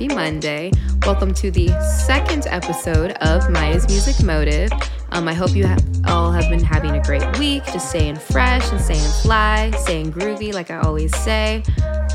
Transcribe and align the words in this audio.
happy 0.00 0.14
Monday. 0.14 0.72
Welcome 1.04 1.34
to 1.34 1.50
the 1.50 1.68
second 2.06 2.46
episode 2.46 3.12
of 3.20 3.50
Maya's 3.50 3.86
Music 3.86 4.24
Motive. 4.24 4.70
Um, 5.10 5.28
I 5.28 5.34
hope 5.34 5.54
you 5.54 5.66
have, 5.66 5.84
all 6.06 6.32
have 6.32 6.48
been 6.48 6.64
having 6.64 6.92
a 6.92 7.02
great 7.02 7.38
week, 7.38 7.64
just 7.66 7.90
staying 7.90 8.16
fresh 8.16 8.72
and 8.72 8.80
staying 8.80 9.10
fly, 9.22 9.70
staying 9.72 10.10
groovy, 10.10 10.54
like 10.54 10.70
I 10.70 10.80
always 10.80 11.14
say. 11.18 11.62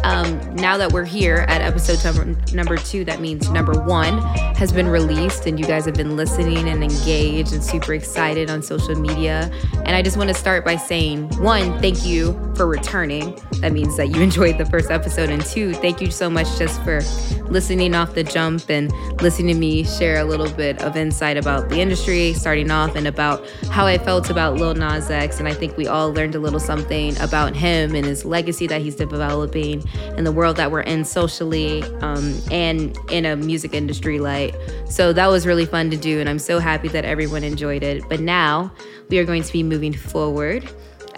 Um, 0.06 0.56
now 0.58 0.78
that 0.78 0.94
we're 0.94 1.04
here 1.04 1.46
at 1.48 1.62
episode 1.64 2.04
number, 2.04 2.54
number 2.54 2.78
two, 2.78 3.04
that 3.06 3.20
means 3.20 3.50
number 3.50 3.74
one 3.74 4.20
has 4.56 4.72
been 4.72 4.88
released, 4.88 5.48
and 5.48 5.60
you 5.60 5.66
guys 5.66 5.84
have 5.86 5.96
been 5.96 6.16
listening 6.16 6.70
and 6.70 6.84
engaged 6.84 7.54
and 7.54 7.64
super 7.64 7.96
excited 7.96 8.52
on 8.52 8.62
social 8.62 8.94
media. 8.94 9.52
And 9.74 9.96
I 9.96 10.04
just 10.04 10.16
want 10.16 10.28
to 10.28 10.36
start 10.36 10.64
by 10.64 10.76
saying 10.76 11.36
one, 11.42 11.82
thank 11.82 12.06
you 12.06 12.34
for 12.56 12.68
returning. 12.68 13.36
That 13.62 13.72
means 13.72 13.98
that 13.98 14.10
you 14.10 14.22
enjoyed 14.22 14.60
the 14.60 14.66
first 14.68 14.92
episode. 14.92 15.32
And 15.32 15.44
two, 15.44 15.74
thank 15.74 16.00
you 16.02 16.12
so 16.12 16.30
much 16.30 16.56
just 16.60 16.80
for 16.84 17.02
listening 17.50 17.96
off 17.96 18.14
the 18.14 18.24
jump 18.24 18.70
and 18.70 18.92
listening 19.24 19.56
to 19.56 19.60
me 19.60 19.84
share 19.84 20.20
a 20.20 20.24
little 20.24 20.52
bit 20.52 20.84
of 20.84 20.96
insight 20.96 21.36
about 21.36 21.70
the 21.70 21.80
industry, 21.80 22.34
starting 22.34 22.70
off, 22.70 22.96
and 22.96 23.08
about 23.08 23.44
how 23.72 23.88
I 23.88 23.98
felt 23.98 24.30
about 24.30 24.56
Lil 24.58 24.76
Nas 24.76 25.10
X. 25.10 25.40
And 25.40 25.48
I 25.48 25.54
think 25.54 25.76
we 25.78 25.88
all 25.88 26.14
learned 26.14 26.36
a 26.36 26.40
little 26.40 26.60
something 26.60 27.20
about 27.20 27.56
him 27.56 27.96
and 27.96 28.06
his 28.06 28.24
legacy 28.24 28.68
that 28.68 28.82
he's 28.82 28.96
developing 28.96 29.84
and 30.18 30.26
the 30.26 30.32
world 30.32 30.58
that 30.58 30.72
we're 30.72 30.82
in 30.82 31.06
socially 31.06 31.84
um, 32.02 32.40
and 32.52 32.98
in 33.10 33.26
a 33.26 33.36
music 33.36 33.74
industry 33.74 34.20
light. 34.20 34.56
So 34.90 35.14
that 35.14 35.28
was 35.28 35.46
really 35.46 35.66
fun 35.66 35.90
to 35.92 35.98
do. 35.98 36.20
And 36.20 36.30
I'm 36.30 36.40
so 36.40 36.60
happy 36.60 36.88
that 36.90 37.06
everyone 37.06 37.44
enjoyed 37.44 37.84
it. 37.84 38.04
But 38.10 38.20
now 38.20 38.72
we 39.10 39.20
are 39.20 39.26
going 39.26 39.44
to 39.44 39.54
be 39.54 39.64
moving 39.64 39.94
forward. 39.94 40.68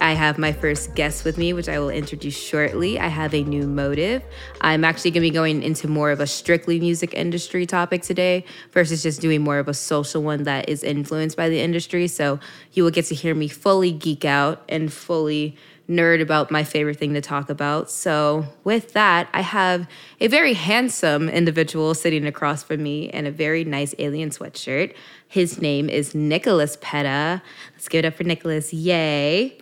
I 0.00 0.12
have 0.12 0.38
my 0.38 0.52
first 0.52 0.94
guest 0.94 1.24
with 1.24 1.38
me, 1.38 1.52
which 1.52 1.68
I 1.68 1.78
will 1.80 1.90
introduce 1.90 2.36
shortly. 2.36 2.98
I 2.98 3.08
have 3.08 3.34
a 3.34 3.42
new 3.42 3.66
motive. 3.66 4.22
I'm 4.60 4.84
actually 4.84 5.10
going 5.10 5.22
to 5.22 5.28
be 5.28 5.34
going 5.34 5.62
into 5.62 5.88
more 5.88 6.10
of 6.10 6.20
a 6.20 6.26
strictly 6.26 6.78
music 6.78 7.14
industry 7.14 7.66
topic 7.66 8.02
today 8.02 8.44
versus 8.72 9.02
just 9.02 9.20
doing 9.20 9.42
more 9.42 9.58
of 9.58 9.66
a 9.66 9.74
social 9.74 10.22
one 10.22 10.44
that 10.44 10.68
is 10.68 10.84
influenced 10.84 11.36
by 11.36 11.48
the 11.48 11.60
industry. 11.60 12.06
So 12.06 12.38
you 12.72 12.84
will 12.84 12.92
get 12.92 13.06
to 13.06 13.14
hear 13.14 13.34
me 13.34 13.48
fully 13.48 13.90
geek 13.90 14.24
out 14.24 14.62
and 14.68 14.92
fully 14.92 15.56
nerd 15.88 16.20
about 16.20 16.50
my 16.50 16.64
favorite 16.64 16.98
thing 16.98 17.14
to 17.14 17.20
talk 17.20 17.48
about. 17.48 17.90
So, 17.90 18.46
with 18.64 18.92
that, 18.92 19.28
I 19.32 19.40
have 19.40 19.88
a 20.20 20.28
very 20.28 20.54
handsome 20.54 21.28
individual 21.28 21.94
sitting 21.94 22.26
across 22.26 22.62
from 22.62 22.82
me 22.82 23.10
in 23.10 23.26
a 23.26 23.30
very 23.30 23.64
nice 23.64 23.94
alien 23.98 24.30
sweatshirt. 24.30 24.94
His 25.28 25.60
name 25.60 25.88
is 25.88 26.14
Nicholas 26.14 26.76
Petta. 26.76 27.42
Let's 27.72 27.88
give 27.88 28.04
it 28.04 28.08
up 28.08 28.14
for 28.14 28.24
Nicholas. 28.24 28.72
Yay. 28.72 29.58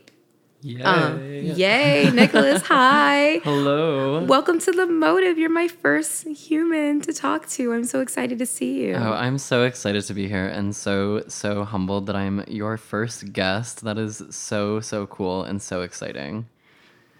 Yay. 0.66 0.82
Um, 0.82 1.20
yay, 1.32 2.10
Nicholas. 2.10 2.60
Hi. 2.62 3.38
Hello. 3.44 4.24
Welcome 4.24 4.58
to 4.58 4.72
The 4.72 4.84
Motive. 4.84 5.38
You're 5.38 5.48
my 5.48 5.68
first 5.68 6.26
human 6.26 7.00
to 7.02 7.12
talk 7.12 7.48
to. 7.50 7.72
I'm 7.72 7.84
so 7.84 8.00
excited 8.00 8.40
to 8.40 8.46
see 8.46 8.82
you. 8.82 8.94
Oh, 8.96 9.12
I'm 9.12 9.38
so 9.38 9.62
excited 9.62 10.02
to 10.06 10.12
be 10.12 10.26
here 10.26 10.48
and 10.48 10.74
so, 10.74 11.22
so 11.28 11.62
humbled 11.62 12.06
that 12.06 12.16
I'm 12.16 12.42
your 12.48 12.76
first 12.76 13.32
guest. 13.32 13.84
That 13.84 13.96
is 13.96 14.20
so, 14.30 14.80
so 14.80 15.06
cool 15.06 15.44
and 15.44 15.62
so 15.62 15.82
exciting. 15.82 16.48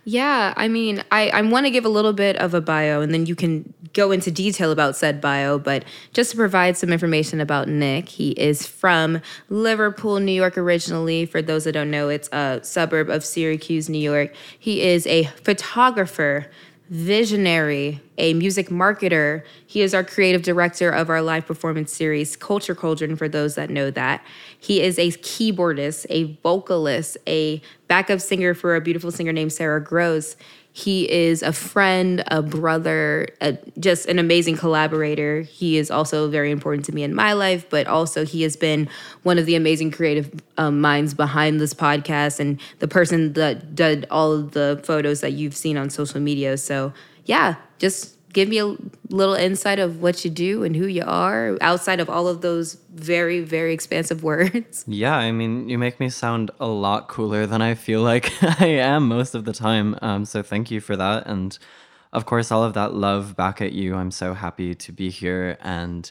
Yeah, 0.08 0.54
I 0.56 0.68
mean, 0.68 1.02
I, 1.10 1.30
I 1.30 1.42
want 1.42 1.66
to 1.66 1.70
give 1.70 1.84
a 1.84 1.88
little 1.88 2.12
bit 2.12 2.36
of 2.36 2.54
a 2.54 2.60
bio 2.60 3.00
and 3.00 3.12
then 3.12 3.26
you 3.26 3.34
can 3.34 3.74
go 3.92 4.12
into 4.12 4.30
detail 4.30 4.70
about 4.70 4.94
said 4.94 5.20
bio. 5.20 5.58
But 5.58 5.84
just 6.12 6.30
to 6.30 6.36
provide 6.36 6.76
some 6.76 6.92
information 6.92 7.40
about 7.40 7.66
Nick, 7.66 8.08
he 8.08 8.30
is 8.30 8.64
from 8.64 9.20
Liverpool, 9.48 10.20
New 10.20 10.30
York 10.30 10.56
originally. 10.56 11.26
For 11.26 11.42
those 11.42 11.64
that 11.64 11.72
don't 11.72 11.90
know, 11.90 12.08
it's 12.08 12.28
a 12.30 12.60
suburb 12.62 13.10
of 13.10 13.24
Syracuse, 13.24 13.88
New 13.88 13.98
York. 13.98 14.32
He 14.56 14.80
is 14.80 15.08
a 15.08 15.24
photographer, 15.42 16.46
visionary, 16.88 18.00
a 18.16 18.34
music 18.34 18.68
marketer. 18.68 19.42
He 19.66 19.82
is 19.82 19.92
our 19.94 20.04
creative 20.04 20.42
director 20.42 20.90
of 20.90 21.10
our 21.10 21.20
live 21.20 21.46
performance 21.46 21.92
series, 21.92 22.36
Culture 22.36 22.74
Cauldron, 22.74 23.16
for 23.16 23.28
those 23.28 23.56
that 23.56 23.70
know 23.70 23.90
that. 23.90 24.24
He 24.58 24.82
is 24.82 24.98
a 24.98 25.08
keyboardist, 25.08 26.06
a 26.10 26.34
vocalist, 26.42 27.16
a 27.26 27.60
backup 27.88 28.20
singer 28.20 28.54
for 28.54 28.76
a 28.76 28.80
beautiful 28.80 29.10
singer 29.10 29.32
named 29.32 29.52
Sarah 29.52 29.82
Gross. 29.82 30.36
He 30.76 31.10
is 31.10 31.42
a 31.42 31.54
friend, 31.54 32.22
a 32.26 32.42
brother, 32.42 33.28
a, 33.40 33.56
just 33.80 34.04
an 34.04 34.18
amazing 34.18 34.58
collaborator. 34.58 35.40
He 35.40 35.78
is 35.78 35.90
also 35.90 36.28
very 36.28 36.50
important 36.50 36.84
to 36.84 36.92
me 36.92 37.02
in 37.02 37.14
my 37.14 37.32
life, 37.32 37.70
but 37.70 37.86
also 37.86 38.26
he 38.26 38.42
has 38.42 38.56
been 38.56 38.90
one 39.22 39.38
of 39.38 39.46
the 39.46 39.54
amazing 39.54 39.90
creative 39.90 40.30
um, 40.58 40.82
minds 40.82 41.14
behind 41.14 41.62
this 41.62 41.72
podcast 41.72 42.40
and 42.40 42.60
the 42.80 42.88
person 42.88 43.32
that 43.32 43.74
did 43.74 44.06
all 44.10 44.32
of 44.32 44.52
the 44.52 44.78
photos 44.84 45.22
that 45.22 45.32
you've 45.32 45.56
seen 45.56 45.78
on 45.78 45.88
social 45.88 46.20
media. 46.20 46.58
So, 46.58 46.92
yeah, 47.24 47.54
just 47.78 48.15
give 48.36 48.50
me 48.50 48.58
a 48.58 48.76
little 49.08 49.34
insight 49.34 49.78
of 49.78 50.02
what 50.02 50.22
you 50.22 50.30
do 50.30 50.62
and 50.62 50.76
who 50.76 50.86
you 50.86 51.02
are 51.06 51.56
outside 51.62 52.00
of 52.00 52.10
all 52.10 52.28
of 52.28 52.42
those 52.42 52.74
very 52.92 53.40
very 53.40 53.72
expansive 53.72 54.22
words? 54.30 54.84
Yeah 54.86 55.16
i 55.16 55.32
mean 55.32 55.70
you 55.70 55.78
make 55.78 55.98
me 55.98 56.10
sound 56.10 56.50
a 56.60 56.66
lot 56.66 57.08
cooler 57.08 57.46
than 57.46 57.62
i 57.62 57.74
feel 57.74 58.02
like 58.02 58.30
i 58.60 58.66
am 58.66 59.08
most 59.08 59.34
of 59.34 59.46
the 59.46 59.54
time 59.54 59.98
um, 60.02 60.24
so 60.26 60.42
thank 60.42 60.70
you 60.70 60.80
for 60.80 60.96
that. 60.96 61.26
And 61.26 61.58
of 62.12 62.26
course 62.26 62.52
all 62.52 62.62
of 62.62 62.74
that 62.74 62.92
love 62.92 63.36
back 63.36 63.60
at 63.62 63.72
you. 63.72 63.94
I'm 63.94 64.10
so 64.10 64.34
happy 64.34 64.74
to 64.74 64.92
be 64.92 65.08
here 65.08 65.56
and 65.62 66.10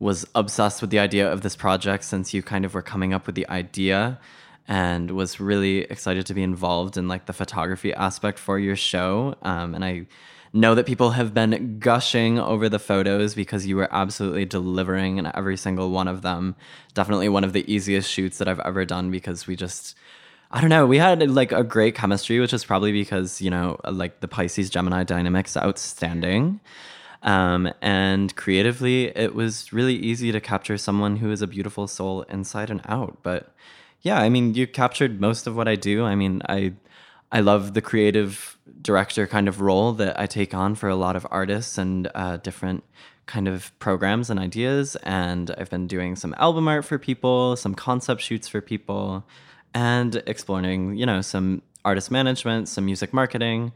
was 0.00 0.26
obsessed 0.34 0.80
with 0.80 0.90
the 0.90 0.98
idea 0.98 1.30
of 1.30 1.42
this 1.42 1.54
project 1.54 2.02
since 2.02 2.34
you 2.34 2.42
kind 2.42 2.64
of 2.64 2.74
were 2.74 2.82
coming 2.82 3.14
up 3.14 3.26
with 3.26 3.36
the 3.36 3.48
idea 3.48 4.18
and 4.66 5.12
was 5.12 5.38
really 5.38 5.82
excited 5.82 6.26
to 6.26 6.34
be 6.34 6.42
involved 6.42 6.96
in 6.96 7.06
like 7.06 7.26
the 7.26 7.32
photography 7.32 7.92
aspect 7.94 8.38
for 8.40 8.58
your 8.58 8.76
show. 8.76 9.36
Um, 9.42 9.74
and 9.76 9.84
i 9.84 10.06
know 10.52 10.74
that 10.74 10.86
people 10.86 11.12
have 11.12 11.32
been 11.32 11.78
gushing 11.78 12.38
over 12.38 12.68
the 12.68 12.78
photos 12.78 13.34
because 13.34 13.66
you 13.66 13.76
were 13.76 13.88
absolutely 13.92 14.44
delivering 14.44 15.18
in 15.18 15.30
every 15.34 15.56
single 15.56 15.90
one 15.90 16.08
of 16.08 16.22
them. 16.22 16.56
Definitely 16.94 17.28
one 17.28 17.44
of 17.44 17.52
the 17.52 17.70
easiest 17.72 18.10
shoots 18.10 18.38
that 18.38 18.48
I've 18.48 18.60
ever 18.60 18.84
done 18.84 19.10
because 19.10 19.46
we 19.46 19.56
just 19.56 19.96
I 20.52 20.60
don't 20.60 20.70
know, 20.70 20.84
we 20.84 20.98
had 20.98 21.28
like 21.30 21.52
a 21.52 21.62
great 21.62 21.94
chemistry, 21.94 22.40
which 22.40 22.52
is 22.52 22.64
probably 22.64 22.90
because, 22.90 23.40
you 23.40 23.50
know, 23.50 23.78
like 23.88 24.18
the 24.18 24.26
Pisces 24.26 24.68
Gemini 24.68 25.04
dynamics 25.04 25.56
outstanding. 25.56 26.58
Um, 27.22 27.72
and 27.80 28.34
creatively, 28.34 29.16
it 29.16 29.34
was 29.34 29.72
really 29.72 29.94
easy 29.94 30.32
to 30.32 30.40
capture 30.40 30.76
someone 30.76 31.16
who 31.16 31.30
is 31.30 31.40
a 31.40 31.46
beautiful 31.46 31.86
soul 31.86 32.22
inside 32.22 32.68
and 32.68 32.80
out. 32.86 33.18
But 33.22 33.54
yeah, 34.02 34.20
I 34.20 34.28
mean, 34.28 34.54
you 34.54 34.66
captured 34.66 35.20
most 35.20 35.46
of 35.46 35.54
what 35.54 35.68
I 35.68 35.76
do. 35.76 36.04
I 36.04 36.16
mean, 36.16 36.42
I 36.48 36.72
I 37.32 37.40
love 37.40 37.74
the 37.74 37.82
creative 37.82 38.58
director 38.82 39.26
kind 39.26 39.48
of 39.48 39.60
role 39.60 39.92
that 39.92 40.18
I 40.18 40.26
take 40.26 40.54
on 40.54 40.74
for 40.74 40.88
a 40.88 40.96
lot 40.96 41.16
of 41.16 41.26
artists 41.30 41.78
and 41.78 42.10
uh, 42.14 42.38
different 42.38 42.84
kind 43.26 43.46
of 43.46 43.76
programs 43.78 44.30
and 44.30 44.40
ideas. 44.40 44.96
And 45.04 45.54
I've 45.56 45.70
been 45.70 45.86
doing 45.86 46.16
some 46.16 46.34
album 46.38 46.66
art 46.66 46.84
for 46.84 46.98
people, 46.98 47.56
some 47.56 47.74
concept 47.74 48.20
shoots 48.20 48.48
for 48.48 48.60
people, 48.60 49.24
and 49.72 50.22
exploring, 50.26 50.96
you 50.96 51.06
know, 51.06 51.20
some 51.20 51.62
artist 51.84 52.10
management, 52.10 52.68
some 52.68 52.84
music 52.84 53.12
marketing, 53.14 53.72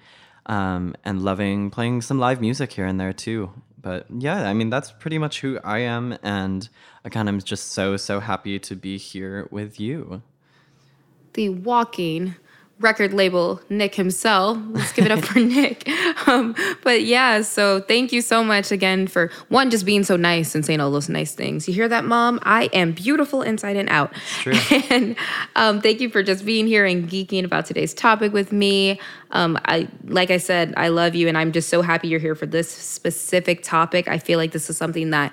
um, 0.47 0.95
and 1.05 1.23
loving 1.23 1.71
playing 1.71 2.03
some 2.03 2.19
live 2.19 2.41
music 2.41 2.73
here 2.73 2.87
and 2.87 2.99
there 2.99 3.13
too. 3.13 3.51
But 3.81 4.07
yeah, 4.11 4.49
I 4.49 4.55
mean, 4.55 4.71
that's 4.71 4.91
pretty 4.91 5.19
much 5.19 5.41
who 5.41 5.61
I 5.63 5.79
am. 5.79 6.19
And 6.23 6.69
again, 7.05 7.29
I'm 7.29 7.41
just 7.41 7.73
so, 7.73 7.97
so 7.97 8.19
happy 8.19 8.59
to 8.59 8.75
be 8.75 8.99
here 8.99 9.47
with 9.51 9.79
you. 9.79 10.23
The 11.35 11.51
walking 11.51 12.35
record 12.81 13.13
label 13.13 13.61
Nick 13.69 13.95
himself. 13.95 14.59
Let's 14.71 14.93
give 14.93 15.07
it 15.07 15.13
up 15.13 15.25
for 15.25 15.39
Nick. 15.41 15.89
Um, 16.27 16.55
but 16.83 17.03
yeah, 17.03 17.43
so 17.43 17.81
thank 17.81 18.13
you 18.13 18.21
so 18.21 18.43
much 18.43 18.73
again 18.73 19.07
for 19.07 19.31
one, 19.49 19.71
just 19.71 19.87
being 19.87 20.03
so 20.05 20.17
nice 20.17 20.55
and 20.55 20.65
saying 20.65 20.81
all 20.81 20.91
those 20.91 21.09
nice 21.09 21.35
things. 21.35 21.69
You 21.69 21.75
hear 21.75 21.89
that, 21.89 22.05
mom? 22.05 22.41
I 22.43 22.65
am 22.73 22.93
beautiful 22.93 23.43
inside 23.43 23.77
and 23.77 23.89
out. 23.89 24.13
True. 24.41 24.55
And 24.91 25.17
um, 25.57 25.81
thank 25.81 26.01
you 26.01 26.11
for 26.11 26.23
just 26.23 26.45
being 26.45 26.67
here 26.67 26.85
and 26.85 27.09
geeking 27.09 27.45
about 27.45 27.67
today's 27.67 27.95
topic 27.95 28.33
with 28.33 28.53
me. 28.53 29.01
Um, 29.31 29.59
I, 29.65 29.89
like 30.05 30.31
I 30.31 30.37
said, 30.37 30.75
I 30.77 30.89
love 30.89 31.15
you, 31.15 31.27
and 31.27 31.39
I'm 31.39 31.53
just 31.53 31.69
so 31.69 31.81
happy 31.81 32.09
you're 32.09 32.21
here 32.21 32.35
for 32.35 32.47
this 32.47 32.69
specific 32.71 33.63
topic. 33.63 34.09
I 34.09 34.19
feel 34.19 34.39
like 34.39 34.53
this 34.53 34.69
is 34.69 34.77
something 34.77 35.11
that 35.11 35.33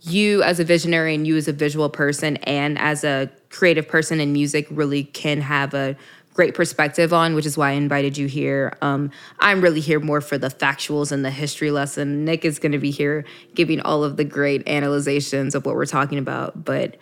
you 0.00 0.42
as 0.42 0.60
a 0.60 0.64
visionary 0.64 1.14
and 1.14 1.26
you 1.26 1.36
as 1.36 1.48
a 1.48 1.52
visual 1.52 1.88
person 1.88 2.36
and 2.38 2.78
as 2.78 3.02
a 3.02 3.30
creative 3.50 3.88
person 3.88 4.20
in 4.20 4.32
music 4.32 4.66
really 4.70 5.04
can 5.04 5.40
have 5.40 5.74
a 5.74 5.96
great 6.36 6.54
perspective 6.54 7.14
on, 7.14 7.34
which 7.34 7.46
is 7.46 7.56
why 7.56 7.70
I 7.70 7.72
invited 7.72 8.18
you 8.18 8.26
here. 8.26 8.76
Um, 8.82 9.10
I'm 9.40 9.62
really 9.62 9.80
here 9.80 9.98
more 9.98 10.20
for 10.20 10.36
the 10.36 10.48
factuals 10.48 11.10
and 11.10 11.24
the 11.24 11.30
history 11.30 11.70
lesson. 11.70 12.26
Nick 12.26 12.44
is 12.44 12.58
going 12.58 12.72
to 12.72 12.78
be 12.78 12.90
here 12.90 13.24
giving 13.54 13.80
all 13.80 14.04
of 14.04 14.18
the 14.18 14.24
great 14.24 14.68
analyzations 14.68 15.54
of 15.54 15.64
what 15.64 15.74
we're 15.74 15.86
talking 15.86 16.18
about. 16.18 16.62
But 16.62 16.98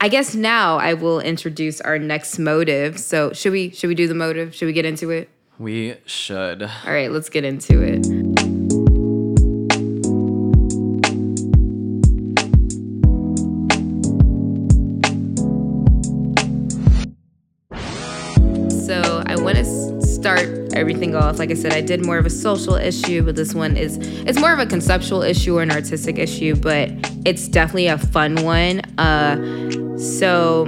I 0.00 0.08
guess 0.08 0.34
now 0.34 0.78
I 0.78 0.94
will 0.94 1.20
introduce 1.20 1.80
our 1.80 1.98
next 2.00 2.36
motive. 2.38 2.98
So 2.98 3.32
should 3.32 3.52
we 3.52 3.70
should 3.70 3.86
we 3.86 3.94
do 3.94 4.08
the 4.08 4.14
motive? 4.14 4.54
Should 4.54 4.66
we 4.66 4.72
get 4.72 4.84
into 4.84 5.10
it? 5.10 5.30
We 5.58 5.94
should. 6.04 6.64
All 6.64 6.92
right, 6.92 7.12
let's 7.12 7.28
get 7.28 7.44
into 7.44 7.80
it. 7.80 8.31
Everything 20.82 21.14
off. 21.14 21.38
Like 21.38 21.50
I 21.50 21.54
said, 21.54 21.72
I 21.72 21.80
did 21.80 22.04
more 22.04 22.18
of 22.18 22.26
a 22.26 22.30
social 22.30 22.74
issue, 22.74 23.22
but 23.22 23.36
this 23.36 23.54
one 23.54 23.76
is 23.76 23.96
it's 24.26 24.38
more 24.38 24.52
of 24.52 24.58
a 24.58 24.66
conceptual 24.66 25.22
issue 25.22 25.56
or 25.56 25.62
an 25.62 25.70
artistic 25.70 26.18
issue, 26.18 26.56
but 26.56 26.90
it's 27.24 27.48
definitely 27.48 27.86
a 27.86 27.98
fun 27.98 28.42
one. 28.42 28.80
Uh, 28.98 29.96
so 29.96 30.66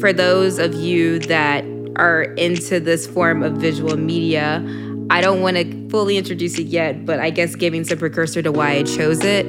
for 0.00 0.12
those 0.12 0.58
of 0.58 0.72
you 0.74 1.18
that 1.18 1.64
are 1.96 2.22
into 2.22 2.78
this 2.78 3.06
form 3.06 3.42
of 3.42 3.54
visual 3.54 3.96
media, 3.96 4.64
I 5.10 5.20
don't 5.20 5.42
want 5.42 5.56
to 5.56 5.88
fully 5.88 6.16
introduce 6.16 6.58
it 6.58 6.66
yet, 6.66 7.04
but 7.04 7.18
I 7.18 7.30
guess 7.30 7.54
giving 7.56 7.84
some 7.84 7.98
precursor 7.98 8.42
to 8.42 8.52
why 8.52 8.72
I 8.72 8.82
chose 8.84 9.24
it. 9.24 9.46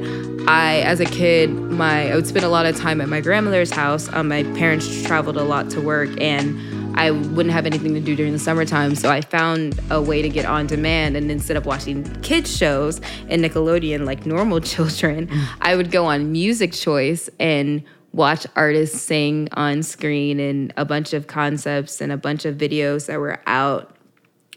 I, 0.48 0.80
as 0.82 1.00
a 1.00 1.06
kid, 1.06 1.50
my 1.52 2.12
I 2.12 2.16
would 2.16 2.26
spend 2.26 2.46
a 2.46 2.50
lot 2.50 2.66
of 2.66 2.76
time 2.76 3.02
at 3.02 3.10
my 3.10 3.22
grandmother's 3.22 3.72
house. 3.72 4.12
Um, 4.14 4.30
my 4.30 4.44
parents 4.44 5.04
traveled 5.04 5.38
a 5.38 5.44
lot 5.44 5.70
to 5.72 5.82
work, 5.82 6.10
and 6.20 6.58
I 6.98 7.12
wouldn't 7.12 7.54
have 7.54 7.66
anything 7.66 7.94
to 7.94 8.00
do 8.00 8.16
during 8.16 8.34
the 8.34 8.40
summertime. 8.40 8.96
So 8.96 9.10
I 9.10 9.22
found 9.22 9.80
a 9.92 10.02
way 10.02 10.22
to 10.22 10.30
get 10.30 10.46
on 10.46 10.66
demand, 10.66 11.16
and 11.16 11.30
instead 11.30 11.56
of 11.56 11.66
watching 11.66 12.04
kids 12.22 12.56
shows 12.56 13.00
and 13.30 13.44
Nickelodeon 13.44 14.06
like 14.06 14.26
normal 14.26 14.60
children, 14.74 15.30
I 15.62 15.76
would 15.76 15.92
go 15.92 16.06
on 16.06 16.32
Music 16.32 16.74
Choice 16.74 17.30
and 17.40 17.84
watch 18.14 18.48
artists 18.56 19.00
sing 19.02 19.48
on 19.54 19.84
screen 19.84 20.40
and 20.40 20.74
a 20.76 20.86
bunch 20.86 21.14
of 21.14 21.28
concepts 21.28 22.02
and 22.02 22.12
a 22.12 22.18
bunch 22.18 22.46
of 22.46 22.56
videos 22.56 23.06
that 23.06 23.20
were 23.20 23.40
out 23.46 23.97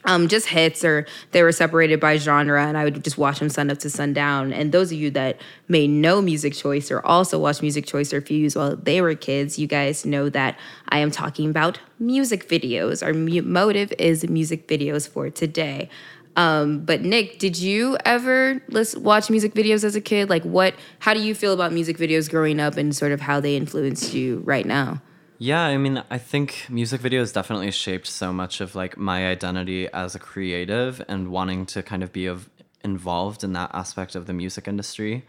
um, 0.04 0.28
just 0.28 0.46
hits 0.46 0.84
or 0.84 1.06
they 1.32 1.42
were 1.42 1.52
separated 1.52 2.00
by 2.00 2.16
genre 2.16 2.64
and 2.66 2.76
I 2.76 2.84
would 2.84 3.04
just 3.04 3.18
watch 3.18 3.38
them 3.38 3.48
sun 3.48 3.70
up 3.70 3.78
to 3.78 3.90
sundown. 3.90 4.52
And 4.52 4.72
those 4.72 4.92
of 4.92 4.98
you 4.98 5.10
that 5.10 5.40
may 5.68 5.86
know 5.86 6.22
Music 6.22 6.54
Choice 6.54 6.90
or 6.90 7.04
also 7.04 7.38
watch 7.38 7.60
Music 7.62 7.86
Choice 7.86 8.12
or 8.12 8.20
Fuse 8.20 8.56
while 8.56 8.76
they 8.76 9.00
were 9.00 9.14
kids, 9.14 9.58
you 9.58 9.66
guys 9.66 10.06
know 10.06 10.28
that 10.30 10.58
I 10.88 10.98
am 10.98 11.10
talking 11.10 11.50
about 11.50 11.78
music 11.98 12.48
videos. 12.48 13.04
Our 13.04 13.12
mu- 13.12 13.42
motive 13.42 13.92
is 13.98 14.28
music 14.28 14.66
videos 14.66 15.08
for 15.08 15.28
today. 15.30 15.90
Um, 16.36 16.84
but 16.84 17.02
Nick, 17.02 17.38
did 17.38 17.58
you 17.58 17.98
ever 18.04 18.62
watch 18.96 19.30
music 19.30 19.52
videos 19.52 19.84
as 19.84 19.96
a 19.96 20.00
kid? 20.00 20.30
Like 20.30 20.44
what, 20.44 20.74
how 21.00 21.12
do 21.12 21.20
you 21.20 21.34
feel 21.34 21.52
about 21.52 21.72
music 21.72 21.98
videos 21.98 22.30
growing 22.30 22.60
up 22.60 22.76
and 22.76 22.94
sort 22.96 23.12
of 23.12 23.20
how 23.20 23.40
they 23.40 23.56
influenced 23.56 24.14
you 24.14 24.40
right 24.44 24.64
now? 24.64 25.02
Yeah, 25.42 25.62
I 25.62 25.78
mean, 25.78 26.04
I 26.10 26.18
think 26.18 26.66
music 26.68 27.00
videos 27.00 27.32
definitely 27.32 27.70
shaped 27.70 28.06
so 28.06 28.30
much 28.30 28.60
of 28.60 28.74
like 28.74 28.98
my 28.98 29.26
identity 29.26 29.88
as 29.88 30.14
a 30.14 30.18
creative 30.18 31.00
and 31.08 31.28
wanting 31.28 31.64
to 31.66 31.82
kind 31.82 32.02
of 32.02 32.12
be 32.12 32.26
of 32.26 32.50
involved 32.84 33.42
in 33.42 33.54
that 33.54 33.70
aspect 33.72 34.14
of 34.14 34.26
the 34.26 34.34
music 34.34 34.68
industry. 34.68 35.24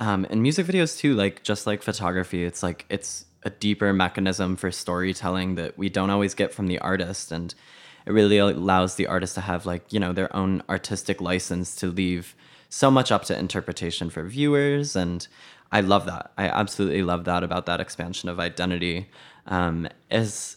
Um, 0.00 0.26
and 0.30 0.42
music 0.42 0.66
videos 0.66 0.98
too, 0.98 1.14
like 1.14 1.44
just 1.44 1.64
like 1.64 1.84
photography, 1.84 2.42
it's 2.42 2.64
like 2.64 2.86
it's 2.88 3.24
a 3.44 3.50
deeper 3.50 3.92
mechanism 3.92 4.56
for 4.56 4.72
storytelling 4.72 5.54
that 5.54 5.78
we 5.78 5.88
don't 5.88 6.10
always 6.10 6.34
get 6.34 6.52
from 6.52 6.66
the 6.66 6.80
artist, 6.80 7.30
and 7.30 7.54
it 8.04 8.10
really 8.10 8.38
allows 8.38 8.96
the 8.96 9.06
artist 9.06 9.36
to 9.36 9.42
have 9.42 9.64
like 9.64 9.92
you 9.92 10.00
know 10.00 10.12
their 10.12 10.34
own 10.34 10.64
artistic 10.68 11.20
license 11.20 11.76
to 11.76 11.86
leave 11.86 12.34
so 12.68 12.90
much 12.90 13.12
up 13.12 13.26
to 13.26 13.38
interpretation 13.38 14.10
for 14.10 14.24
viewers 14.24 14.96
and 14.96 15.28
I 15.72 15.80
love 15.80 16.04
that. 16.04 16.32
I 16.36 16.48
absolutely 16.48 17.02
love 17.02 17.24
that 17.24 17.42
about 17.42 17.64
that 17.66 17.80
expansion 17.80 18.28
of 18.28 18.38
identity 18.38 19.08
um, 19.46 19.88
is 20.10 20.56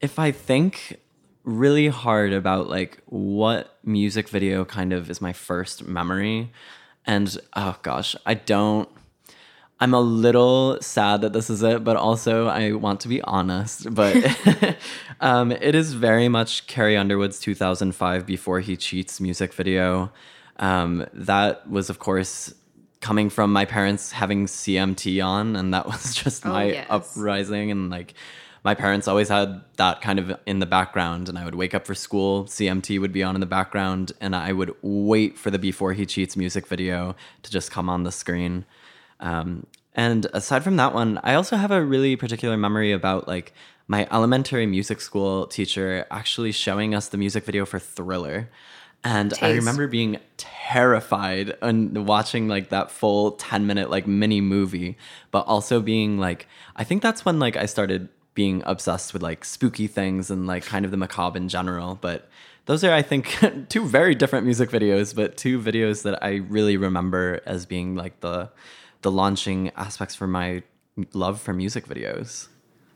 if 0.00 0.18
I 0.18 0.30
think 0.32 1.00
really 1.44 1.88
hard 1.88 2.32
about 2.32 2.68
like 2.68 2.98
what 3.06 3.78
music 3.84 4.28
video 4.28 4.64
kind 4.64 4.92
of 4.92 5.10
is 5.10 5.20
my 5.20 5.32
first 5.32 5.86
memory 5.86 6.52
and 7.06 7.38
oh 7.56 7.74
gosh 7.80 8.14
i 8.26 8.34
don't 8.34 8.86
i'm 9.80 9.94
a 9.94 10.00
little 10.00 10.76
sad 10.82 11.22
that 11.22 11.32
this 11.32 11.48
is 11.48 11.62
it 11.62 11.82
but 11.82 11.96
also 11.96 12.48
i 12.48 12.72
want 12.72 13.00
to 13.00 13.08
be 13.08 13.22
honest 13.22 13.92
but 13.94 14.14
um, 15.20 15.50
it 15.52 15.74
is 15.74 15.94
very 15.94 16.28
much 16.28 16.66
carrie 16.66 16.98
underwood's 16.98 17.40
2005 17.40 18.26
before 18.26 18.60
he 18.60 18.76
cheats 18.76 19.20
music 19.20 19.52
video. 19.52 20.12
Um, 20.58 21.06
that 21.12 21.68
was 21.68 21.88
of 21.88 21.98
course 21.98 22.52
coming 23.00 23.30
from 23.30 23.52
my 23.52 23.64
parents 23.64 24.12
having 24.12 24.46
cmt 24.46 25.24
on 25.24 25.56
and 25.56 25.72
that 25.72 25.86
was 25.92 26.14
just 26.14 26.44
oh, 26.44 26.50
my 26.50 26.64
yes. 26.64 26.86
uprising 26.90 27.70
and 27.70 27.90
like 27.90 28.14
my 28.64 28.74
parents 28.74 29.08
always 29.08 29.28
had 29.28 29.62
that 29.76 30.00
kind 30.00 30.18
of 30.18 30.38
in 30.46 30.58
the 30.58 30.66
background 30.66 31.28
and 31.28 31.38
I 31.38 31.44
would 31.44 31.54
wake 31.54 31.74
up 31.74 31.86
for 31.86 31.94
school, 31.94 32.44
CMT 32.44 33.00
would 33.00 33.12
be 33.12 33.22
on 33.22 33.34
in 33.34 33.40
the 33.40 33.46
background 33.46 34.12
and 34.20 34.34
I 34.34 34.52
would 34.52 34.74
wait 34.82 35.38
for 35.38 35.50
the 35.50 35.58
Before 35.58 35.92
He 35.92 36.04
Cheats 36.04 36.36
music 36.36 36.66
video 36.66 37.14
to 37.44 37.50
just 37.50 37.70
come 37.70 37.88
on 37.88 38.02
the 38.02 38.12
screen. 38.12 38.64
Um, 39.20 39.66
and 39.94 40.26
aside 40.32 40.64
from 40.64 40.76
that 40.76 40.92
one, 40.92 41.18
I 41.22 41.34
also 41.34 41.56
have 41.56 41.70
a 41.70 41.84
really 41.84 42.16
particular 42.16 42.56
memory 42.56 42.92
about 42.92 43.26
like 43.26 43.52
my 43.86 44.06
elementary 44.12 44.66
music 44.66 45.00
school 45.00 45.46
teacher 45.46 46.06
actually 46.10 46.52
showing 46.52 46.94
us 46.94 47.08
the 47.08 47.16
music 47.16 47.44
video 47.44 47.64
for 47.64 47.78
Thriller. 47.78 48.50
And 49.04 49.30
Taste. 49.30 49.42
I 49.42 49.52
remember 49.52 49.86
being 49.86 50.18
terrified 50.36 51.56
and 51.62 52.06
watching 52.06 52.48
like 52.48 52.70
that 52.70 52.90
full 52.90 53.32
10 53.32 53.66
minute 53.66 53.90
like 53.90 54.06
mini 54.06 54.40
movie, 54.40 54.96
but 55.30 55.46
also 55.46 55.80
being 55.80 56.18
like, 56.18 56.46
I 56.76 56.84
think 56.84 57.02
that's 57.02 57.24
when 57.24 57.38
like 57.38 57.56
I 57.56 57.66
started 57.66 58.08
being 58.34 58.62
obsessed 58.66 59.12
with 59.12 59.22
like 59.22 59.44
spooky 59.44 59.86
things 59.86 60.30
and 60.30 60.46
like 60.46 60.64
kind 60.64 60.84
of 60.84 60.90
the 60.90 60.96
macabre 60.96 61.38
in 61.38 61.48
general. 61.48 61.98
But 62.00 62.28
those 62.66 62.84
are, 62.84 62.92
I 62.92 63.02
think, 63.02 63.36
two 63.68 63.86
very 63.86 64.14
different 64.14 64.44
music 64.44 64.70
videos, 64.70 65.14
but 65.14 65.36
two 65.36 65.60
videos 65.60 66.02
that 66.02 66.22
I 66.22 66.36
really 66.48 66.76
remember 66.76 67.40
as 67.46 67.66
being 67.66 67.94
like 67.94 68.20
the 68.20 68.50
the 69.02 69.10
launching 69.10 69.70
aspects 69.76 70.14
for 70.14 70.26
my 70.26 70.62
love 71.14 71.40
for 71.40 71.52
music 71.52 71.86
videos. 71.86 72.48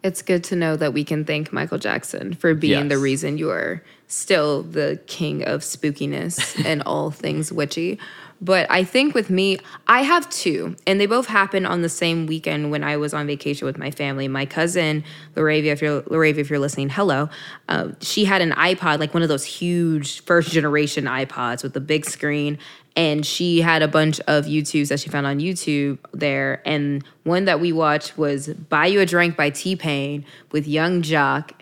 It's 0.03 0.23
good 0.23 0.43
to 0.45 0.57
know 0.57 0.77
that 0.77 0.93
we 0.93 1.05
can 1.05 1.25
thank 1.25 1.53
Michael 1.53 1.79
Jackson 1.79 2.35
for 2.35 2.55
being 2.55 2.73
yes. 2.73 2.89
the 2.89 2.99
reason 2.99 3.39
you 3.39 3.51
are 3.51 3.83
still 4.09 4.63
the 4.63 5.01
king 5.07 5.45
of 5.45 5.61
spookiness 5.61 6.65
and 6.67 6.83
all 6.83 7.11
things 7.11 7.53
witchy. 7.53 7.99
But 8.43 8.69
I 8.69 8.83
think 8.83 9.15
with 9.15 9.31
me, 9.31 9.59
I 9.87 10.03
have 10.03 10.29
two, 10.29 10.75
and 10.85 11.01
they 11.01 11.07
both 11.07 11.27
happened 11.29 11.65
on 11.65 11.83
the 11.83 11.89
same 11.89 12.27
weekend 12.27 12.73
when 12.73 12.83
I 12.83 12.97
was 12.97 13.15
on 13.15 13.29
vacation 13.29 13.67
with 13.67 13.79
my 13.79 13.93
family. 13.93 14.27
My 14.27 14.47
cousin 14.47 15.05
Laravia, 15.37 15.67
if 15.67 15.81
you're 15.81 16.03
Laravia, 16.03 16.39
if 16.39 16.51
you're 16.51 16.59
listening, 16.59 16.89
hello. 16.89 17.31
Uh, 17.69 17.91
she 18.01 18.25
had 18.25 18.43
an 18.43 18.51
iPod, 18.51 18.99
like 18.99 19.15
one 19.15 19.23
of 19.23 19.29
those 19.29 19.45
huge 19.45 20.25
first 20.25 20.51
generation 20.51 21.05
iPods 21.05 21.63
with 21.63 21.73
the 21.73 21.81
big 21.81 22.05
screen, 22.05 22.59
and 22.97 23.25
she 23.25 23.61
had 23.61 23.83
a 23.83 23.89
bunch 23.89 24.21
of 24.21 24.47
YouTubes 24.47 24.89
that 24.89 25.01
she 25.01 25.09
found 25.09 25.27
on 25.27 25.39
YouTube 25.39 25.99
there. 26.13 26.63
And 26.67 27.05
one 27.25 27.47
that 27.47 27.61
we 27.61 27.73
watched 27.73 28.19
was 28.19 28.49
"Buy 28.49 28.87
You 28.87 29.01
a 29.01 29.07
Drink" 29.07 29.37
by 29.37 29.51
T 29.51 29.77
Pain 29.77 30.25
with 30.51 30.67
Young 30.69 31.03
Joc 31.03 31.53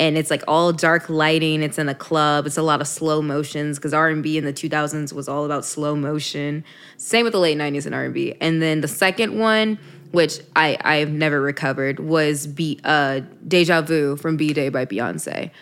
and 0.00 0.16
it's 0.16 0.30
like 0.30 0.42
all 0.48 0.72
dark 0.72 1.10
lighting. 1.10 1.62
It's 1.62 1.78
in 1.78 1.90
a 1.90 1.94
club. 1.94 2.46
It's 2.46 2.56
a 2.56 2.62
lot 2.62 2.80
of 2.80 2.88
slow 2.88 3.20
motions 3.20 3.78
because 3.78 3.92
r&b 3.92 4.36
in 4.36 4.44
the 4.44 4.52
2000s 4.52 5.12
was 5.12 5.28
all 5.28 5.44
about 5.44 5.64
slow 5.64 5.94
motion. 5.94 6.64
Same 6.96 7.24
with 7.24 7.34
the 7.34 7.38
late 7.38 7.58
90s 7.58 7.86
in 7.86 7.94
r&b 7.94 8.34
and 8.40 8.60
then 8.62 8.80
the 8.80 8.88
second 8.88 9.38
one 9.38 9.78
which 10.12 10.40
I, 10.56 10.76
i've 10.80 11.10
never 11.10 11.40
recovered 11.40 12.00
was 12.00 12.48
Be, 12.48 12.80
uh, 12.82 13.20
deja 13.46 13.82
vu 13.82 14.16
from 14.16 14.36
b-day 14.36 14.68
by 14.70 14.84
beyonce 14.84 15.52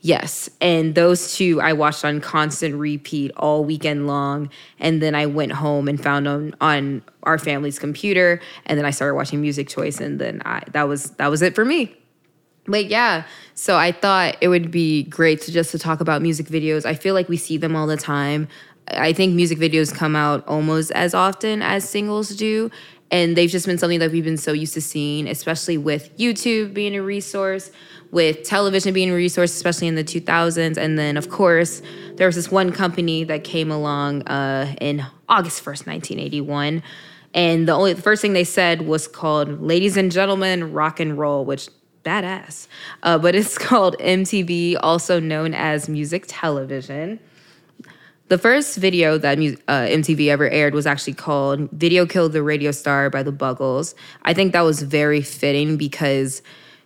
yes 0.00 0.48
and 0.60 0.94
those 0.94 1.34
two 1.34 1.60
i 1.60 1.72
watched 1.72 2.04
on 2.04 2.20
constant 2.20 2.74
repeat 2.76 3.30
all 3.36 3.64
weekend 3.64 4.06
long 4.06 4.48
and 4.78 5.02
then 5.02 5.14
i 5.14 5.26
went 5.26 5.52
home 5.52 5.88
and 5.88 6.02
found 6.02 6.26
them 6.26 6.54
on 6.60 7.02
our 7.24 7.38
family's 7.38 7.78
computer 7.78 8.40
and 8.66 8.78
then 8.78 8.84
i 8.84 8.90
started 8.90 9.14
watching 9.14 9.40
music 9.40 9.68
choice 9.68 10.00
and 10.00 10.20
then 10.20 10.40
I, 10.44 10.62
that 10.72 10.88
was 10.88 11.10
that 11.12 11.28
was 11.28 11.42
it 11.42 11.54
for 11.54 11.64
me 11.64 11.96
but 12.68 12.86
yeah, 12.86 13.24
so 13.54 13.76
I 13.76 13.92
thought 13.92 14.36
it 14.40 14.48
would 14.48 14.70
be 14.70 15.04
great 15.04 15.40
to 15.42 15.52
just 15.52 15.70
to 15.72 15.78
talk 15.78 16.00
about 16.00 16.22
music 16.22 16.46
videos. 16.46 16.84
I 16.84 16.94
feel 16.94 17.14
like 17.14 17.28
we 17.28 17.38
see 17.38 17.56
them 17.56 17.74
all 17.74 17.86
the 17.86 17.96
time. 17.96 18.46
I 18.88 19.12
think 19.12 19.34
music 19.34 19.58
videos 19.58 19.94
come 19.94 20.14
out 20.14 20.46
almost 20.46 20.90
as 20.92 21.14
often 21.14 21.62
as 21.62 21.88
singles 21.88 22.30
do. 22.30 22.70
And 23.10 23.36
they've 23.36 23.50
just 23.50 23.66
been 23.66 23.78
something 23.78 24.00
that 24.00 24.12
we've 24.12 24.24
been 24.24 24.36
so 24.36 24.52
used 24.52 24.74
to 24.74 24.80
seeing, 24.80 25.26
especially 25.26 25.78
with 25.78 26.16
YouTube 26.18 26.74
being 26.74 26.94
a 26.94 27.02
resource, 27.02 27.70
with 28.10 28.42
television 28.42 28.92
being 28.92 29.10
a 29.10 29.14
resource, 29.14 29.54
especially 29.54 29.86
in 29.86 29.94
the 29.94 30.04
2000s. 30.04 30.76
And 30.76 30.98
then, 30.98 31.16
of 31.16 31.30
course, 31.30 31.80
there 32.16 32.26
was 32.26 32.36
this 32.36 32.50
one 32.50 32.72
company 32.72 33.24
that 33.24 33.44
came 33.44 33.70
along 33.70 34.26
uh, 34.28 34.74
in 34.80 35.06
August 35.28 35.64
1st, 35.64 35.86
1981. 35.86 36.82
And 37.34 37.68
the 37.68 37.72
only 37.72 37.92
the 37.92 38.02
first 38.02 38.22
thing 38.22 38.32
they 38.32 38.44
said 38.44 38.82
was 38.82 39.06
called 39.06 39.60
Ladies 39.60 39.96
and 39.96 40.10
Gentlemen 40.10 40.72
Rock 40.72 41.00
and 41.00 41.18
Roll, 41.18 41.44
which 41.44 41.68
badass. 42.04 42.68
Uh, 43.02 43.18
but 43.18 43.34
it's 43.34 43.58
called 43.68 43.96
MTV, 43.98 44.76
also 44.80 45.20
known 45.20 45.54
as 45.54 45.88
music 45.88 46.24
television. 46.26 47.20
The 48.28 48.36
first 48.36 48.76
video 48.76 49.16
that 49.16 49.38
uh, 49.38 49.86
MTV 49.86 50.28
ever 50.28 50.50
aired 50.50 50.74
was 50.74 50.86
actually 50.86 51.14
called 51.14 51.70
Video 51.70 52.04
Killed 52.04 52.34
the 52.34 52.42
Radio 52.42 52.72
Star 52.72 53.08
by 53.08 53.22
the 53.22 53.32
Buggles. 53.32 53.94
I 54.22 54.34
think 54.34 54.52
that 54.52 54.60
was 54.60 54.82
very 54.82 55.22
fitting 55.22 55.78
because 55.78 56.42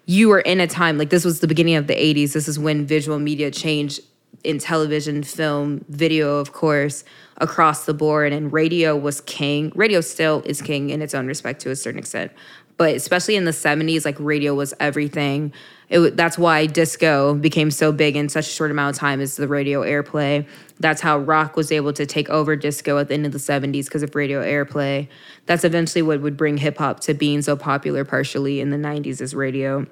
you 0.06 0.28
were 0.28 0.38
in 0.38 0.60
a 0.60 0.68
time, 0.68 0.98
like 0.98 1.10
this 1.10 1.24
was 1.24 1.40
the 1.40 1.48
beginning 1.48 1.74
of 1.74 1.88
the 1.88 1.94
80s. 1.94 2.32
This 2.32 2.46
is 2.46 2.60
when 2.60 2.86
visual 2.86 3.18
media 3.18 3.50
changed 3.50 4.02
in 4.44 4.60
television, 4.60 5.24
film, 5.24 5.84
video, 5.88 6.38
of 6.38 6.52
course, 6.52 7.02
across 7.38 7.86
the 7.86 7.94
board. 7.94 8.32
And 8.32 8.52
radio 8.52 8.96
was 8.96 9.20
king. 9.22 9.72
Radio 9.74 10.00
still 10.00 10.42
is 10.46 10.62
king 10.62 10.90
in 10.90 11.02
its 11.02 11.12
own 11.12 11.26
respect 11.26 11.60
to 11.62 11.70
a 11.70 11.76
certain 11.76 11.98
extent. 11.98 12.30
But 12.76 12.94
especially 12.94 13.36
in 13.36 13.44
the 13.44 13.52
70s, 13.52 14.04
like 14.04 14.16
radio 14.18 14.54
was 14.54 14.74
everything. 14.80 15.52
It, 15.88 16.16
that's 16.16 16.38
why 16.38 16.66
disco 16.66 17.34
became 17.34 17.70
so 17.70 17.92
big 17.92 18.16
in 18.16 18.28
such 18.28 18.46
a 18.46 18.50
short 18.50 18.70
amount 18.70 18.96
of 18.96 19.00
time 19.00 19.20
is 19.20 19.36
the 19.36 19.46
radio 19.46 19.82
airplay. 19.82 20.46
That's 20.80 21.00
how 21.02 21.18
rock 21.18 21.54
was 21.54 21.70
able 21.70 21.92
to 21.92 22.06
take 22.06 22.30
over 22.30 22.56
disco 22.56 22.98
at 22.98 23.08
the 23.08 23.14
end 23.14 23.26
of 23.26 23.32
the 23.32 23.38
70s 23.38 23.84
because 23.84 24.02
of 24.02 24.14
radio 24.14 24.42
airplay. 24.42 25.08
That's 25.46 25.64
eventually 25.64 26.02
what 26.02 26.20
would 26.22 26.36
bring 26.36 26.56
hip 26.56 26.78
hop 26.78 27.00
to 27.00 27.14
being 27.14 27.42
so 27.42 27.56
popular 27.56 28.04
partially 28.04 28.60
in 28.60 28.70
the 28.70 28.78
90s 28.78 29.20
is 29.20 29.34
radio 29.34 29.86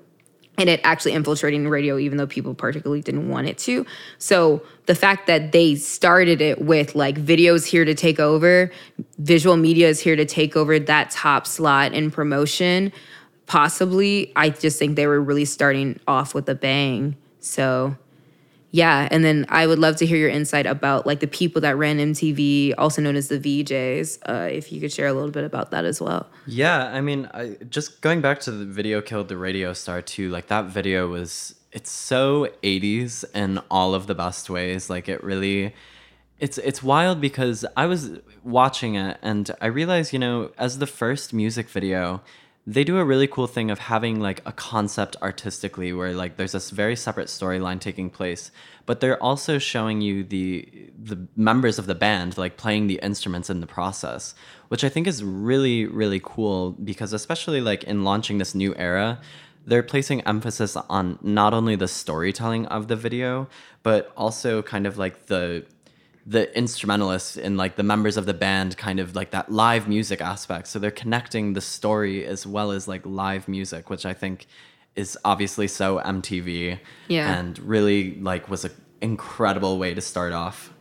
and 0.60 0.68
it 0.68 0.80
actually 0.84 1.12
infiltrating 1.12 1.68
radio 1.68 1.96
even 1.96 2.18
though 2.18 2.26
people 2.26 2.54
particularly 2.54 3.00
didn't 3.00 3.28
want 3.28 3.46
it 3.46 3.56
to 3.56 3.87
so 4.18 4.62
the 4.87 4.94
fact 4.94 5.26
that 5.26 5.52
they 5.52 5.75
started 5.75 6.40
it 6.40 6.60
with 6.60 6.94
like 6.94 7.16
videos 7.16 7.64
here 7.64 7.84
to 7.84 7.94
take 7.94 8.20
over 8.20 8.70
visual 9.20 9.56
media 9.56 9.88
is 9.88 10.00
here 10.00 10.16
to 10.16 10.24
take 10.24 10.56
over 10.56 10.78
that 10.78 11.10
top 11.10 11.46
slot 11.46 11.92
in 11.92 12.10
promotion 12.10 12.92
possibly 13.46 14.32
i 14.36 14.48
just 14.48 14.78
think 14.78 14.96
they 14.96 15.06
were 15.06 15.20
really 15.20 15.44
starting 15.44 15.98
off 16.06 16.34
with 16.34 16.48
a 16.48 16.54
bang 16.54 17.16
so 17.40 17.96
yeah, 18.72 19.08
and 19.10 19.24
then 19.24 19.46
I 19.48 19.66
would 19.66 19.78
love 19.78 19.96
to 19.96 20.06
hear 20.06 20.16
your 20.16 20.28
insight 20.28 20.66
about 20.66 21.06
like 21.06 21.20
the 21.20 21.26
people 21.26 21.60
that 21.62 21.76
ran 21.76 21.98
MTV, 21.98 22.74
also 22.78 23.02
known 23.02 23.16
as 23.16 23.28
the 23.28 23.38
VJs. 23.38 24.18
Uh, 24.28 24.48
if 24.50 24.70
you 24.70 24.80
could 24.80 24.92
share 24.92 25.08
a 25.08 25.12
little 25.12 25.30
bit 25.30 25.44
about 25.44 25.72
that 25.72 25.84
as 25.84 26.00
well. 26.00 26.28
Yeah, 26.46 26.86
I 26.86 27.00
mean, 27.00 27.28
I, 27.34 27.56
just 27.68 28.00
going 28.00 28.20
back 28.20 28.40
to 28.40 28.52
the 28.52 28.64
video 28.64 29.00
killed 29.00 29.28
the 29.28 29.36
radio 29.36 29.72
star 29.72 30.02
too. 30.02 30.30
Like 30.30 30.46
that 30.48 30.66
video 30.66 31.08
was, 31.08 31.56
it's 31.72 31.90
so 31.90 32.48
'80s 32.62 33.24
in 33.34 33.58
all 33.70 33.94
of 33.94 34.06
the 34.06 34.14
best 34.14 34.48
ways. 34.48 34.88
Like 34.88 35.08
it 35.08 35.24
really, 35.24 35.74
it's 36.40 36.59
it's 36.59 36.82
wild 36.82 37.20
because 37.20 37.64
I 37.76 37.87
was 37.87 38.18
watching 38.42 38.94
it 38.97 39.18
and 39.23 39.50
I 39.61 39.66
realized, 39.66 40.12
you 40.12 40.18
know, 40.18 40.50
as 40.59 40.78
the 40.78 40.87
first 40.87 41.32
music 41.32 41.68
video 41.68 42.23
they 42.66 42.85
do 42.85 42.99
a 42.99 43.04
really 43.04 43.26
cool 43.26 43.47
thing 43.47 43.70
of 43.70 43.78
having 43.78 44.20
like 44.20 44.42
a 44.44 44.52
concept 44.52 45.16
artistically 45.23 45.92
where 45.92 46.12
like 46.12 46.37
there's 46.37 46.52
this 46.52 46.70
very 46.70 46.94
separate 46.94 47.28
storyline 47.28 47.80
taking 47.80 48.11
place 48.11 48.50
but 48.87 49.00
they're 49.00 49.20
also 49.23 49.59
showing 49.59 50.00
you 50.00 50.23
the 50.23 50.68
the 51.02 51.26
members 51.37 51.78
of 51.78 51.87
the 51.87 51.94
band 51.94 52.37
like 52.37 52.56
playing 52.56 52.87
the 52.87 53.00
instruments 53.02 53.49
in 53.49 53.61
the 53.61 53.66
process 53.66 54.35
which 54.68 54.85
i 54.85 54.88
think 54.88 55.06
is 55.06 55.25
really 55.25 55.87
really 55.87 56.20
cool 56.23 56.73
because 56.73 57.12
especially 57.12 57.61
like 57.61 57.82
in 57.85 58.04
launching 58.04 58.38
this 58.38 58.54
new 58.54 58.75
era 58.76 59.18
they're 59.66 59.82
placing 59.82 60.20
emphasis 60.23 60.76
on 60.76 61.18
not 61.23 61.54
only 61.54 61.76
the 61.76 61.88
storytelling 61.88 62.66
of 62.66 62.88
the 62.88 62.97
video 62.97 63.49
but 63.82 64.12
also 64.16 64.62
kind 64.62 64.87
of 64.87 64.99
like 64.99 65.26
the 65.26 65.64
the 66.26 66.56
instrumentalists 66.56 67.36
and 67.36 67.56
like 67.56 67.76
the 67.76 67.82
members 67.82 68.16
of 68.16 68.26
the 68.26 68.34
band 68.34 68.76
kind 68.76 69.00
of 69.00 69.16
like 69.16 69.30
that 69.30 69.50
live 69.50 69.88
music 69.88 70.20
aspect. 70.20 70.68
So 70.68 70.78
they're 70.78 70.90
connecting 70.90 71.54
the 71.54 71.60
story 71.60 72.26
as 72.26 72.46
well 72.46 72.70
as 72.72 72.86
like 72.86 73.04
live 73.04 73.48
music 73.48 73.90
which 73.90 74.04
i 74.04 74.12
think 74.12 74.46
is 74.96 75.16
obviously 75.24 75.68
so 75.68 75.98
mtv 75.98 76.78
yeah. 77.08 77.38
and 77.38 77.58
really 77.60 78.16
like 78.16 78.48
was 78.48 78.64
an 78.64 78.72
incredible 79.00 79.78
way 79.78 79.94
to 79.94 80.00
start 80.00 80.32
off. 80.32 80.72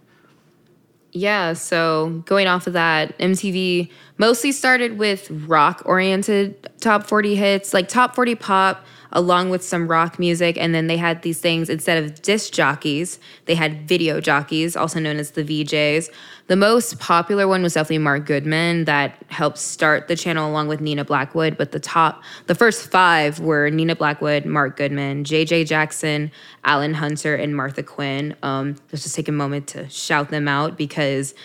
Yeah 1.11 1.53
so 1.53 2.21
going 2.25 2.47
off 2.47 2.67
of 2.67 2.73
that 2.73 3.17
mtv 3.17 3.89
mostly 4.17 4.51
started 4.51 4.97
with 4.97 5.29
rock 5.31 5.81
oriented 5.85 6.58
top 6.79 7.07
40 7.07 7.35
hits 7.35 7.73
like 7.73 7.87
top 7.87 8.15
40 8.15 8.35
pop 8.35 8.85
along 9.11 9.49
with 9.49 9.63
some 9.63 9.87
rock 9.87 10.19
music. 10.19 10.57
And 10.57 10.73
then 10.73 10.87
they 10.87 10.97
had 10.97 11.21
these 11.21 11.39
things 11.39 11.69
instead 11.69 12.03
of 12.03 12.21
disc 12.21 12.53
jockeys, 12.53 13.19
they 13.45 13.55
had 13.55 13.87
video 13.87 14.21
jockeys, 14.21 14.75
also 14.75 14.99
known 14.99 15.17
as 15.17 15.31
the 15.31 15.43
VJs. 15.43 16.09
The 16.47 16.55
most 16.55 16.99
popular 16.99 17.47
one 17.47 17.61
was 17.61 17.73
definitely 17.73 17.99
Mark 17.99 18.25
Goodman 18.25 18.85
that 18.85 19.15
helped 19.29 19.57
start 19.57 20.07
the 20.07 20.15
channel 20.15 20.49
along 20.49 20.67
with 20.67 20.81
Nina 20.81 21.05
Blackwood. 21.05 21.57
But 21.57 21.71
the 21.71 21.79
top, 21.79 22.23
the 22.47 22.55
first 22.55 22.91
five 22.91 23.39
were 23.39 23.69
Nina 23.69 23.95
Blackwood, 23.95 24.45
Mark 24.45 24.77
Goodman, 24.77 25.23
JJ 25.23 25.67
Jackson, 25.67 26.31
Alan 26.63 26.93
Hunter, 26.93 27.35
and 27.35 27.55
Martha 27.55 27.83
Quinn. 27.83 28.35
Um, 28.43 28.75
let's 28.91 29.03
just 29.03 29.15
take 29.15 29.27
a 29.27 29.33
moment 29.33 29.67
to 29.69 29.89
shout 29.89 30.29
them 30.29 30.47
out 30.47 30.77
because 30.77 31.35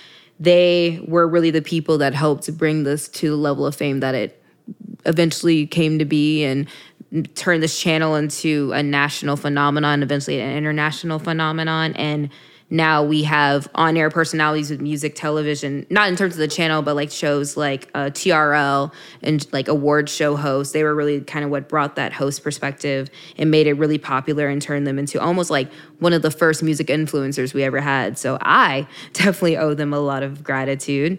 they 0.40 1.04
were 1.06 1.28
really 1.28 1.50
the 1.50 1.62
people 1.62 1.98
that 1.98 2.12
helped 2.14 2.56
bring 2.58 2.82
this 2.82 3.08
to 3.08 3.30
the 3.30 3.36
level 3.36 3.66
of 3.66 3.74
fame 3.74 4.00
that 4.00 4.14
it 4.14 4.43
eventually 5.06 5.66
came 5.66 5.99
to 5.99 6.04
be 6.04 6.44
and 6.44 6.66
turned 7.34 7.62
this 7.62 7.78
channel 7.78 8.16
into 8.16 8.73
a 8.73 8.82
national 8.82 9.37
phenomenon, 9.37 10.02
eventually 10.02 10.40
an 10.40 10.56
international 10.56 11.18
phenomenon. 11.18 11.94
And 11.94 12.30
now 12.70 13.04
we 13.04 13.23
have 13.25 13.68
on 13.75 13.96
air 13.96 14.11
personalities 14.11 14.70
with 14.70 14.80
music 14.80 15.14
television, 15.14 15.87
not 15.90 16.08
in 16.08 16.16
terms 16.16 16.34
of 16.34 16.38
the 16.38 16.49
channel, 16.49 16.82
but 16.82 16.96
like 16.96 17.11
shows 17.11 17.56
like 17.56 17.88
uh, 17.94 18.06
TRL 18.06 18.92
and 19.23 19.46
like 19.52 19.68
award 19.68 20.08
show 20.08 20.34
hosts. 20.34 20.73
They 20.73 20.82
were 20.82 20.94
really 20.94 21.20
kind 21.20 21.44
of 21.44 21.50
what 21.50 21.68
brought 21.68 21.96
that 21.96 22.12
host 22.12 22.42
perspective 22.42 23.11
and 23.37 23.50
made 23.50 23.66
it 23.66 23.75
really 23.75 23.99
popular 23.99 24.49
and 24.49 24.61
turned 24.61 24.87
them 24.87 24.99
into 24.99 25.20
almost 25.20 25.50
like 25.50 25.70
one 25.99 26.12
of 26.12 26.23
the 26.23 26.30
first 26.30 26.62
music 26.62 26.88
influencers 26.88 27.54
we 27.54 27.62
ever 27.62 27.80
had. 27.80 28.18
So 28.18 28.38
I 28.40 28.88
definitely 29.12 29.56
owe 29.56 29.75
them 29.75 29.92
a 29.92 30.00
lot 30.00 30.23
of 30.23 30.42
gratitude 30.42 31.18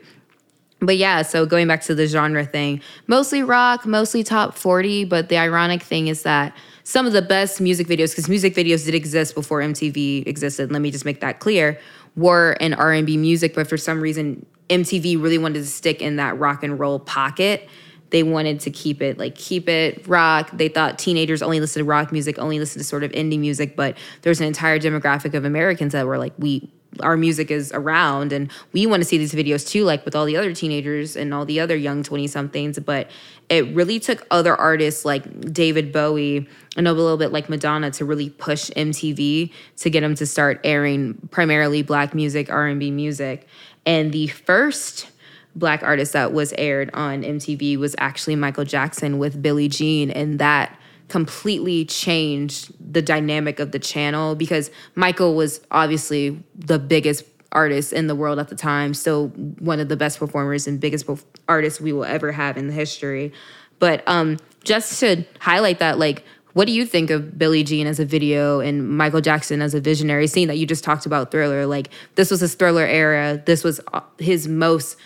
but 0.85 0.97
yeah, 0.97 1.21
so 1.21 1.45
going 1.45 1.67
back 1.67 1.81
to 1.83 1.95
the 1.95 2.07
genre 2.07 2.45
thing, 2.45 2.81
mostly 3.07 3.43
rock, 3.43 3.85
mostly 3.85 4.23
top 4.23 4.55
40. 4.55 5.05
But 5.05 5.29
the 5.29 5.37
ironic 5.37 5.81
thing 5.81 6.07
is 6.07 6.23
that 6.23 6.55
some 6.83 7.05
of 7.05 7.13
the 7.13 7.21
best 7.21 7.61
music 7.61 7.87
videos, 7.87 8.11
because 8.11 8.29
music 8.29 8.55
videos 8.55 8.85
did 8.85 8.95
exist 8.95 9.35
before 9.35 9.59
MTV 9.61 10.27
existed, 10.27 10.71
let 10.71 10.81
me 10.81 10.91
just 10.91 11.05
make 11.05 11.21
that 11.21 11.39
clear, 11.39 11.79
were 12.15 12.53
in 12.53 12.73
R&B 12.73 13.17
music. 13.17 13.53
But 13.53 13.67
for 13.67 13.77
some 13.77 14.01
reason, 14.01 14.45
MTV 14.69 15.21
really 15.21 15.37
wanted 15.37 15.59
to 15.59 15.65
stick 15.65 16.01
in 16.01 16.17
that 16.17 16.37
rock 16.39 16.63
and 16.63 16.79
roll 16.79 16.99
pocket. 16.99 17.67
They 18.11 18.23
wanted 18.23 18.59
to 18.61 18.71
keep 18.71 19.01
it 19.01 19.17
like 19.17 19.35
keep 19.35 19.67
it 19.67 20.07
rock. 20.07 20.51
They 20.53 20.69
thought 20.69 20.99
teenagers 20.99 21.41
only 21.41 21.59
listen 21.59 21.81
to 21.81 21.85
rock 21.85 22.11
music, 22.11 22.37
only 22.37 22.59
listen 22.59 22.79
to 22.79 22.85
sort 22.85 23.03
of 23.03 23.11
indie 23.11 23.39
music. 23.39 23.75
But 23.75 23.97
there's 24.21 24.39
an 24.39 24.47
entire 24.47 24.79
demographic 24.79 25.33
of 25.33 25.43
Americans 25.43 25.93
that 25.93 26.05
were 26.05 26.17
like, 26.17 26.33
we 26.37 26.71
our 27.01 27.17
music 27.17 27.51
is 27.51 27.71
around 27.73 28.31
and 28.31 28.51
we 28.73 28.85
want 28.85 29.01
to 29.01 29.07
see 29.07 29.17
these 29.17 29.33
videos 29.33 29.67
too 29.67 29.83
like 29.83 30.03
with 30.05 30.15
all 30.15 30.25
the 30.25 30.37
other 30.37 30.53
teenagers 30.53 31.15
and 31.15 31.33
all 31.33 31.45
the 31.45 31.59
other 31.59 31.75
young 31.75 32.03
20 32.03 32.27
somethings 32.27 32.79
but 32.79 33.09
it 33.49 33.67
really 33.75 33.99
took 33.99 34.25
other 34.31 34.55
artists 34.55 35.05
like 35.05 35.53
David 35.53 35.91
Bowie 35.91 36.47
and 36.75 36.87
a 36.87 36.93
little 36.93 37.17
bit 37.17 37.31
like 37.31 37.49
Madonna 37.49 37.91
to 37.91 38.05
really 38.05 38.29
push 38.29 38.69
MTV 38.71 39.51
to 39.77 39.89
get 39.89 40.01
them 40.01 40.15
to 40.15 40.25
start 40.25 40.59
airing 40.63 41.15
primarily 41.31 41.83
black 41.83 42.15
music 42.15 42.49
R&B 42.51 42.91
music. 42.91 43.47
And 43.85 44.11
the 44.11 44.27
first 44.27 45.09
black 45.55 45.83
artist 45.83 46.13
that 46.13 46.33
was 46.33 46.53
aired 46.57 46.89
on 46.93 47.21
MTV 47.21 47.77
was 47.77 47.95
actually 47.97 48.35
Michael 48.35 48.65
Jackson 48.65 49.19
with 49.19 49.41
Billie 49.41 49.69
Jean 49.69 50.09
and 50.11 50.39
that 50.39 50.77
completely 51.07 51.85
changed 51.85 52.73
the 52.79 53.01
dynamic 53.01 53.59
of 53.59 53.71
the 53.71 53.79
channel 53.79 54.35
because 54.35 54.71
Michael 54.95 55.35
was 55.35 55.61
obviously 55.71 56.43
the 56.55 56.79
biggest 56.79 57.23
artist 57.51 57.93
in 57.93 58.07
the 58.07 58.15
world 58.15 58.39
at 58.39 58.49
the 58.49 58.55
time, 58.55 58.93
still 58.93 59.29
one 59.29 59.79
of 59.79 59.87
the 59.87 59.95
best 59.95 60.19
performers 60.19 60.67
and 60.67 60.79
biggest 60.79 61.09
artists 61.47 61.79
we 61.79 61.93
will 61.93 62.03
ever 62.05 62.31
have 62.31 62.57
in 62.57 62.67
the 62.67 62.73
history. 62.73 63.31
But 63.79 64.03
um, 64.07 64.37
just 64.63 64.99
to 64.99 65.23
highlight 65.39 65.79
that, 65.79 65.97
like, 65.97 66.23
what 66.53 66.67
do 66.67 66.71
you 66.71 66.85
think 66.85 67.09
of 67.09 67.37
Billie 67.37 67.63
Jean 67.63 67.85
as 67.85 67.99
a 67.99 68.05
video 68.05 68.61
and 68.61 68.87
Michael 68.87 69.19
Jackson 69.21 69.61
as 69.61 69.73
a 69.73 69.81
visionary? 69.81 70.27
scene 70.27 70.47
that 70.47 70.57
you 70.57 70.65
just 70.65 70.83
talked 70.85 71.05
about 71.05 71.29
Thriller, 71.29 71.65
like 71.65 71.89
this 72.15 72.31
was 72.31 72.39
his 72.39 72.55
Thriller 72.55 72.85
era. 72.85 73.43
This 73.45 73.63
was 73.63 73.81
uh, 73.91 74.01
his 74.19 74.47
most 74.47 74.97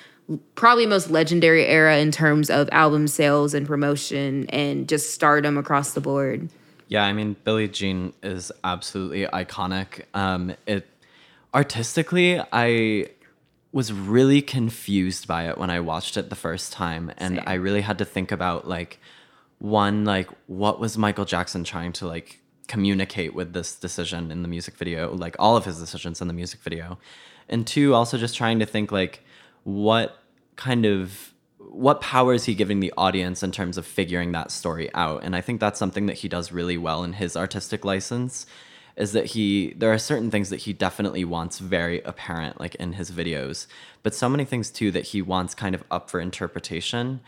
probably 0.56 0.86
most 0.86 1.10
legendary 1.10 1.66
era 1.66 1.98
in 1.98 2.12
terms 2.12 2.50
of 2.50 2.70
album 2.72 3.08
sales 3.08 3.54
and 3.54 3.66
promotion 3.66 4.48
and 4.50 4.88
just 4.88 5.14
stardom 5.14 5.58
across 5.58 5.94
the 5.94 6.02
board. 6.02 6.50
Yeah, 6.88 7.04
I 7.04 7.14
mean 7.14 7.36
Billie 7.44 7.68
Jean 7.68 8.14
is 8.24 8.52
absolutely 8.64 9.26
iconic. 9.26 10.06
Um, 10.14 10.56
it 10.66 10.88
artistically, 11.54 12.42
I 12.52 13.10
was 13.72 13.94
really 13.94 14.42
confused 14.42 15.28
by 15.28 15.48
it 15.48 15.58
when 15.58 15.70
I 15.70 15.80
watched 15.80 16.18
it 16.18 16.30
the 16.30 16.36
first 16.36 16.74
time, 16.74 17.12
and 17.18 17.36
Same. 17.38 17.44
I 17.46 17.54
really 17.54 17.82
had 17.82 18.00
to 18.00 18.06
think 18.06 18.32
about 18.32 18.68
like 18.68 19.00
one 19.60 20.06
like 20.06 20.30
what 20.48 20.80
was 20.80 20.98
Michael 20.98 21.26
Jackson 21.26 21.64
trying 21.64 21.94
to 21.94 22.08
like 22.08 22.40
communicate 22.68 23.34
with 23.34 23.54
this 23.54 23.76
decision 23.76 24.32
in 24.32 24.42
the 24.42 24.48
music 24.48 24.76
video, 24.76 25.14
like 25.14 25.36
all 25.38 25.56
of 25.58 25.66
his 25.66 25.80
decisions 25.80 26.22
in 26.22 26.28
the 26.28 26.34
music 26.34 26.62
video, 26.62 26.98
and 27.48 27.68
two 27.68 27.94
also 27.94 28.18
just 28.18 28.36
trying 28.36 28.60
to 28.60 28.66
think 28.66 28.92
like 28.92 29.24
what 29.70 30.18
kind 30.56 30.86
of 30.86 31.34
what 31.60 32.02
power 32.02 32.34
is 32.34 32.46
he 32.46 32.56
giving 32.56 32.80
the 32.80 32.92
audience 32.98 33.44
in 33.44 33.52
terms 33.52 33.78
of 33.78 33.86
figuring 33.86 34.32
that 34.32 34.52
story 34.52 34.90
out 34.94 35.24
and 35.24 35.36
i 35.36 35.42
think 35.42 35.60
that's 35.60 35.80
something 35.80 36.08
that 36.08 36.18
he 36.18 36.28
does 36.28 36.52
really 36.52 36.78
well 36.78 37.04
in 37.04 37.14
his 37.14 37.38
artistic 37.38 37.86
license 37.86 38.46
is 38.98 39.14
that 39.14 39.28
he 39.28 39.74
there 39.78 39.94
are 39.94 39.98
certain 39.98 40.32
things 40.32 40.50
that 40.50 40.62
he 40.62 40.74
definitely 40.74 41.24
wants 41.24 41.60
very 41.60 42.02
apparent 42.02 42.60
like 42.60 42.76
in 42.76 42.94
his 42.94 43.12
videos 43.12 43.68
but 44.02 44.16
so 44.16 44.28
many 44.28 44.44
things 44.44 44.72
too 44.72 44.90
that 44.92 45.06
he 45.06 45.22
wants 45.22 45.54
kind 45.54 45.76
of 45.76 45.84
up 45.92 46.10
for 46.10 46.20
interpretation 46.20 47.20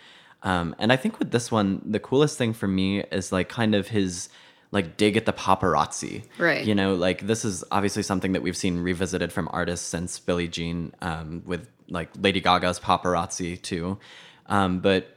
um, 0.44 0.76
and 0.80 0.92
i 0.92 0.96
think 0.96 1.20
with 1.20 1.32
this 1.32 1.52
one 1.52 1.82
the 1.86 2.00
coolest 2.00 2.38
thing 2.38 2.54
for 2.54 2.68
me 2.68 3.02
is 3.12 3.32
like 3.32 3.48
kind 3.48 3.76
of 3.76 3.90
his 3.90 4.30
like 4.72 4.96
dig 4.98 5.18
at 5.18 5.26
the 5.26 5.34
paparazzi. 5.34 6.24
Right. 6.38 6.66
You 6.66 6.74
know, 6.74 6.96
like 6.96 7.28
this 7.28 7.44
is 7.44 7.64
obviously 7.72 8.04
something 8.04 8.32
that 8.32 8.42
we've 8.42 8.58
seen 8.58 8.80
revisited 8.80 9.32
from 9.32 9.50
artists 9.52 9.86
since 9.86 10.18
Billie 10.18 10.48
Jean, 10.48 10.94
um, 11.02 11.44
with 11.46 11.68
like 11.92 12.10
Lady 12.20 12.42
Gaga's 12.42 12.80
paparazzi 12.80 13.62
too. 13.62 14.00
Um, 14.48 14.80
but 14.80 15.16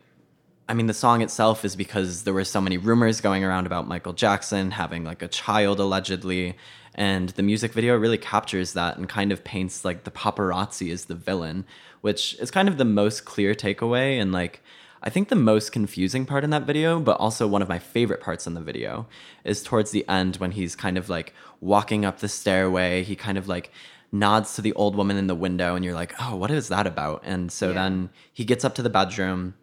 I 0.68 0.74
mean, 0.74 0.86
the 0.86 0.94
song 0.94 1.22
itself 1.22 1.64
is 1.64 1.76
because 1.76 2.24
there 2.24 2.34
were 2.34 2.44
so 2.44 2.60
many 2.60 2.78
rumors 2.78 3.20
going 3.20 3.44
around 3.44 3.66
about 3.66 3.86
Michael 3.86 4.12
Jackson 4.12 4.70
having 4.70 5.04
like 5.04 5.22
a 5.22 5.28
child 5.28 5.78
allegedly. 5.78 6.56
And 6.94 7.30
the 7.30 7.42
music 7.42 7.72
video 7.72 7.96
really 7.96 8.18
captures 8.18 8.72
that 8.72 8.96
and 8.96 9.08
kind 9.08 9.32
of 9.32 9.44
paints 9.44 9.84
like 9.84 10.04
the 10.04 10.10
paparazzi 10.10 10.92
as 10.92 11.06
the 11.06 11.14
villain, 11.14 11.66
which 12.00 12.34
is 12.40 12.50
kind 12.50 12.68
of 12.68 12.78
the 12.78 12.84
most 12.84 13.24
clear 13.24 13.54
takeaway 13.54 14.20
and 14.20 14.32
like 14.32 14.62
I 15.06 15.10
think 15.10 15.28
the 15.28 15.36
most 15.36 15.70
confusing 15.70 16.24
part 16.24 16.44
in 16.44 16.50
that 16.50 16.62
video, 16.62 16.98
but 16.98 17.20
also 17.20 17.46
one 17.46 17.60
of 17.60 17.68
my 17.68 17.78
favorite 17.78 18.22
parts 18.22 18.46
in 18.46 18.54
the 18.54 18.62
video, 18.62 19.06
is 19.44 19.62
towards 19.62 19.90
the 19.90 20.08
end 20.08 20.36
when 20.36 20.52
he's 20.52 20.74
kind 20.74 20.96
of 20.96 21.10
like 21.10 21.34
walking 21.60 22.06
up 22.06 22.20
the 22.20 22.28
stairway. 22.28 23.02
He 23.02 23.14
kind 23.14 23.36
of 23.36 23.46
like 23.46 23.70
nods 24.14 24.54
to 24.54 24.62
the 24.62 24.72
old 24.74 24.94
woman 24.94 25.16
in 25.16 25.26
the 25.26 25.34
window, 25.34 25.74
and 25.74 25.84
you're 25.84 25.94
like, 25.94 26.14
oh, 26.20 26.36
what 26.36 26.50
is 26.50 26.68
that 26.68 26.86
about? 26.86 27.20
And 27.24 27.50
so 27.50 27.68
Yeah. 27.68 27.74
then 27.74 28.10
he 28.32 28.44
gets 28.44 28.64
up 28.64 28.74
to 28.76 28.82
the 28.82 28.88
bedroom, 28.88 29.54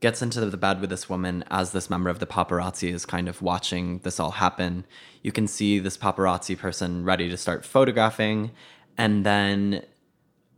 gets 0.00 0.20
into 0.20 0.44
the 0.44 0.56
bed 0.58 0.80
with 0.82 0.90
this 0.90 1.08
woman 1.08 1.42
as 1.50 1.72
this 1.72 1.88
member 1.88 2.10
of 2.10 2.18
the 2.18 2.26
paparazzi 2.26 2.92
is 2.92 3.06
kind 3.06 3.28
of 3.28 3.40
watching 3.40 4.00
this 4.00 4.20
all 4.20 4.32
happen. 4.32 4.84
You 5.22 5.32
can 5.32 5.46
see 5.46 5.78
this 5.78 5.96
paparazzi 5.96 6.56
person 6.58 7.04
ready 7.04 7.30
to 7.30 7.36
start 7.38 7.64
photographing, 7.64 8.50
and 8.98 9.24
then 9.24 9.82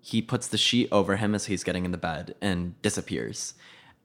he 0.00 0.20
puts 0.20 0.48
the 0.48 0.58
sheet 0.58 0.88
over 0.90 1.16
him 1.16 1.34
as 1.34 1.46
he's 1.46 1.62
getting 1.64 1.84
in 1.84 1.92
the 1.92 1.98
bed 1.98 2.34
and 2.40 2.80
disappears. 2.82 3.54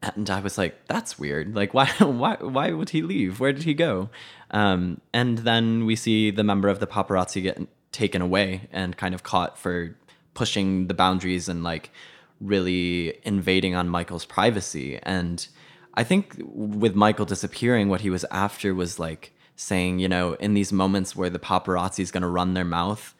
And 0.03 0.29
I 0.31 0.39
was 0.39 0.57
like, 0.57 0.88
that's 0.88 1.19
weird. 1.19 1.55
Like, 1.55 1.74
why, 1.74 1.88
why, 2.00 2.36
why 2.39 2.71
would 2.71 2.89
he 2.91 3.01
leave? 3.01 3.39
Where 3.39 3.53
did 3.53 3.63
he 3.63 3.74
go? 3.74 4.10
Um, 4.51 5.01
and 5.13 5.39
then 5.39 5.86
we 5.86 5.95
see 5.95 6.31
the 6.31 6.43
member 6.43 6.69
of 6.69 6.79
the 6.79 6.88
paparazzi 6.88 7.41
get 7.43 7.60
taken 7.91 8.21
away 8.21 8.69
and 8.71 8.98
kind 8.98 9.13
of 9.13 9.24
caught 9.24 9.57
for 9.57 9.95
pushing 10.33 10.88
the 10.88 10.93
boundaries 10.93 11.50
and 11.50 11.63
like 11.63 11.91
really 12.39 13.19
invading 13.24 13.75
on 13.75 13.89
Michael's 13.89 14.25
privacy. 14.25 15.00
And 15.03 15.48
I 15.93 16.03
think 16.03 16.36
with 16.39 16.95
Michael 16.95 17.25
disappearing, 17.25 17.89
what 17.89 18.01
he 18.01 18.10
was 18.10 18.25
after 18.31 18.74
was 18.74 19.00
like 19.00 19.33
saying, 19.55 20.00
you 20.00 20.07
know, 20.07 20.33
in 20.33 20.53
these 20.53 20.71
moments 20.71 21.15
where 21.15 21.29
the 21.29 21.39
paparazzi 21.39 22.00
is 22.00 22.12
going 22.12 22.21
to 22.21 22.27
run 22.27 22.53
their 22.53 22.65
mouth, 22.65 23.13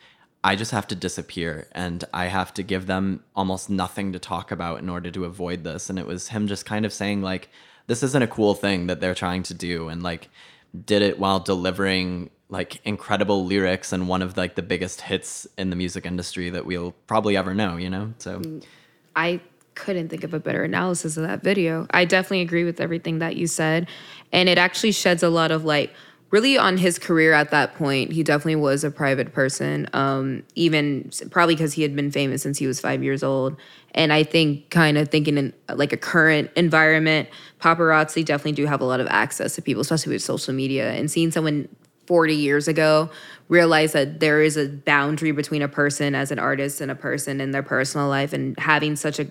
I 0.43 0.55
just 0.55 0.71
have 0.71 0.87
to 0.87 0.95
disappear 0.95 1.67
and 1.73 2.03
I 2.13 2.25
have 2.25 2.53
to 2.55 2.63
give 2.63 2.87
them 2.87 3.23
almost 3.35 3.69
nothing 3.69 4.11
to 4.13 4.19
talk 4.19 4.51
about 4.51 4.79
in 4.79 4.89
order 4.89 5.11
to 5.11 5.25
avoid 5.25 5.63
this. 5.63 5.89
And 5.89 5.99
it 5.99 6.07
was 6.07 6.29
him 6.29 6.47
just 6.47 6.65
kind 6.65 6.85
of 6.85 6.93
saying, 6.93 7.21
like, 7.21 7.49
this 7.85 8.01
isn't 8.01 8.23
a 8.23 8.27
cool 8.27 8.55
thing 8.55 8.87
that 8.87 9.01
they're 9.01 9.13
trying 9.13 9.43
to 9.43 9.53
do. 9.53 9.89
And 9.89 10.01
like, 10.01 10.29
did 10.85 11.01
it 11.01 11.19
while 11.19 11.39
delivering 11.39 12.31
like 12.51 12.81
incredible 12.86 13.46
lyrics 13.46 13.91
and 13.93 14.08
one 14.08 14.22
of 14.22 14.38
like 14.38 14.55
the 14.55 14.62
biggest 14.62 15.01
hits 15.01 15.48
in 15.58 15.70
the 15.70 15.75
music 15.75 16.05
industry 16.05 16.50
that 16.51 16.65
we'll 16.65 16.91
probably 17.08 17.36
ever 17.38 17.55
know, 17.55 17.77
you 17.77 17.89
know? 17.89 18.13
So 18.20 18.41
I 19.15 19.39
couldn't 19.74 20.10
think 20.10 20.25
of 20.25 20.34
a 20.34 20.39
better 20.39 20.63
analysis 20.63 21.15
of 21.15 21.24
that 21.24 21.41
video. 21.41 21.88
I 21.91 22.03
definitely 22.03 22.41
agree 22.41 22.65
with 22.65 22.81
everything 22.81 23.20
that 23.20 23.38
you 23.38 23.48
said. 23.48 23.88
And 24.34 24.50
it 24.50 24.58
actually 24.58 24.91
sheds 24.91 25.24
a 25.24 25.29
lot 25.29 25.51
of 25.51 25.63
light 25.63 25.91
really 26.29 26.58
on 26.58 26.77
his 26.77 27.00
career 27.00 27.34
at 27.34 27.51
that 27.51 27.75
point. 27.75 28.12
He 28.12 28.22
definitely 28.22 28.58
was 28.58 28.84
a 28.84 28.91
private 28.91 29.34
person, 29.34 29.88
um, 29.93 30.43
even 30.55 31.10
probably 31.29 31.55
because 31.55 31.74
he 31.74 31.84
had 31.84 31.96
been 31.96 32.12
famous 32.12 32.41
since 32.41 32.58
he 32.58 32.67
was 32.67 32.81
five 32.81 33.01
years 33.01 33.24
old. 33.24 33.55
And 33.93 34.13
I 34.13 34.24
think, 34.24 34.70
kind 34.70 34.98
of 34.98 35.10
thinking 35.10 35.38
in 35.38 35.53
like 35.74 35.91
a 35.91 35.98
current 35.98 36.50
environment, 36.55 37.29
paparazzi 37.62 38.24
definitely 38.25 38.53
do 38.53 38.65
have 38.65 38.81
a 38.81 38.86
lot 38.86 39.01
of 39.01 39.08
access 39.08 39.55
to 39.55 39.62
people, 39.62 39.81
especially 39.81 40.13
with 40.13 40.22
social 40.22 40.53
media. 40.53 40.91
And 40.91 41.12
seeing 41.12 41.31
someone 41.31 41.67
40 42.08 42.36
years 42.36 42.67
ago 42.67 43.10
realize 43.48 43.91
that 43.91 44.20
there 44.20 44.41
is 44.41 44.58
a 44.58 44.67
boundary 44.67 45.31
between 45.31 45.62
a 45.62 45.67
person 45.67 46.15
as 46.15 46.31
an 46.31 46.39
artist 46.39 46.81
and 46.81 46.89
a 46.89 46.96
person 46.96 47.41
in 47.41 47.51
their 47.51 47.63
personal 47.63 48.08
life 48.08 48.34
and 48.34 48.58
having 48.60 48.96
such 48.96 49.20
a 49.20 49.27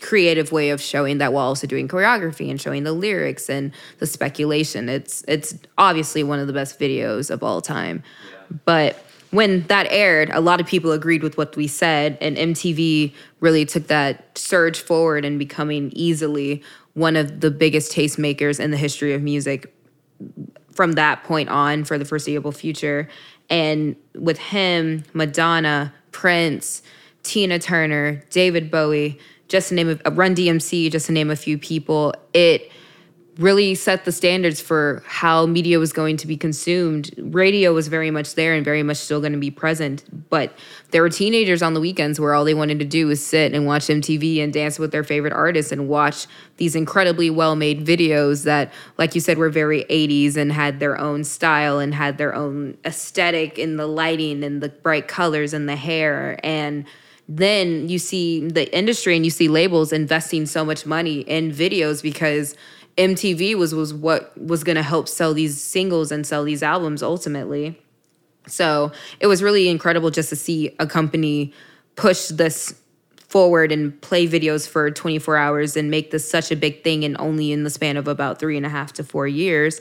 creative 0.00 0.50
way 0.50 0.70
of 0.70 0.80
showing 0.80 1.18
that 1.18 1.32
while 1.32 1.46
also 1.46 1.66
doing 1.66 1.88
choreography 1.88 2.50
and 2.50 2.60
showing 2.60 2.84
the 2.84 2.92
lyrics 2.92 3.50
and 3.50 3.72
the 3.98 4.06
speculation. 4.06 4.88
It's 4.88 5.24
it's 5.28 5.54
obviously 5.78 6.22
one 6.22 6.38
of 6.38 6.46
the 6.46 6.52
best 6.52 6.78
videos 6.78 7.30
of 7.30 7.42
all 7.42 7.60
time. 7.60 8.02
But 8.64 8.96
when 9.30 9.62
that 9.68 9.86
aired 9.90 10.30
a 10.30 10.40
lot 10.40 10.60
of 10.60 10.66
people 10.66 10.92
agreed 10.92 11.22
with 11.22 11.36
what 11.36 11.56
we 11.56 11.66
said 11.66 12.18
and 12.20 12.36
MTV 12.36 13.12
really 13.40 13.64
took 13.64 13.86
that 13.86 14.36
surge 14.36 14.80
forward 14.80 15.24
and 15.24 15.38
becoming 15.38 15.92
easily 15.94 16.62
one 16.94 17.14
of 17.14 17.40
the 17.40 17.50
biggest 17.50 17.92
tastemakers 17.92 18.58
in 18.58 18.70
the 18.70 18.76
history 18.76 19.14
of 19.14 19.22
music 19.22 19.74
from 20.72 20.92
that 20.92 21.24
point 21.24 21.48
on 21.48 21.84
for 21.84 21.98
the 21.98 22.04
foreseeable 22.04 22.52
future. 22.52 23.08
And 23.48 23.96
with 24.14 24.38
him, 24.38 25.04
Madonna, 25.12 25.92
Prince, 26.12 26.82
Tina 27.22 27.58
Turner, 27.58 28.22
David 28.30 28.70
Bowie, 28.70 29.18
just 29.48 29.70
to 29.70 29.74
name 29.74 30.00
a 30.04 30.10
Run 30.10 30.34
DMC, 30.34 30.90
just 30.90 31.06
to 31.06 31.12
name 31.12 31.30
a 31.30 31.36
few 31.36 31.58
people, 31.58 32.14
it 32.32 32.70
really 33.40 33.74
set 33.74 34.04
the 34.04 34.12
standards 34.12 34.60
for 34.60 35.02
how 35.06 35.46
media 35.46 35.78
was 35.78 35.94
going 35.94 36.18
to 36.18 36.26
be 36.26 36.36
consumed. 36.36 37.10
Radio 37.16 37.72
was 37.72 37.88
very 37.88 38.10
much 38.10 38.34
there 38.34 38.52
and 38.54 38.62
very 38.62 38.82
much 38.82 38.98
still 38.98 39.20
going 39.20 39.32
to 39.32 39.38
be 39.38 39.50
present. 39.50 40.04
But 40.28 40.52
there 40.90 41.00
were 41.00 41.08
teenagers 41.08 41.62
on 41.62 41.72
the 41.72 41.80
weekends 41.80 42.20
where 42.20 42.34
all 42.34 42.44
they 42.44 42.52
wanted 42.52 42.78
to 42.80 42.84
do 42.84 43.06
was 43.06 43.24
sit 43.24 43.54
and 43.54 43.64
watch 43.66 43.86
MTV 43.86 44.42
and 44.44 44.52
dance 44.52 44.78
with 44.78 44.92
their 44.92 45.02
favorite 45.02 45.32
artists 45.32 45.72
and 45.72 45.88
watch 45.88 46.26
these 46.58 46.76
incredibly 46.76 47.30
well 47.30 47.56
made 47.56 47.84
videos 47.84 48.44
that, 48.44 48.70
like 48.98 49.14
you 49.14 49.22
said, 49.22 49.38
were 49.38 49.48
very 49.48 49.84
80s 49.84 50.36
and 50.36 50.52
had 50.52 50.78
their 50.78 50.98
own 50.98 51.24
style 51.24 51.78
and 51.78 51.94
had 51.94 52.18
their 52.18 52.34
own 52.34 52.76
aesthetic 52.84 53.58
in 53.58 53.76
the 53.76 53.86
lighting 53.86 54.44
and 54.44 54.62
the 54.62 54.68
bright 54.68 55.08
colors 55.08 55.54
and 55.54 55.66
the 55.66 55.76
hair. 55.76 56.38
And 56.44 56.84
then 57.26 57.88
you 57.88 57.98
see 57.98 58.46
the 58.48 58.76
industry 58.76 59.14
and 59.14 59.24
you 59.24 59.30
see 59.30 59.48
labels 59.48 59.92
investing 59.92 60.46
so 60.46 60.64
much 60.64 60.84
money 60.84 61.20
in 61.20 61.52
videos 61.52 62.02
because 62.02 62.56
MTV 63.00 63.54
was 63.56 63.74
was 63.74 63.94
what 63.94 64.36
was 64.38 64.62
going 64.62 64.76
to 64.76 64.82
help 64.82 65.08
sell 65.08 65.32
these 65.32 65.60
singles 65.60 66.12
and 66.12 66.26
sell 66.26 66.44
these 66.44 66.62
albums 66.62 67.02
ultimately. 67.02 67.80
So 68.46 68.92
it 69.20 69.26
was 69.26 69.42
really 69.42 69.68
incredible 69.68 70.10
just 70.10 70.28
to 70.28 70.36
see 70.36 70.74
a 70.78 70.86
company 70.86 71.54
push 71.96 72.28
this 72.28 72.74
forward 73.16 73.72
and 73.72 73.98
play 74.02 74.26
videos 74.26 74.68
for 74.68 74.90
24 74.90 75.36
hours 75.36 75.76
and 75.76 75.90
make 75.90 76.10
this 76.10 76.28
such 76.28 76.50
a 76.50 76.56
big 76.56 76.84
thing 76.84 77.04
and 77.04 77.16
only 77.18 77.52
in 77.52 77.64
the 77.64 77.70
span 77.70 77.96
of 77.96 78.06
about 78.06 78.38
three 78.38 78.56
and 78.56 78.66
a 78.66 78.68
half 78.68 78.92
to 78.94 79.04
four 79.04 79.26
years. 79.26 79.80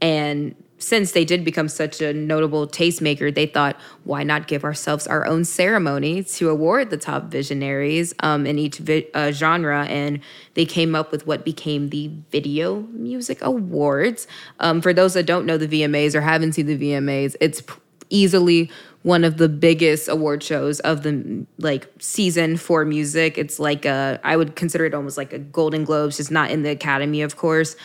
And 0.00 0.54
since 0.80 1.12
they 1.12 1.24
did 1.24 1.44
become 1.44 1.68
such 1.68 2.00
a 2.00 2.12
notable 2.12 2.66
tastemaker, 2.66 3.32
they 3.32 3.46
thought, 3.46 3.76
why 4.04 4.22
not 4.22 4.48
give 4.48 4.64
ourselves 4.64 5.06
our 5.06 5.26
own 5.26 5.44
ceremony 5.44 6.24
to 6.24 6.48
award 6.48 6.88
the 6.90 6.96
top 6.96 7.24
visionaries 7.24 8.14
um, 8.20 8.46
in 8.46 8.58
each 8.58 8.78
vi- 8.78 9.06
uh, 9.14 9.30
genre? 9.30 9.84
And 9.84 10.20
they 10.54 10.64
came 10.64 10.94
up 10.94 11.12
with 11.12 11.26
what 11.26 11.44
became 11.44 11.90
the 11.90 12.10
Video 12.30 12.80
Music 12.92 13.42
Awards. 13.42 14.26
Um, 14.58 14.80
for 14.80 14.92
those 14.94 15.14
that 15.14 15.26
don't 15.26 15.44
know 15.44 15.58
the 15.58 15.68
VMAs 15.68 16.14
or 16.14 16.22
haven't 16.22 16.54
seen 16.54 16.66
the 16.66 16.78
VMAs, 16.78 17.36
it's 17.40 17.60
p- 17.60 17.74
easily 18.08 18.70
one 19.02 19.24
of 19.24 19.38
the 19.38 19.48
biggest 19.48 20.08
award 20.08 20.42
shows 20.42 20.80
of 20.80 21.02
the 21.02 21.46
like 21.58 21.88
season 21.98 22.56
for 22.56 22.84
music. 22.84 23.38
It's 23.38 23.58
like 23.58 23.84
a 23.84 24.20
I 24.24 24.36
would 24.36 24.56
consider 24.56 24.84
it 24.86 24.94
almost 24.94 25.16
like 25.16 25.32
a 25.32 25.38
Golden 25.38 25.84
Globes, 25.84 26.16
just 26.16 26.30
not 26.30 26.50
in 26.50 26.62
the 26.62 26.70
Academy, 26.70 27.22
of 27.22 27.36
course. 27.36 27.76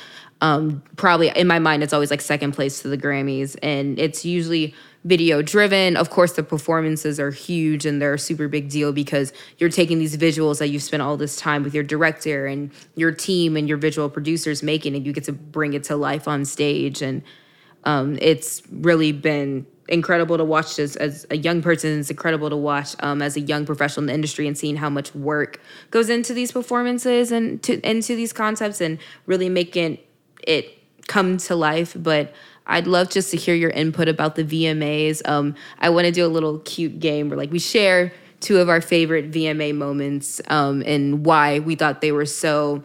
Um, 0.46 0.84
probably 0.96 1.30
in 1.30 1.48
my 1.48 1.58
mind, 1.58 1.82
it's 1.82 1.92
always 1.92 2.12
like 2.12 2.22
second 2.22 2.52
place 2.52 2.84
to 2.84 2.88
the 2.88 3.00
Grammys, 3.00 3.58
and 3.64 3.98
it's 3.98 4.24
usually 4.24 4.76
video 5.04 5.42
driven. 5.42 5.98
Of 5.98 6.12
course, 6.12 6.34
the 6.34 6.44
performances 6.44 7.20
are 7.20 7.32
huge 7.32 7.84
and 7.84 8.00
they're 8.00 8.14
a 8.14 8.20
super 8.20 8.48
big 8.48 8.70
deal 8.70 8.94
because 8.94 9.34
you're 9.58 9.72
taking 9.72 9.98
these 9.98 10.16
visuals 10.18 10.60
that 10.60 10.68
you've 10.68 10.84
spent 10.84 11.02
all 11.02 11.18
this 11.18 11.36
time 11.36 11.64
with 11.64 11.74
your 11.74 11.84
director 11.84 12.46
and 12.46 12.72
your 12.96 13.12
team 13.12 13.58
and 13.58 13.68
your 13.68 13.80
visual 13.80 14.08
producers 14.08 14.62
making, 14.62 14.96
and 14.96 15.04
you 15.04 15.14
get 15.14 15.24
to 15.24 15.34
bring 15.34 15.74
it 15.74 15.84
to 15.86 15.96
life 15.96 16.28
on 16.28 16.46
stage. 16.46 17.02
And 17.02 17.24
um, 17.84 18.20
it's 18.22 18.62
really 18.70 19.12
been 19.12 19.66
incredible 19.88 20.38
to 20.38 20.44
watch 20.44 20.78
as, 20.78 20.96
as 20.96 21.26
a 21.32 21.38
young 21.38 21.64
person. 21.64 22.00
It's 22.00 22.12
incredible 22.12 22.52
to 22.52 22.58
watch 22.58 22.96
um, 23.00 23.24
as 23.24 23.36
a 23.36 23.42
young 23.42 23.66
professional 23.66 24.04
in 24.04 24.08
the 24.08 24.14
industry 24.14 24.48
and 24.48 24.56
seeing 24.56 24.76
how 24.76 24.92
much 24.92 25.16
work 25.16 25.60
goes 25.90 26.10
into 26.10 26.36
these 26.36 26.52
performances 26.52 27.32
and 27.32 27.64
to 27.64 27.80
into 27.88 28.16
these 28.16 28.32
concepts 28.32 28.80
and 28.80 29.00
really 29.26 29.50
making 29.50 29.98
it 30.48 30.78
come 31.08 31.38
to 31.38 31.56
life. 31.56 31.96
But 31.98 32.34
I'd 32.68 32.88
love 32.88 33.10
just 33.10 33.32
to 33.32 33.38
hear 33.38 33.56
your 33.56 33.70
input 33.70 34.08
about 34.08 34.36
the 34.36 34.44
VMAs. 34.44 35.28
Um, 35.28 35.56
I 35.80 35.90
want 35.90 36.06
to 36.06 36.12
do 36.12 36.26
a 36.26 36.30
little 36.30 36.60
cute 36.60 37.00
game 37.00 37.30
where 37.30 37.38
like 37.38 37.52
we 37.52 37.60
share 37.60 38.12
two 38.40 38.60
of 38.60 38.70
our 38.70 38.82
favorite 38.82 39.32
VMA 39.32 39.76
moments 39.76 40.42
um, 40.48 40.84
and 40.86 41.26
why 41.26 41.60
we 41.60 41.76
thought 41.76 42.02
they 42.02 42.12
were 42.12 42.26
so 42.26 42.84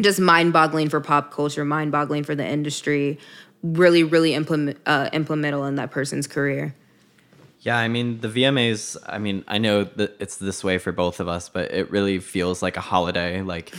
just 0.00 0.18
mind-boggling 0.18 0.88
for 0.88 1.00
pop 1.00 1.30
culture, 1.30 1.64
mind-boggling 1.64 2.24
for 2.24 2.34
the 2.34 2.46
industry, 2.46 3.18
really, 3.62 4.02
really 4.02 4.34
implement 4.34 4.78
uh, 4.86 5.10
implemental 5.12 5.64
in 5.66 5.74
that 5.74 5.90
person's 5.90 6.26
career. 6.26 6.74
Yeah, 7.60 7.76
I 7.76 7.88
mean 7.88 8.20
the 8.20 8.28
VMAs. 8.28 8.96
I 9.06 9.18
mean, 9.18 9.44
I 9.46 9.58
know 9.58 9.84
that 9.84 10.16
it's 10.18 10.36
this 10.36 10.64
way 10.64 10.78
for 10.78 10.92
both 10.92 11.20
of 11.20 11.28
us, 11.28 11.50
but 11.50 11.70
it 11.72 11.90
really 11.90 12.18
feels 12.18 12.62
like 12.62 12.78
a 12.78 12.80
holiday. 12.80 13.42
Like 13.42 13.74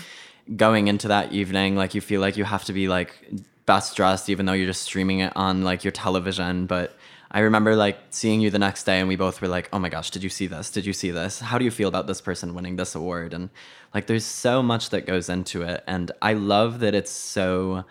going 0.55 0.87
into 0.87 1.07
that 1.09 1.31
evening, 1.31 1.75
like 1.75 1.95
you 1.95 2.01
feel 2.01 2.21
like 2.21 2.37
you 2.37 2.43
have 2.43 2.65
to 2.65 2.73
be 2.73 2.87
like 2.87 3.29
best 3.65 3.95
dressed, 3.95 4.29
even 4.29 4.45
though 4.45 4.53
you're 4.53 4.67
just 4.67 4.83
streaming 4.83 5.19
it 5.19 5.33
on 5.35 5.63
like 5.63 5.83
your 5.83 5.91
television. 5.91 6.65
But 6.65 6.95
I 7.31 7.39
remember 7.39 7.75
like 7.75 7.97
seeing 8.09 8.41
you 8.41 8.49
the 8.49 8.59
next 8.59 8.83
day 8.83 8.99
and 8.99 9.07
we 9.07 9.15
both 9.15 9.41
were 9.41 9.47
like, 9.47 9.69
oh 9.71 9.79
my 9.79 9.89
gosh, 9.89 10.09
did 10.09 10.23
you 10.23 10.29
see 10.29 10.47
this? 10.47 10.69
Did 10.69 10.85
you 10.85 10.93
see 10.93 11.11
this? 11.11 11.39
How 11.39 11.57
do 11.57 11.63
you 11.63 11.71
feel 11.71 11.87
about 11.87 12.07
this 12.07 12.19
person 12.19 12.53
winning 12.53 12.75
this 12.75 12.95
award? 12.95 13.33
And 13.33 13.49
like 13.93 14.07
there's 14.07 14.25
so 14.25 14.61
much 14.61 14.89
that 14.89 15.05
goes 15.05 15.29
into 15.29 15.61
it. 15.61 15.83
And 15.87 16.11
I 16.21 16.33
love 16.33 16.79
that 16.79 16.93
it's 16.93 17.11
so, 17.11 17.85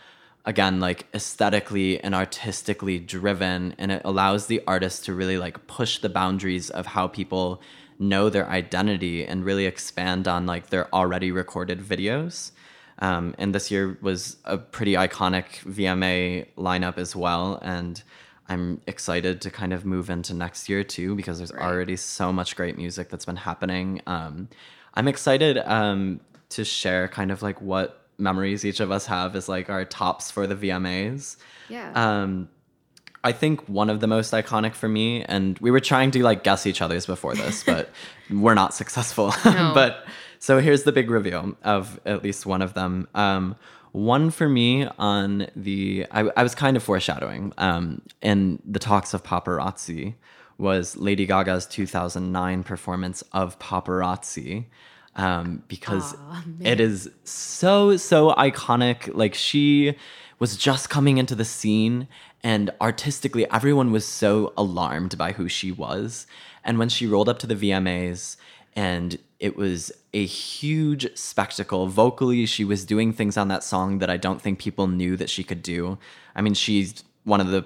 again, 0.45 0.81
like 0.81 1.07
aesthetically 1.15 1.99
and 2.01 2.15
artistically 2.15 2.99
driven. 2.99 3.75
And 3.79 3.91
it 3.91 4.03
allows 4.05 4.47
the 4.47 4.63
artist 4.67 5.07
to 5.07 5.15
really 5.15 5.39
like 5.39 5.67
push 5.67 5.99
the 5.99 6.11
boundaries 6.11 6.69
of 6.69 6.85
how 6.85 7.09
people 7.09 7.63
know 8.01 8.31
their 8.31 8.49
identity 8.49 9.25
and 9.25 9.45
really 9.45 9.67
expand 9.67 10.27
on 10.27 10.47
like 10.47 10.71
their 10.71 10.93
already 10.93 11.31
recorded 11.31 11.81
videos. 11.81 12.51
Um, 12.99 13.35
and 13.39 13.55
this 13.55 13.71
year 13.71 13.99
was 14.03 14.37
a 14.45 14.59
pretty 14.59 14.95
iconic 14.95 15.61
VMA 15.65 16.47
lineup 16.57 16.99
as 16.99 17.15
well. 17.15 17.59
And 17.63 18.03
I'm 18.49 18.81
excited 18.87 19.41
to 19.43 19.51
kind 19.51 19.73
of 19.73 19.85
move 19.85 20.11
into 20.11 20.35
next 20.35 20.69
year 20.69 20.83
too 20.83 21.15
because 21.15 21.39
there's 21.39 21.53
right. 21.53 21.63
already 21.63 21.97
so 21.97 22.33
much 22.33 22.57
great 22.57 22.77
music 22.77 23.09
that's 23.11 23.27
been 23.27 23.37
happening. 23.37 24.01
Um, 24.07 24.49
I'm 24.95 25.07
excited 25.07 25.59
um, 25.59 26.21
to 26.51 26.65
share 26.65 27.07
kind 27.07 27.31
of 27.31 27.43
like 27.43 27.61
what 27.61 28.09
memories 28.19 28.65
each 28.65 28.81
of 28.81 28.91
us 28.91 29.07
have 29.07 29.37
as 29.37 29.49
like 29.49 29.71
our 29.71 29.85
tops 29.85 30.31
for 30.31 30.47
the 30.47 30.57
VMAs. 30.57 31.37
Yeah. 31.69 31.93
Um, 31.95 32.49
I 33.23 33.33
think 33.33 33.69
one 33.69 33.91
of 33.91 34.01
the 34.01 34.07
most 34.07 34.33
iconic 34.33 34.75
for 34.75 34.89
me, 34.89 35.23
and 35.25 35.59
we 35.59 35.71
were 35.71 35.81
trying 35.81 36.11
to 36.13 36.23
like 36.23 36.43
guess 36.43 36.67
each 36.67 36.81
other's 36.81 37.07
before 37.07 37.35
this, 37.35 37.65
but 37.67 37.91
we're 38.31 38.55
not 38.55 38.75
successful. 38.75 39.35
No. 39.45 39.73
but 39.75 40.07
so 40.39 40.59
here's 40.59 40.85
the 40.85 40.93
big 40.93 41.11
reveal 41.11 41.57
of 41.63 42.01
at 42.07 42.23
least 42.23 42.47
one 42.47 42.63
of 42.63 42.75
them. 42.75 43.09
Um, 43.15 43.57
one 43.93 44.31
for 44.31 44.49
me 44.49 44.87
on 44.99 45.49
the, 45.57 46.07
I, 46.11 46.31
I 46.37 46.43
was 46.43 46.55
kind 46.55 46.77
of 46.77 46.83
foreshadowing 46.83 47.53
um, 47.59 48.03
in 48.23 48.63
the 48.65 48.79
talks 48.79 49.15
of 49.15 49.23
paparazzi 49.23 50.15
was 50.59 50.97
Lady 50.97 51.27
Gaga's 51.27 51.67
2009 51.67 52.63
performance 52.63 53.23
of 53.33 53.59
Paparazzi. 53.59 54.67
Um, 55.17 55.65
because 55.67 56.15
it 56.61 56.79
is 56.79 57.11
so, 57.25 57.97
so 57.97 58.31
iconic. 58.35 59.13
Like, 59.13 59.35
she 59.35 59.97
was 60.41 60.57
just 60.57 60.91
coming 60.91 61.19
into 61.19 61.37
the 61.37 61.45
scene, 61.45 62.09
and 62.43 62.71
artistically, 62.81 63.49
everyone 63.51 63.93
was 63.93 64.05
so 64.05 64.53
alarmed 64.57 65.17
by 65.17 65.33
who 65.33 65.49
she 65.49 65.71
was. 65.71 66.27
And 66.65 66.79
when 66.79 66.89
she 66.89 67.07
rolled 67.07 67.29
up 67.29 67.39
to 67.41 67.47
the 67.47 67.55
VMAs 67.55 68.37
and 68.75 69.19
it 69.39 69.57
was 69.57 69.91
a 70.13 70.25
huge 70.25 71.17
spectacle. 71.17 71.87
Vocally, 71.87 72.47
she 72.47 72.65
was 72.65 72.85
doing 72.85 73.13
things 73.13 73.37
on 73.37 73.49
that 73.49 73.65
song 73.65 73.99
that 73.99 74.11
I 74.11 74.17
don't 74.17 74.41
think 74.41 74.59
people 74.59 74.87
knew 74.87 75.17
that 75.17 75.31
she 75.31 75.43
could 75.43 75.63
do. 75.63 75.99
I 76.35 76.43
mean, 76.43 76.55
she's 76.55 77.03
one 77.25 77.41
of 77.41 77.49
the 77.49 77.65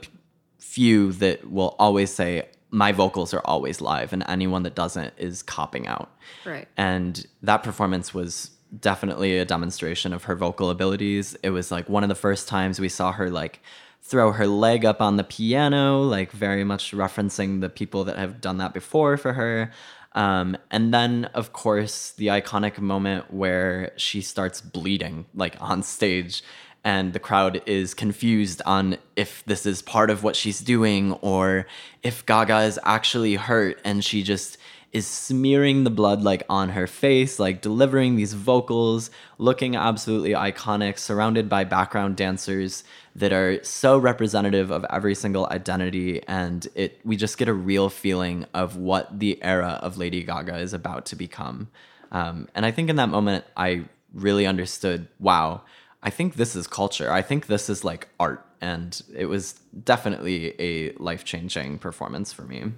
few 0.59 1.13
that 1.13 1.51
will 1.51 1.77
always 1.79 2.13
say, 2.13 2.49
my 2.71 2.91
vocals 2.91 3.33
are 3.33 3.43
always 3.45 3.81
live, 3.81 4.13
and 4.13 4.25
anyone 4.27 4.65
that 4.65 4.75
doesn't 4.75 5.15
is 5.17 5.43
copping 5.43 5.87
out. 5.87 6.11
Right. 6.45 6.67
And 6.77 7.25
that 7.43 7.63
performance 7.63 8.13
was 8.13 8.51
definitely 8.81 9.39
a 9.39 9.45
demonstration 9.45 10.13
of 10.13 10.25
her 10.25 10.35
vocal 10.35 10.71
abilities. 10.71 11.37
It 11.43 11.51
was 11.51 11.71
like 11.71 11.89
one 11.89 12.03
of 12.03 12.09
the 12.09 12.15
first 12.15 12.49
times 12.49 12.81
we 12.81 12.89
saw 12.89 13.13
her 13.13 13.31
like 13.31 13.61
throw 14.03 14.33
her 14.33 14.47
leg 14.47 14.85
up 14.85 15.01
on 15.01 15.17
the 15.17 15.25
piano, 15.25 16.03
like 16.03 16.31
very 16.31 16.63
much 16.65 16.93
referencing 16.93 17.61
the 17.61 17.71
people 17.71 18.05
that 18.05 18.19
have 18.19 18.41
done 18.41 18.59
that 18.59 18.75
before 18.75 19.17
for 19.17 19.33
her. 19.33 19.71
Um, 20.13 20.57
and 20.71 20.95
then, 20.95 21.25
of 21.35 21.53
course, 21.53 22.13
the 22.13 22.29
iconic 22.29 22.79
moment 22.79 23.33
where 23.33 23.93
she 23.97 24.21
starts 24.21 24.61
bleeding, 24.61 25.27
like 25.35 25.57
on 25.61 25.83
stage, 25.83 26.43
and 26.85 27.15
the 27.15 27.19
crowd 27.19 27.63
is 27.65 27.95
confused 27.95 28.61
on 28.67 28.99
if 29.17 29.43
this 29.47 29.65
is 29.65 29.81
part 29.81 30.11
of 30.11 30.23
what 30.23 30.37
she's 30.37 30.61
doing 30.61 31.13
or 31.15 31.67
if 32.03 32.27
Gaga 32.27 32.61
is 32.61 32.79
actually 32.85 33.37
hurt 33.37 33.81
and 33.85 34.05
she 34.05 34.23
just 34.23 34.59
is 34.95 35.09
smearing 35.09 35.83
the 35.83 35.91
blood 35.91 36.23
like 36.23 36.45
on 36.49 36.69
her 36.69 36.87
face, 36.87 37.41
like 37.41 37.61
delivering 37.61 38.15
these 38.15 38.33
vocals, 38.33 39.11
looking 39.39 39.75
absolutely 39.75 40.31
iconic, 40.31 40.99
surrounded 40.99 41.49
by 41.49 41.65
background 41.65 42.17
dancers 42.17 42.85
that 43.17 43.33
are 43.33 43.63
so 43.65 43.99
representative 43.99 44.71
of 44.71 44.87
every 44.91 45.17
single 45.17 45.49
identity 45.51 46.23
and 46.29 46.69
it 46.77 47.01
we 47.05 47.17
just 47.17 47.39
get 47.39 47.49
a 47.49 47.53
real 47.53 47.91
feeling 47.91 48.47
of 48.55 48.77
what 48.77 49.19
the 49.19 49.43
era 49.43 49.81
of 49.83 49.99
Lady 49.99 50.23
Gaga 50.23 50.59
is 50.59 50.73
about 50.73 51.07
to 51.07 51.17
become. 51.17 51.69
Um, 52.13 52.49
and 52.55 52.65
I 52.65 52.71
think 52.71 52.89
in 52.89 52.95
that 52.97 53.09
moment 53.09 53.45
I 53.57 53.87
really 54.13 54.47
understood, 54.47 55.09
wow, 55.19 55.63
I 56.05 56.11
think 56.11 56.37
this 56.37 56.55
is 56.55 56.69
culture. 56.69 57.11
I 57.11 57.21
think 57.21 57.49
this 57.49 57.69
is 57.69 57.83
like 57.83 58.09
art 58.21 58.47
and 58.61 59.03
it 59.13 59.27
was 59.27 59.55
definitely 59.83 60.55
a 60.61 60.93
life-changing 60.93 61.81
performance 61.81 62.33
for 62.33 62.43
me. 62.43 62.73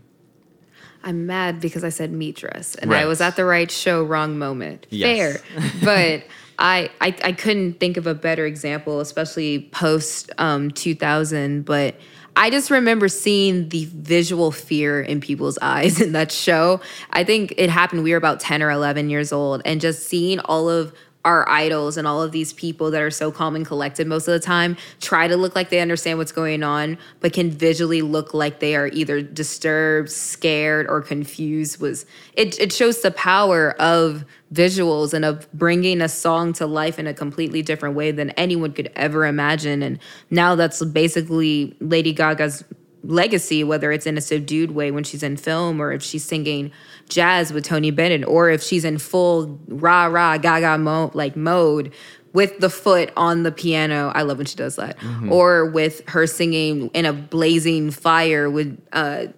I'm 1.05 1.27
mad 1.27 1.61
because 1.61 1.85
I 1.85 1.89
said 1.91 2.13
meat 2.13 2.37
dress 2.37 2.75
and 2.75 2.91
right. 2.91 3.03
I 3.03 3.07
was 3.07 3.21
at 3.21 3.37
the 3.37 3.45
right 3.45 3.71
show, 3.71 4.03
wrong 4.03 4.39
moment. 4.39 4.87
Yes. 4.91 5.41
Fair. 5.41 5.71
but 5.85 6.25
I, 6.59 6.91
I, 7.01 7.15
I 7.23 7.33
couldn't 7.33 7.75
think 7.75 7.97
of 7.97 8.07
a 8.07 8.15
better 8.15 8.47
example, 8.47 9.01
especially 9.01 9.69
post 9.73 10.31
um, 10.39 10.71
2000. 10.71 11.65
But 11.65 11.97
I 12.35 12.51
just 12.51 12.71
remember 12.71 13.09
seeing 13.09 13.69
the 13.71 13.87
visual 13.87 14.51
fear 14.53 15.01
in 15.01 15.21
people's 15.21 15.59
eyes 15.63 16.01
in 16.01 16.13
that 16.13 16.33
show. 16.33 16.81
I 17.11 17.25
think 17.25 17.55
it 17.57 17.71
happened. 17.71 18.03
We 18.03 18.13
were 18.13 18.19
about 18.19 18.41
10 18.41 18.63
or 18.63 18.71
11 18.71 19.11
years 19.11 19.33
old, 19.33 19.63
and 19.65 19.81
just 19.81 20.05
seeing 20.05 20.39
all 20.41 20.69
of 20.69 20.93
our 21.27 21.47
idols 21.49 21.97
and 21.97 22.07
all 22.07 22.23
of 22.23 22.31
these 22.31 22.53
people 22.53 22.93
that 22.93 23.03
are 23.03 23.11
so 23.11 23.33
calm 23.33 23.57
and 23.57 23.67
collected 23.67 24.07
most 24.07 24.29
of 24.29 24.33
the 24.33 24.41
time 24.41 24.77
try 25.01 25.27
to 25.27 25.37
look 25.37 25.57
like 25.57 25.71
they 25.71 25.81
understand 25.81 26.19
what's 26.19 26.31
going 26.31 26.63
on, 26.63 26.97
but 27.19 27.33
can 27.33 27.51
visually 27.51 28.01
look 28.01 28.33
like 28.33 28.61
they 28.61 28.77
are 28.77 28.87
either 28.87 29.21
disturbed, 29.21 30.09
scared, 30.09 30.87
or 30.89 31.03
confused. 31.03 31.81
Was 31.81 32.07
it? 32.35 32.59
It 32.61 32.73
shows 32.73 33.03
the 33.03 33.11
power 33.11 33.73
of 33.81 34.25
visuals 34.55 35.13
and 35.13 35.25
of 35.25 35.53
bringing 35.53 36.01
a 36.01 36.09
song 36.09 36.53
to 36.53 36.67
life 36.67 36.99
in 36.99 37.09
a 37.09 37.13
completely 37.13 37.61
different 37.61 37.97
way 37.97 38.13
than 38.13 38.31
anyone 38.31 38.73
could 38.73 38.93
ever 38.95 39.27
imagine. 39.27 39.83
And 39.83 39.99
now 40.31 40.55
that's 40.55 40.85
basically 40.85 41.77
Lady 41.81 42.13
Gaga's 42.13 42.63
legacy, 43.07 43.65
whether 43.65 43.93
it's 43.93 44.07
in 44.07 44.17
a 44.17 44.21
subdued 44.21 44.73
way 44.73 44.91
when 44.91 45.05
she's 45.05 45.23
in 45.23 45.37
film 45.37 45.81
or 45.81 45.93
if 45.93 46.03
she's 46.03 46.25
singing 46.25 46.73
jazz 47.09 47.53
with 47.53 47.65
Tony 47.65 47.91
Bennett, 47.91 48.27
or 48.27 48.51
if 48.51 48.63
she's 48.63 48.85
in 48.85 48.99
full 48.99 49.59
rah 49.69 50.07
rah 50.07 50.39
gaga 50.39 50.79
mo- 50.79 51.11
like 51.15 51.37
mode 51.37 51.93
with 52.33 52.59
the 52.59 52.69
foot 52.69 53.11
on 53.17 53.45
the 53.45 53.53
piano. 53.53 54.13
I 54.15 54.23
love 54.23 54.37
when 54.37 54.47
she 54.47 54.57
does 54.57 54.77
that. 54.77 54.99
Mm-hmm. 54.99 55.33
Or 55.33 55.65
with 55.65 56.07
her 56.09 56.27
singing 56.27 56.89
in 56.89 57.07
a 57.07 57.13
blazing 57.13 57.91
fire 57.91 58.51
with 58.51 58.79
uh, 58.93 59.29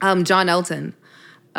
um, 0.00 0.24
John 0.24 0.48
Elton. 0.48 0.94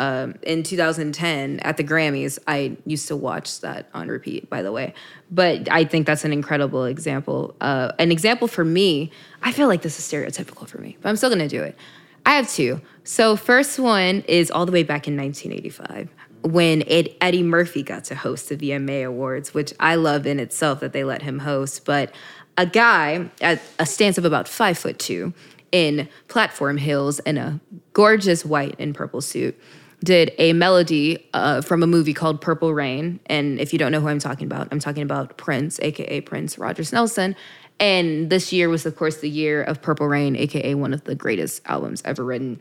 Um, 0.00 0.36
in 0.42 0.62
2010 0.62 1.60
at 1.60 1.76
the 1.76 1.84
Grammys. 1.84 2.38
I 2.46 2.78
used 2.86 3.06
to 3.08 3.16
watch 3.16 3.60
that 3.60 3.90
on 3.92 4.08
repeat, 4.08 4.48
by 4.48 4.62
the 4.62 4.72
way. 4.72 4.94
But 5.30 5.70
I 5.70 5.84
think 5.84 6.06
that's 6.06 6.24
an 6.24 6.32
incredible 6.32 6.86
example. 6.86 7.54
Uh, 7.60 7.92
an 7.98 8.10
example 8.10 8.48
for 8.48 8.64
me, 8.64 9.12
I 9.42 9.52
feel 9.52 9.68
like 9.68 9.82
this 9.82 9.98
is 9.98 10.10
stereotypical 10.10 10.66
for 10.66 10.78
me, 10.78 10.96
but 11.02 11.10
I'm 11.10 11.16
still 11.16 11.28
gonna 11.28 11.50
do 11.50 11.62
it. 11.62 11.76
I 12.24 12.36
have 12.36 12.50
two. 12.50 12.80
So, 13.04 13.36
first 13.36 13.78
one 13.78 14.24
is 14.26 14.50
all 14.50 14.64
the 14.64 14.72
way 14.72 14.84
back 14.84 15.06
in 15.06 15.18
1985 15.18 16.08
when 16.44 16.82
Ed, 16.88 17.14
Eddie 17.20 17.42
Murphy 17.42 17.82
got 17.82 18.04
to 18.04 18.14
host 18.14 18.48
the 18.48 18.56
VMA 18.56 19.06
Awards, 19.06 19.52
which 19.52 19.74
I 19.78 19.96
love 19.96 20.26
in 20.26 20.40
itself 20.40 20.80
that 20.80 20.94
they 20.94 21.04
let 21.04 21.20
him 21.20 21.40
host. 21.40 21.84
But 21.84 22.14
a 22.56 22.64
guy 22.64 23.30
at 23.42 23.60
a 23.78 23.84
stance 23.84 24.16
of 24.16 24.24
about 24.24 24.48
five 24.48 24.78
foot 24.78 24.98
two 24.98 25.34
in 25.72 26.08
platform 26.28 26.78
heels 26.78 27.18
and 27.20 27.38
a 27.38 27.60
gorgeous 27.92 28.46
white 28.46 28.76
and 28.78 28.94
purple 28.94 29.20
suit 29.20 29.60
did 30.02 30.32
a 30.38 30.52
melody 30.52 31.28
uh, 31.34 31.60
from 31.60 31.82
a 31.82 31.86
movie 31.86 32.14
called 32.14 32.40
Purple 32.40 32.72
Rain. 32.72 33.20
And 33.26 33.60
if 33.60 33.72
you 33.72 33.78
don't 33.78 33.92
know 33.92 34.00
who 34.00 34.08
I'm 34.08 34.18
talking 34.18 34.46
about, 34.46 34.68
I'm 34.70 34.80
talking 34.80 35.02
about 35.02 35.36
Prince, 35.36 35.78
aka 35.80 36.20
Prince 36.22 36.58
Rogers 36.58 36.92
Nelson. 36.92 37.36
And 37.78 38.28
this 38.30 38.52
year 38.52 38.68
was, 38.68 38.84
of 38.84 38.96
course, 38.96 39.18
the 39.18 39.30
year 39.30 39.62
of 39.62 39.80
Purple 39.80 40.06
Rain, 40.06 40.36
aka 40.36 40.74
one 40.74 40.92
of 40.92 41.04
the 41.04 41.14
greatest 41.14 41.62
albums 41.66 42.02
ever 42.04 42.24
written, 42.24 42.60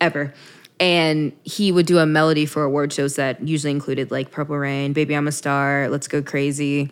ever. 0.00 0.34
And 0.78 1.32
he 1.44 1.72
would 1.72 1.86
do 1.86 1.98
a 1.98 2.06
melody 2.06 2.46
for 2.46 2.64
award 2.64 2.92
shows 2.92 3.16
that 3.16 3.46
usually 3.46 3.70
included 3.70 4.10
like 4.10 4.30
Purple 4.30 4.56
Rain, 4.56 4.94
Baby 4.94 5.14
I'm 5.14 5.28
a 5.28 5.32
Star, 5.32 5.88
Let's 5.90 6.08
Go 6.08 6.22
Crazy. 6.22 6.90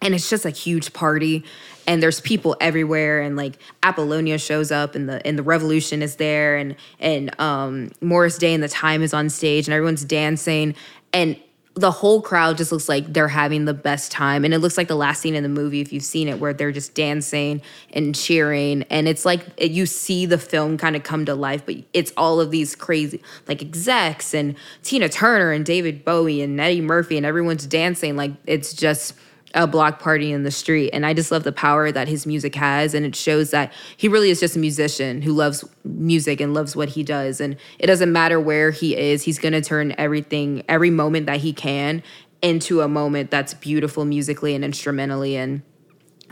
And 0.00 0.14
it's 0.14 0.28
just 0.28 0.44
a 0.44 0.50
huge 0.50 0.92
party. 0.92 1.44
And 1.86 2.02
there's 2.02 2.20
people 2.20 2.56
everywhere, 2.60 3.20
and 3.20 3.36
like 3.36 3.58
Apollonia 3.82 4.38
shows 4.38 4.70
up, 4.70 4.94
and 4.94 5.08
the 5.08 5.24
and 5.26 5.38
the 5.38 5.42
Revolution 5.42 6.02
is 6.02 6.16
there, 6.16 6.56
and 6.56 6.76
and 7.00 7.38
um, 7.40 7.90
Morris 8.00 8.38
Day 8.38 8.54
and 8.54 8.62
the 8.62 8.68
Time 8.68 9.02
is 9.02 9.12
on 9.12 9.28
stage, 9.28 9.66
and 9.66 9.74
everyone's 9.74 10.04
dancing, 10.04 10.74
and 11.12 11.36
the 11.74 11.90
whole 11.90 12.20
crowd 12.20 12.58
just 12.58 12.70
looks 12.70 12.88
like 12.88 13.12
they're 13.12 13.28
having 13.28 13.64
the 13.64 13.74
best 13.74 14.12
time 14.12 14.44
and 14.44 14.52
it 14.52 14.58
looks 14.58 14.76
like 14.76 14.88
the 14.88 14.94
last 14.94 15.22
scene 15.22 15.34
in 15.34 15.42
the 15.42 15.48
movie 15.48 15.80
if 15.80 15.92
you've 15.92 16.02
seen 16.02 16.28
it 16.28 16.38
where 16.38 16.52
they're 16.52 16.72
just 16.72 16.94
dancing 16.94 17.62
and 17.94 18.14
cheering 18.14 18.82
and 18.90 19.08
it's 19.08 19.24
like 19.24 19.46
you 19.58 19.86
see 19.86 20.26
the 20.26 20.36
film 20.36 20.76
kind 20.76 20.96
of 20.96 21.02
come 21.02 21.24
to 21.24 21.34
life 21.34 21.64
but 21.64 21.76
it's 21.94 22.12
all 22.16 22.40
of 22.40 22.50
these 22.50 22.76
crazy 22.76 23.22
like 23.48 23.62
execs 23.62 24.34
and 24.34 24.54
tina 24.82 25.08
turner 25.08 25.50
and 25.52 25.64
david 25.64 26.04
bowie 26.04 26.42
and 26.42 26.60
eddie 26.60 26.82
murphy 26.82 27.16
and 27.16 27.24
everyone's 27.24 27.66
dancing 27.66 28.16
like 28.16 28.32
it's 28.46 28.74
just 28.74 29.14
a 29.54 29.66
block 29.66 30.00
party 30.00 30.32
in 30.32 30.42
the 30.42 30.50
street. 30.50 30.90
And 30.90 31.04
I 31.04 31.14
just 31.14 31.30
love 31.30 31.44
the 31.44 31.52
power 31.52 31.92
that 31.92 32.08
his 32.08 32.26
music 32.26 32.54
has. 32.54 32.94
And 32.94 33.04
it 33.04 33.14
shows 33.14 33.50
that 33.50 33.72
he 33.96 34.08
really 34.08 34.30
is 34.30 34.40
just 34.40 34.56
a 34.56 34.58
musician 34.58 35.22
who 35.22 35.32
loves 35.32 35.64
music 35.84 36.40
and 36.40 36.54
loves 36.54 36.74
what 36.74 36.90
he 36.90 37.02
does. 37.02 37.40
And 37.40 37.56
it 37.78 37.86
doesn't 37.86 38.12
matter 38.12 38.40
where 38.40 38.70
he 38.70 38.96
is, 38.96 39.22
he's 39.22 39.38
going 39.38 39.52
to 39.52 39.62
turn 39.62 39.94
everything, 39.98 40.62
every 40.68 40.90
moment 40.90 41.26
that 41.26 41.40
he 41.40 41.52
can 41.52 42.02
into 42.40 42.80
a 42.80 42.88
moment 42.88 43.30
that's 43.30 43.54
beautiful 43.54 44.04
musically 44.04 44.54
and 44.54 44.64
instrumentally. 44.64 45.36
And 45.36 45.62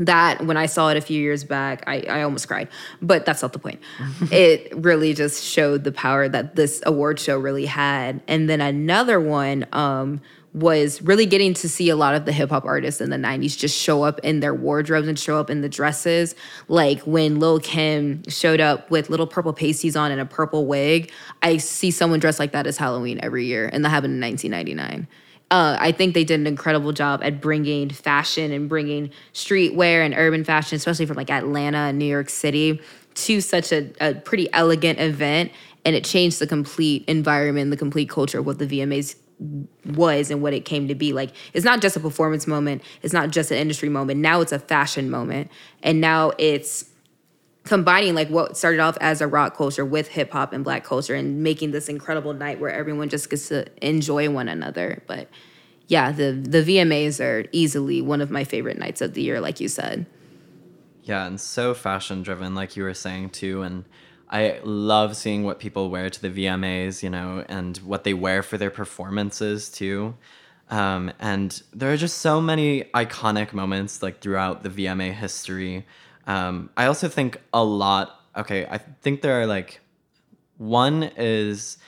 that 0.00 0.44
when 0.44 0.56
I 0.56 0.66
saw 0.66 0.88
it 0.88 0.96
a 0.96 1.00
few 1.00 1.20
years 1.20 1.44
back, 1.44 1.84
I, 1.86 2.00
I 2.08 2.22
almost 2.22 2.48
cried, 2.48 2.68
but 3.02 3.26
that's 3.26 3.42
not 3.42 3.52
the 3.52 3.58
point. 3.58 3.80
it 4.32 4.74
really 4.74 5.14
just 5.14 5.44
showed 5.44 5.84
the 5.84 5.92
power 5.92 6.28
that 6.28 6.56
this 6.56 6.82
award 6.86 7.20
show 7.20 7.38
really 7.38 7.66
had. 7.66 8.22
And 8.26 8.48
then 8.48 8.60
another 8.60 9.20
one, 9.20 9.66
um, 9.72 10.20
was 10.52 11.00
really 11.02 11.26
getting 11.26 11.54
to 11.54 11.68
see 11.68 11.88
a 11.90 11.96
lot 11.96 12.14
of 12.14 12.24
the 12.24 12.32
hip 12.32 12.50
hop 12.50 12.64
artists 12.64 13.00
in 13.00 13.10
the 13.10 13.16
90s 13.16 13.56
just 13.56 13.78
show 13.78 14.02
up 14.02 14.18
in 14.20 14.40
their 14.40 14.54
wardrobes 14.54 15.06
and 15.06 15.18
show 15.18 15.38
up 15.38 15.48
in 15.48 15.60
the 15.60 15.68
dresses. 15.68 16.34
Like 16.66 17.00
when 17.02 17.38
Lil 17.38 17.60
Kim 17.60 18.22
showed 18.28 18.60
up 18.60 18.90
with 18.90 19.10
little 19.10 19.26
purple 19.26 19.52
pasties 19.52 19.94
on 19.94 20.10
and 20.10 20.20
a 20.20 20.26
purple 20.26 20.66
wig, 20.66 21.12
I 21.42 21.58
see 21.58 21.90
someone 21.90 22.18
dressed 22.18 22.40
like 22.40 22.52
that 22.52 22.66
as 22.66 22.76
Halloween 22.76 23.20
every 23.22 23.46
year, 23.46 23.70
and 23.72 23.84
that 23.84 23.90
happened 23.90 24.14
in 24.14 24.20
1999. 24.20 25.06
Uh, 25.52 25.76
I 25.80 25.90
think 25.90 26.14
they 26.14 26.22
did 26.22 26.38
an 26.38 26.46
incredible 26.46 26.92
job 26.92 27.22
at 27.24 27.40
bringing 27.40 27.90
fashion 27.90 28.52
and 28.52 28.68
bringing 28.68 29.10
streetwear 29.34 30.04
and 30.04 30.14
urban 30.14 30.44
fashion, 30.44 30.76
especially 30.76 31.06
from 31.06 31.16
like 31.16 31.30
Atlanta 31.30 31.78
and 31.78 31.98
New 31.98 32.04
York 32.04 32.28
City, 32.28 32.80
to 33.14 33.40
such 33.40 33.72
a, 33.72 33.90
a 34.00 34.14
pretty 34.14 34.52
elegant 34.52 35.00
event. 35.00 35.50
And 35.84 35.96
it 35.96 36.04
changed 36.04 36.38
the 36.38 36.46
complete 36.46 37.04
environment, 37.08 37.70
the 37.70 37.76
complete 37.76 38.08
culture 38.08 38.38
of 38.38 38.46
what 38.46 38.58
the 38.58 38.66
VMAs 38.66 39.16
was 39.84 40.30
and 40.30 40.42
what 40.42 40.52
it 40.52 40.64
came 40.64 40.88
to 40.88 40.94
be. 40.94 41.12
Like 41.12 41.30
it's 41.52 41.64
not 41.64 41.80
just 41.80 41.96
a 41.96 42.00
performance 42.00 42.46
moment, 42.46 42.82
it's 43.02 43.12
not 43.12 43.30
just 43.30 43.50
an 43.50 43.56
industry 43.56 43.88
moment. 43.88 44.20
Now 44.20 44.40
it's 44.40 44.52
a 44.52 44.58
fashion 44.58 45.10
moment. 45.10 45.50
And 45.82 46.00
now 46.00 46.32
it's 46.38 46.90
combining 47.64 48.14
like 48.14 48.28
what 48.28 48.56
started 48.56 48.80
off 48.80 48.96
as 49.00 49.20
a 49.20 49.26
rock 49.26 49.56
culture 49.56 49.84
with 49.84 50.08
hip 50.08 50.32
hop 50.32 50.52
and 50.52 50.64
black 50.64 50.84
culture 50.84 51.14
and 51.14 51.42
making 51.42 51.70
this 51.70 51.88
incredible 51.88 52.32
night 52.32 52.60
where 52.60 52.70
everyone 52.70 53.08
just 53.08 53.28
gets 53.30 53.48
to 53.48 53.66
enjoy 53.86 54.30
one 54.30 54.48
another. 54.48 55.02
But 55.06 55.28
yeah, 55.88 56.12
the 56.12 56.32
the 56.32 56.62
VMAs 56.62 57.24
are 57.24 57.46
easily 57.52 58.00
one 58.00 58.20
of 58.20 58.30
my 58.30 58.44
favorite 58.44 58.78
nights 58.78 59.00
of 59.00 59.14
the 59.14 59.22
year 59.22 59.40
like 59.40 59.60
you 59.60 59.68
said. 59.68 60.06
Yeah, 61.02 61.26
and 61.26 61.40
so 61.40 61.74
fashion 61.74 62.22
driven 62.22 62.54
like 62.54 62.76
you 62.76 62.82
were 62.82 62.94
saying 62.94 63.30
too 63.30 63.62
and 63.62 63.84
I 64.30 64.60
love 64.62 65.16
seeing 65.16 65.42
what 65.42 65.58
people 65.58 65.90
wear 65.90 66.08
to 66.08 66.22
the 66.22 66.30
VMAs, 66.30 67.02
you 67.02 67.10
know, 67.10 67.44
and 67.48 67.76
what 67.78 68.04
they 68.04 68.14
wear 68.14 68.42
for 68.44 68.56
their 68.56 68.70
performances 68.70 69.68
too. 69.68 70.16
Um, 70.70 71.12
and 71.18 71.60
there 71.72 71.92
are 71.92 71.96
just 71.96 72.18
so 72.18 72.40
many 72.40 72.84
iconic 72.94 73.52
moments 73.52 74.02
like 74.02 74.20
throughout 74.20 74.62
the 74.62 74.68
VMA 74.68 75.12
history. 75.12 75.84
Um, 76.28 76.70
I 76.76 76.86
also 76.86 77.08
think 77.08 77.38
a 77.52 77.64
lot. 77.64 78.20
Okay, 78.36 78.66
I 78.66 78.78
think 78.78 79.22
there 79.22 79.40
are 79.40 79.46
like 79.46 79.80
one 80.58 81.10
is 81.16 81.78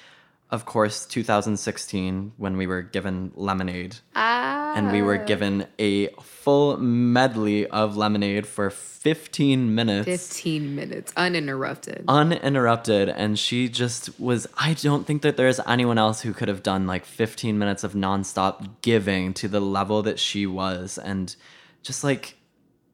of 0.53 0.67
course, 0.67 1.07
2016 1.07 2.35
when 2.37 2.59
we 2.59 2.67
were 2.67 2.83
given 2.83 3.33
Lemonade. 3.35 3.97
Ah. 4.15 4.75
And 4.77 4.93
we 4.93 5.01
were 5.01 5.17
given 5.17 5.67
a 5.79 6.09
full 6.21 6.77
medley 6.77 7.67
of 7.67 7.97
Lemonade 7.97 8.47
for 8.47 8.69
15 8.69 9.75
minutes. 9.75 10.05
15 10.05 10.75
minutes, 10.75 11.13
uninterrupted. 11.17 12.05
Uninterrupted. 12.07 13.09
And 13.09 13.39
she 13.39 13.71
just 13.71 14.21
was, 14.21 14.47
I 14.59 14.75
don't 14.75 15.07
think 15.07 15.23
that 15.23 15.39
there's 15.39 15.59
anyone 15.67 15.97
else 15.97 16.21
who 16.21 16.35
could 16.35 16.49
have 16.49 16.63
done 16.63 16.87
like 16.87 17.07
15 17.07 17.59
minutes 17.59 17.83
of 17.83 17.95
nonstop 17.95 18.69
giving 18.83 19.33
to 19.35 19.49
the 19.49 19.61
level 19.61 20.03
that 20.03 20.19
she 20.19 20.47
was. 20.47 20.99
And 20.99 21.35
just 21.83 22.05
like, 22.05 22.37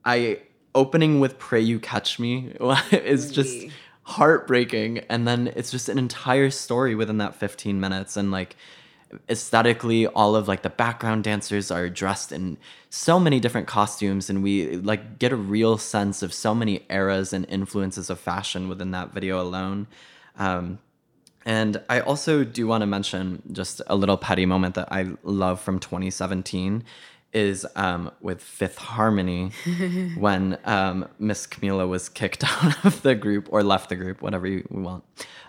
I, 0.05 0.43
opening 0.77 1.19
with 1.19 1.41
Pray 1.41 1.61
You 1.61 1.81
Catch 1.81 2.21
Me 2.21 2.55
is 2.93 3.33
just 3.33 3.67
heartbreaking 4.09 4.99
and 5.11 5.29
then 5.29 5.53
it's 5.55 5.71
just 5.71 5.91
an 5.91 5.99
entire 5.99 6.49
story 6.49 6.95
within 6.95 7.19
that 7.19 7.35
15 7.35 7.79
minutes 7.79 8.17
and 8.17 8.31
like 8.31 8.57
aesthetically 9.29 10.07
all 10.07 10.35
of 10.35 10.49
like 10.49 10.63
the 10.63 10.71
background 10.71 11.23
dancers 11.23 11.71
are 11.71 11.91
dressed 11.91 12.33
in 12.33 12.57
so 12.89 13.21
many 13.21 13.39
different 13.39 13.67
costumes 13.67 14.31
and 14.31 14.43
we 14.43 14.77
like 14.77 15.19
get 15.19 15.31
a 15.31 15.37
real 15.37 15.77
sense 15.77 16.23
of 16.23 16.33
so 16.33 16.55
many 16.55 16.81
eras 16.89 17.35
and 17.35 17.45
influences 17.51 18.09
of 18.09 18.19
fashion 18.19 18.67
within 18.67 18.93
that 18.93 19.13
video 19.13 19.43
alone. 19.43 19.87
Um, 20.39 20.79
and 21.45 21.83
i 21.89 22.01
also 22.01 22.45
do 22.45 22.67
want 22.67 22.81
to 22.81 22.87
mention 22.87 23.43
just 23.53 23.83
a 23.87 23.95
little 23.95 24.17
petty 24.17 24.47
moment 24.47 24.75
that 24.75 24.89
i 24.91 25.07
love 25.23 25.61
from 25.61 25.79
2017 25.79 26.83
is 27.33 27.67
um, 27.77 28.11
with 28.21 28.43
Fifth 28.43 28.79
Harmony 28.79 29.53
when 30.17 30.59
um, 30.65 31.09
Miss 31.19 31.47
Camila 31.47 31.89
was 31.89 32.09
kicked 32.09 32.45
out 32.65 32.85
of 32.85 33.03
the 33.03 33.15
group 33.15 33.49
or 33.51 33.63
left 33.63 33.89
the 33.89 33.97
group, 33.97 34.23
whatever 34.23 34.47
you 34.47 34.67
want. 34.71 35.05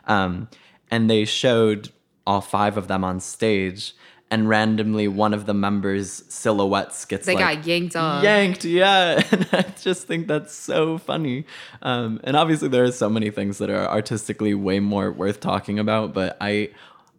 Um, 0.05 0.49
and 0.91 1.09
they 1.09 1.25
showed 1.25 1.89
all 2.25 2.41
five 2.41 2.77
of 2.77 2.87
them 2.87 3.03
on 3.03 3.19
stage, 3.19 3.95
and 4.31 4.47
randomly 4.47 5.07
one 5.07 5.33
of 5.33 5.47
the 5.47 5.53
members' 5.53 6.23
silhouettes 6.29 7.05
gets 7.05 7.25
they 7.25 7.33
like, 7.33 7.57
got 7.57 7.65
yanked 7.65 7.95
off. 7.95 8.23
Yanked, 8.23 8.65
yeah. 8.65 9.23
And 9.31 9.49
I 9.51 9.61
just 9.81 10.05
think 10.05 10.27
that's 10.27 10.53
so 10.53 10.99
funny. 10.99 11.45
Um, 11.81 12.19
and 12.23 12.35
obviously, 12.35 12.67
there 12.67 12.83
are 12.83 12.91
so 12.91 13.09
many 13.09 13.31
things 13.31 13.57
that 13.57 13.69
are 13.69 13.87
artistically 13.87 14.53
way 14.53 14.79
more 14.79 15.11
worth 15.11 15.39
talking 15.39 15.79
about, 15.79 16.13
but 16.13 16.37
I 16.39 16.69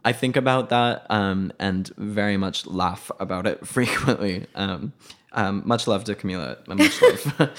I 0.04 0.12
think 0.12 0.36
about 0.36 0.70
that 0.70 1.06
um, 1.10 1.52
and 1.58 1.88
very 1.96 2.36
much 2.36 2.66
laugh 2.66 3.10
about 3.20 3.46
it 3.46 3.66
frequently. 3.66 4.46
Um, 4.54 4.92
um, 5.32 5.62
much 5.64 5.86
love 5.86 6.04
to 6.04 6.14
Camila. 6.14 6.66
Much 6.66 7.02
love. 7.38 7.50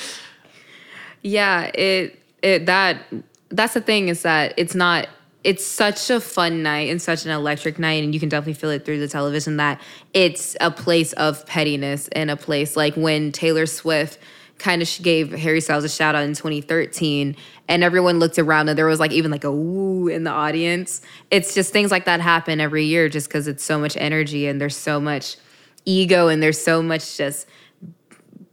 yeah, 1.22 1.72
it 1.74 2.20
it 2.42 2.66
that 2.66 3.06
that's 3.50 3.74
the 3.74 3.82
thing 3.82 4.10
is 4.10 4.24
that 4.24 4.54
it's 4.58 4.76
not. 4.76 5.08
It's 5.44 5.66
such 5.66 6.12
a 6.12 6.20
fun 6.20 6.62
night 6.62 6.92
and 6.92 7.02
such 7.02 7.26
an 7.26 7.32
electric 7.32 7.80
night, 7.80 8.04
and 8.04 8.14
you 8.14 8.20
can 8.20 8.30
definitely 8.30 8.54
feel 8.54 8.70
it 8.70 8.86
through 8.86 9.00
the 9.00 9.08
television 9.08 9.58
that 9.58 9.82
it's 10.14 10.56
a 10.62 10.70
place 10.70 11.14
of 11.14 11.44
pettiness 11.48 12.08
and 12.10 12.30
a 12.30 12.36
place 12.38 12.78
like 12.78 12.94
when 12.94 13.32
Taylor 13.32 13.66
Swift 13.66 14.20
kind 14.62 14.82
of 14.82 15.00
gave 15.02 15.32
Harry 15.32 15.60
Styles 15.60 15.84
a 15.84 15.90
shout 15.90 16.14
out 16.14 16.24
in 16.24 16.34
2013 16.34 17.36
and 17.68 17.84
everyone 17.84 18.20
looked 18.20 18.38
around 18.38 18.70
and 18.70 18.78
there 18.78 18.86
was 18.86 19.00
like 19.00 19.12
even 19.12 19.32
like 19.32 19.44
a 19.44 19.52
woo 19.52 20.08
in 20.08 20.24
the 20.24 20.32
audience. 20.32 21.02
It's 21.32 21.54
just 21.54 21.74
things 21.74 21.90
like 21.90 22.06
that 22.06 22.22
happen 22.22 22.62
every 22.62 22.86
year 22.86 23.10
just 23.10 23.28
because 23.28 23.48
it's 23.48 23.64
so 23.64 23.80
much 23.80 23.98
energy 23.98 24.46
and 24.46 24.62
there's 24.62 24.78
so 24.78 25.00
much 25.00 25.38
ego 25.86 26.28
and 26.28 26.44
there's 26.44 26.62
so 26.62 26.84
much 26.84 27.18
just 27.18 27.48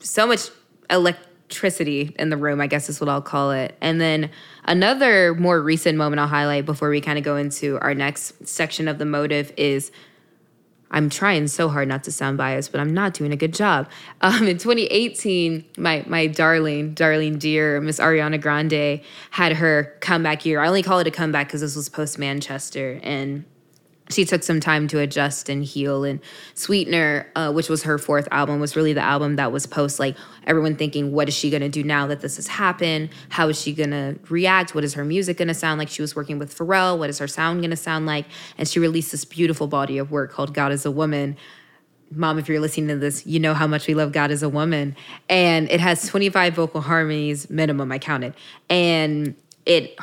so 0.00 0.26
much 0.26 0.48
electricity 0.88 2.14
in 2.18 2.30
the 2.30 2.36
room, 2.36 2.60
I 2.60 2.66
guess 2.66 2.88
is 2.88 3.00
what 3.00 3.10
I'll 3.10 3.20
call 3.20 3.50
it. 3.50 3.76
And 3.80 4.00
then 4.00 4.30
another 4.64 5.34
more 5.34 5.60
recent 5.60 5.98
moment 5.98 6.20
I'll 6.20 6.26
highlight 6.26 6.64
before 6.64 6.88
we 6.88 7.00
kind 7.02 7.18
of 7.18 7.24
go 7.24 7.36
into 7.36 7.78
our 7.80 7.92
next 7.92 8.46
section 8.46 8.88
of 8.88 8.98
the 8.98 9.04
motive 9.04 9.52
is 9.56 9.92
I'm 10.90 11.10
trying 11.10 11.48
so 11.48 11.68
hard 11.68 11.88
not 11.88 12.04
to 12.04 12.12
sound 12.12 12.38
biased, 12.38 12.72
but 12.72 12.80
I'm 12.80 12.94
not 12.94 13.14
doing 13.14 13.32
a 13.32 13.36
good 13.36 13.54
job. 13.54 13.88
Um, 14.20 14.48
in 14.48 14.58
2018, 14.58 15.64
my 15.76 16.04
my 16.06 16.26
darling, 16.26 16.94
darling 16.94 17.38
dear 17.38 17.80
Miss 17.80 17.98
Ariana 17.98 18.40
Grande 18.40 19.00
had 19.30 19.52
her 19.54 19.96
comeback 20.00 20.44
year. 20.46 20.60
I 20.60 20.68
only 20.68 20.82
call 20.82 20.98
it 20.98 21.06
a 21.06 21.10
comeback 21.10 21.48
because 21.48 21.60
this 21.60 21.76
was 21.76 21.88
post 21.88 22.18
Manchester, 22.18 23.00
and 23.02 23.44
she 24.10 24.24
took 24.24 24.42
some 24.42 24.60
time 24.60 24.88
to 24.88 24.98
adjust 24.98 25.48
and 25.48 25.64
heal 25.64 26.04
and 26.04 26.20
sweetener 26.54 27.30
uh, 27.36 27.52
which 27.52 27.68
was 27.68 27.82
her 27.82 27.98
fourth 27.98 28.28
album 28.30 28.60
was 28.60 28.76
really 28.76 28.92
the 28.92 29.02
album 29.02 29.36
that 29.36 29.52
was 29.52 29.66
post 29.66 29.98
like 29.98 30.16
everyone 30.46 30.76
thinking 30.76 31.12
what 31.12 31.28
is 31.28 31.34
she 31.34 31.50
going 31.50 31.62
to 31.62 31.68
do 31.68 31.84
now 31.84 32.06
that 32.06 32.20
this 32.20 32.36
has 32.36 32.46
happened? 32.46 33.10
How 33.28 33.48
is 33.48 33.60
she 33.60 33.72
going 33.72 33.90
to 33.90 34.18
react? 34.28 34.74
What 34.74 34.84
is 34.84 34.94
her 34.94 35.04
music 35.04 35.36
going 35.36 35.48
to 35.48 35.54
sound 35.54 35.78
like? 35.78 35.88
She 35.88 36.02
was 36.02 36.16
working 36.16 36.38
with 36.38 36.56
pharrell. 36.56 36.98
What 36.98 37.10
is 37.10 37.18
her 37.18 37.28
sound 37.28 37.60
going 37.60 37.70
to 37.70 37.76
sound 37.76 38.06
like? 38.06 38.26
And 38.56 38.66
she 38.66 38.78
released 38.78 39.12
this 39.12 39.24
beautiful 39.24 39.66
body 39.66 39.98
of 39.98 40.10
work 40.10 40.32
called 40.32 40.54
god 40.54 40.72
is 40.72 40.84
a 40.86 40.90
woman. 40.90 41.36
Mom 42.10 42.38
if 42.38 42.48
you're 42.48 42.60
listening 42.60 42.88
to 42.88 42.96
this 42.96 43.26
you 43.26 43.38
know 43.38 43.52
how 43.52 43.66
much 43.66 43.86
we 43.86 43.94
love 43.94 44.12
god 44.12 44.30
is 44.30 44.42
a 44.42 44.48
woman. 44.48 44.96
And 45.28 45.70
it 45.70 45.80
has 45.80 46.08
25 46.08 46.54
vocal 46.54 46.80
harmonies 46.80 47.50
minimum 47.50 47.92
i 47.92 47.98
counted. 47.98 48.34
And 48.70 49.34
it 49.66 49.98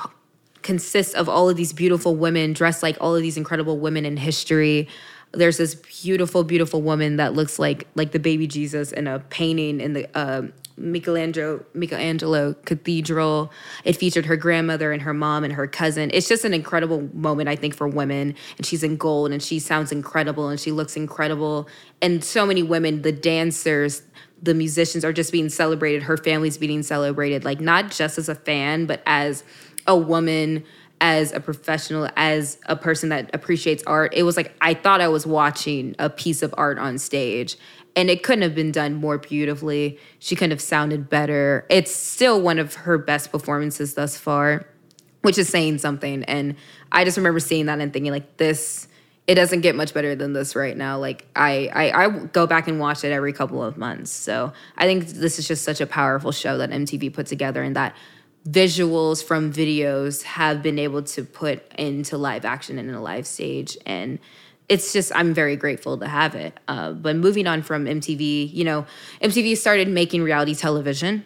consists 0.66 1.14
of 1.14 1.30
all 1.30 1.48
of 1.48 1.56
these 1.56 1.72
beautiful 1.72 2.16
women 2.16 2.52
dressed 2.52 2.84
like 2.84 2.98
all 3.00 3.16
of 3.16 3.22
these 3.22 3.38
incredible 3.38 3.78
women 3.78 4.04
in 4.04 4.18
history. 4.18 4.90
There's 5.32 5.58
this 5.58 5.76
beautiful, 5.76 6.44
beautiful 6.44 6.82
woman 6.82 7.18
that 7.18 7.34
looks 7.34 7.60
like 7.60 7.88
like 7.96 8.12
the 8.12 8.20
baby 8.20 8.48
Jesus 8.48 8.92
in 8.92 9.08
a 9.08 9.20
painting 9.20 9.80
in 9.80 9.94
the 9.94 10.18
uh, 10.18 10.48
Michelangelo 10.76 11.64
Michelangelo 11.74 12.54
Cathedral. 12.66 13.52
It 13.84 13.96
featured 13.96 14.26
her 14.26 14.36
grandmother 14.36 14.92
and 14.92 15.04
her 15.04 15.14
mom 15.14 15.44
and 15.44 15.54
her 15.54 15.68
cousin. 15.68 16.10
It's 16.14 16.28
just 16.28 16.44
an 16.46 16.54
incredible 16.54 17.10
moment, 17.14 17.48
I 17.48 17.56
think, 17.56 17.76
for 17.76 17.88
women. 17.88 18.36
And 18.58 18.66
she's 18.66 18.84
in 18.84 18.98
gold 18.98 19.32
and 19.32 19.42
she 19.42 19.60
sounds 19.60 19.92
incredible 19.92 20.50
and 20.50 20.60
she 20.60 20.72
looks 20.72 20.98
incredible. 20.98 21.70
And 22.02 22.24
so 22.24 22.46
many 22.46 22.64
women, 22.64 23.04
the 23.04 23.12
dancers, 23.12 24.02
the 24.42 24.54
musicians 24.54 25.06
are 25.06 25.14
just 25.14 25.32
being 25.32 25.50
celebrated. 25.50 26.04
Her 26.04 26.18
family's 26.18 26.58
being 26.58 26.84
celebrated, 26.84 27.46
like 27.46 27.62
not 27.62 27.92
just 27.92 28.18
as 28.18 28.30
a 28.30 28.36
fan, 28.36 28.86
but 28.86 29.02
as 29.06 29.44
a 29.88 29.98
woman 29.98 30.64
as 31.02 31.34
a 31.34 31.40
professional, 31.40 32.10
as 32.16 32.58
a 32.68 32.76
person 32.76 33.10
that 33.10 33.30
appreciates 33.34 33.84
art. 33.86 34.14
It 34.16 34.24
was 34.24 34.38
like 34.38 34.56
I 34.62 34.74
thought 34.74 35.02
I 35.02 35.08
was 35.08 35.26
watching 35.26 35.96
a 36.00 36.10
piece 36.10 36.42
of 36.42 36.54
art 36.58 36.80
on 36.80 36.98
stage. 36.98 37.58
and 37.98 38.10
it 38.10 38.24
couldn't 38.24 38.42
have 38.42 38.56
been 38.56 38.74
done 38.74 38.94
more 38.96 39.18
beautifully. 39.18 39.98
She 40.20 40.36
couldn't 40.36 40.52
have 40.52 40.62
sounded 40.62 41.10
better. 41.10 41.66
It's 41.70 41.96
still 41.96 42.42
one 42.42 42.60
of 42.60 42.74
her 42.74 42.98
best 42.98 43.32
performances 43.32 43.94
thus 43.94 44.18
far, 44.18 44.68
which 45.22 45.38
is 45.38 45.48
saying 45.48 45.78
something. 45.78 46.24
And 46.26 46.56
I 46.92 47.06
just 47.06 47.16
remember 47.16 47.40
seeing 47.40 47.68
that 47.68 47.80
and 47.80 47.94
thinking 47.94 48.12
like 48.12 48.38
this 48.38 48.88
it 49.28 49.36
doesn't 49.36 49.62
get 49.62 49.76
much 49.76 49.94
better 49.94 50.16
than 50.16 50.34
this 50.34 50.56
right 50.56 50.78
now. 50.78 51.00
Like 51.00 51.26
I, 51.36 51.70
I, 51.74 52.06
I 52.06 52.10
go 52.10 52.46
back 52.46 52.68
and 52.68 52.80
watch 52.80 53.04
it 53.04 53.12
every 53.12 53.34
couple 53.34 53.64
of 53.64 53.76
months. 53.76 54.12
So 54.12 54.54
I 54.78 54.86
think 54.86 55.08
this 55.08 55.40
is 55.40 55.48
just 55.48 55.64
such 55.64 55.82
a 55.82 55.88
powerful 55.88 56.32
show 56.32 56.58
that 56.60 56.70
MTV 56.70 57.12
put 57.14 57.26
together, 57.26 57.64
and 57.64 57.76
that 57.76 57.96
visuals 58.48 59.24
from 59.24 59.52
videos 59.52 60.24
have 60.24 60.62
been 60.62 60.78
able 60.78 61.02
to 61.02 61.24
put 61.24 61.64
into 61.78 62.18
live 62.18 62.46
action 62.46 62.78
and 62.78 62.90
in 62.90 62.96
a 62.96 63.02
live 63.02 63.26
stage. 63.26 63.78
And 63.86 64.20
it's 64.68 64.94
just 64.94 65.12
i'm 65.16 65.32
very 65.34 65.56
grateful 65.56 65.98
to 65.98 66.08
have 66.08 66.36
it. 66.36 66.60
Uh, 66.68 66.92
but 66.92 67.16
moving 67.16 67.48
on 67.48 67.62
from 67.62 67.86
mtv 67.86 68.52
you 68.54 68.64
know 68.64 68.86
mtv 69.22 69.56
started 69.58 69.88
making 69.88 70.24
reality 70.24 70.56
television 70.56 71.24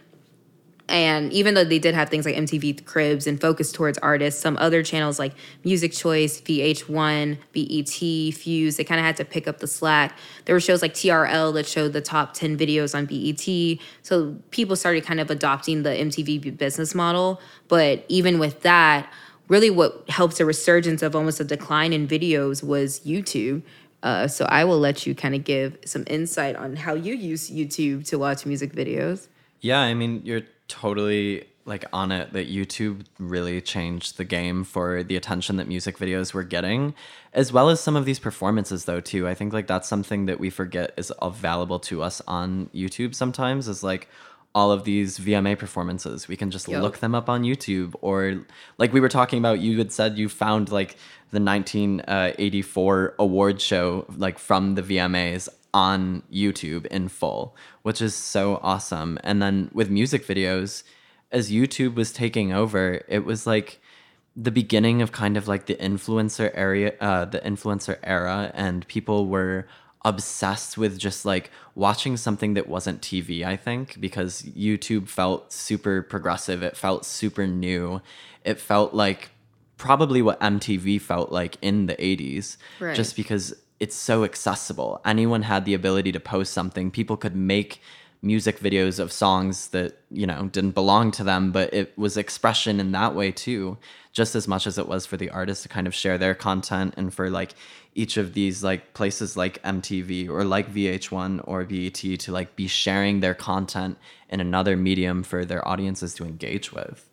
and 0.89 1.31
even 1.31 1.53
though 1.53 1.63
they 1.63 1.79
did 1.79 1.93
have 1.93 2.09
things 2.09 2.25
like 2.25 2.35
MTV 2.35 2.85
Cribs 2.85 3.27
and 3.27 3.39
focus 3.39 3.71
towards 3.71 3.97
artists, 3.99 4.41
some 4.41 4.57
other 4.57 4.83
channels 4.83 5.19
like 5.19 5.33
Music 5.63 5.91
Choice, 5.91 6.41
VH1, 6.41 7.37
BET, 7.53 8.33
Fuse, 8.33 8.77
they 8.77 8.83
kind 8.83 8.99
of 8.99 9.05
had 9.05 9.15
to 9.17 9.25
pick 9.25 9.47
up 9.47 9.59
the 9.59 9.67
slack. 9.67 10.17
There 10.45 10.55
were 10.55 10.59
shows 10.59 10.81
like 10.81 10.93
TRL 10.93 11.53
that 11.53 11.67
showed 11.67 11.93
the 11.93 12.01
top 12.01 12.33
10 12.33 12.57
videos 12.57 12.95
on 12.95 13.05
BET. 13.05 13.79
So 14.01 14.35
people 14.49 14.75
started 14.75 15.05
kind 15.05 15.19
of 15.19 15.29
adopting 15.29 15.83
the 15.83 15.91
MTV 15.91 16.57
business 16.57 16.95
model. 16.95 17.39
But 17.67 18.03
even 18.07 18.39
with 18.39 18.61
that, 18.63 19.11
really 19.47 19.69
what 19.69 20.09
helped 20.09 20.39
a 20.39 20.45
resurgence 20.45 21.03
of 21.03 21.15
almost 21.15 21.39
a 21.39 21.43
decline 21.43 21.93
in 21.93 22.07
videos 22.07 22.63
was 22.63 22.99
YouTube. 23.01 23.61
Uh, 24.01 24.27
so 24.27 24.45
I 24.45 24.63
will 24.63 24.79
let 24.79 25.05
you 25.05 25.13
kind 25.13 25.35
of 25.35 25.43
give 25.43 25.77
some 25.85 26.03
insight 26.07 26.55
on 26.55 26.77
how 26.77 26.93
you 26.93 27.13
use 27.13 27.49
YouTube 27.49 28.07
to 28.07 28.17
watch 28.17 28.45
music 28.45 28.73
videos. 28.73 29.27
Yeah, 29.61 29.81
I 29.81 29.93
mean, 29.93 30.21
you're 30.23 30.43
totally 30.69 31.45
like 31.65 31.85
on 31.93 32.11
it 32.11 32.33
that 32.33 32.49
YouTube 32.49 33.05
really 33.19 33.61
changed 33.61 34.17
the 34.17 34.23
game 34.23 34.63
for 34.63 35.03
the 35.03 35.15
attention 35.15 35.57
that 35.57 35.67
music 35.67 35.97
videos 35.97 36.33
were 36.33 36.43
getting, 36.43 36.95
as 37.33 37.53
well 37.53 37.69
as 37.69 37.79
some 37.79 37.95
of 37.95 38.05
these 38.05 38.19
performances 38.19 38.85
though 38.85 39.01
too. 39.01 39.27
I 39.27 39.35
think 39.35 39.53
like 39.53 39.67
that's 39.67 39.87
something 39.87 40.25
that 40.25 40.39
we 40.39 40.49
forget 40.49 40.93
is 40.97 41.13
available 41.21 41.79
to 41.81 42.01
us 42.01 42.21
on 42.27 42.69
YouTube 42.73 43.13
sometimes 43.13 43.67
is 43.67 43.83
like 43.83 44.07
all 44.55 44.71
of 44.71 44.83
these 44.83 45.19
VMA 45.19 45.57
performances. 45.59 46.27
We 46.27 46.35
can 46.35 46.49
just 46.49 46.67
yep. 46.67 46.81
look 46.81 46.97
them 46.99 47.13
up 47.13 47.29
on 47.29 47.43
YouTube 47.43 47.93
or 48.01 48.45
like 48.77 48.91
we 48.91 48.99
were 48.99 49.09
talking 49.09 49.37
about 49.37 49.59
you 49.59 49.77
had 49.77 49.91
said 49.91 50.17
you 50.17 50.27
found 50.27 50.71
like 50.71 50.97
the 51.31 51.39
1984 51.39 53.15
award 53.19 53.61
show 53.61 54.05
like 54.17 54.39
from 54.39 54.73
the 54.73 54.81
VMAs 54.81 55.49
on 55.73 56.23
YouTube 56.31 56.85
in 56.87 57.07
full, 57.07 57.55
which 57.83 58.01
is 58.01 58.15
so 58.15 58.59
awesome. 58.63 59.19
And 59.23 59.41
then 59.41 59.69
with 59.73 59.89
music 59.89 60.25
videos, 60.25 60.83
as 61.31 61.51
YouTube 61.51 61.95
was 61.95 62.11
taking 62.11 62.51
over, 62.51 63.03
it 63.07 63.25
was 63.25 63.45
like 63.45 63.79
the 64.35 64.51
beginning 64.51 65.01
of 65.01 65.11
kind 65.11 65.37
of 65.37 65.47
like 65.47 65.65
the 65.65 65.75
influencer 65.75 66.51
area, 66.53 66.93
uh, 66.99 67.25
the 67.25 67.39
influencer 67.39 67.97
era, 68.03 68.51
and 68.53 68.87
people 68.87 69.27
were 69.27 69.67
obsessed 70.05 70.77
with 70.77 70.97
just 70.97 71.25
like 71.25 71.51
watching 71.75 72.15
something 72.15 72.53
that 72.53 72.67
wasn't 72.67 73.01
TV, 73.01 73.43
I 73.43 73.57
think, 73.57 73.99
because 73.99 74.43
YouTube 74.43 75.09
felt 75.09 75.51
super 75.51 76.01
progressive. 76.01 76.63
It 76.63 76.77
felt 76.77 77.05
super 77.05 77.45
new. 77.45 78.01
It 78.45 78.59
felt 78.59 78.93
like 78.93 79.31
probably 79.77 80.21
what 80.21 80.39
MTV 80.39 81.01
felt 81.01 81.31
like 81.31 81.57
in 81.61 81.87
the 81.87 81.95
80s, 81.95 82.57
right. 82.79 82.95
just 82.95 83.15
because 83.15 83.53
it's 83.79 83.95
so 83.95 84.23
accessible. 84.23 85.01
Anyone 85.05 85.43
had 85.43 85.65
the 85.65 85.73
ability 85.73 86.11
to 86.11 86.19
post 86.19 86.53
something. 86.53 86.91
People 86.91 87.17
could 87.17 87.35
make 87.35 87.81
music 88.21 88.59
videos 88.59 88.99
of 88.99 89.11
songs 89.11 89.69
that, 89.69 89.97
you 90.11 90.27
know, 90.27 90.49
didn't 90.51 90.71
belong 90.71 91.09
to 91.11 91.23
them, 91.23 91.51
but 91.51 91.73
it 91.73 91.97
was 91.97 92.17
expression 92.17 92.79
in 92.79 92.91
that 92.91 93.15
way 93.15 93.31
too, 93.31 93.77
just 94.11 94.35
as 94.35 94.47
much 94.47 94.67
as 94.67 94.77
it 94.77 94.87
was 94.87 95.05
for 95.05 95.15
the 95.15 95.29
artists 95.29 95.63
to 95.63 95.69
kind 95.69 95.87
of 95.87 95.95
share 95.95 96.17
their 96.17 96.35
content 96.35 96.93
and 96.97 97.13
for 97.13 97.29
like 97.29 97.53
each 97.95 98.17
of 98.17 98.33
these 98.33 98.61
like 98.63 98.93
places 98.93 99.37
like 99.37 99.63
MTV 99.63 100.27
or 100.27 100.43
like 100.43 100.73
VH1 100.73 101.41
or 101.45 101.63
BET 101.63 101.93
to 101.93 102.31
like 102.31 102.55
be 102.57 102.67
sharing 102.67 103.21
their 103.21 103.33
content 103.33 103.97
in 104.29 104.41
another 104.41 104.75
medium 104.75 105.23
for 105.23 105.45
their 105.45 105.65
audiences 105.65 106.13
to 106.15 106.25
engage 106.25 106.73
with. 106.73 107.09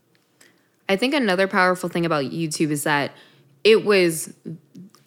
I 0.89 0.97
think 0.97 1.15
another 1.15 1.47
powerful 1.47 1.89
thing 1.89 2.05
about 2.05 2.25
YouTube 2.25 2.71
is 2.71 2.83
that 2.83 3.13
it 3.65 3.85
was 3.85 4.33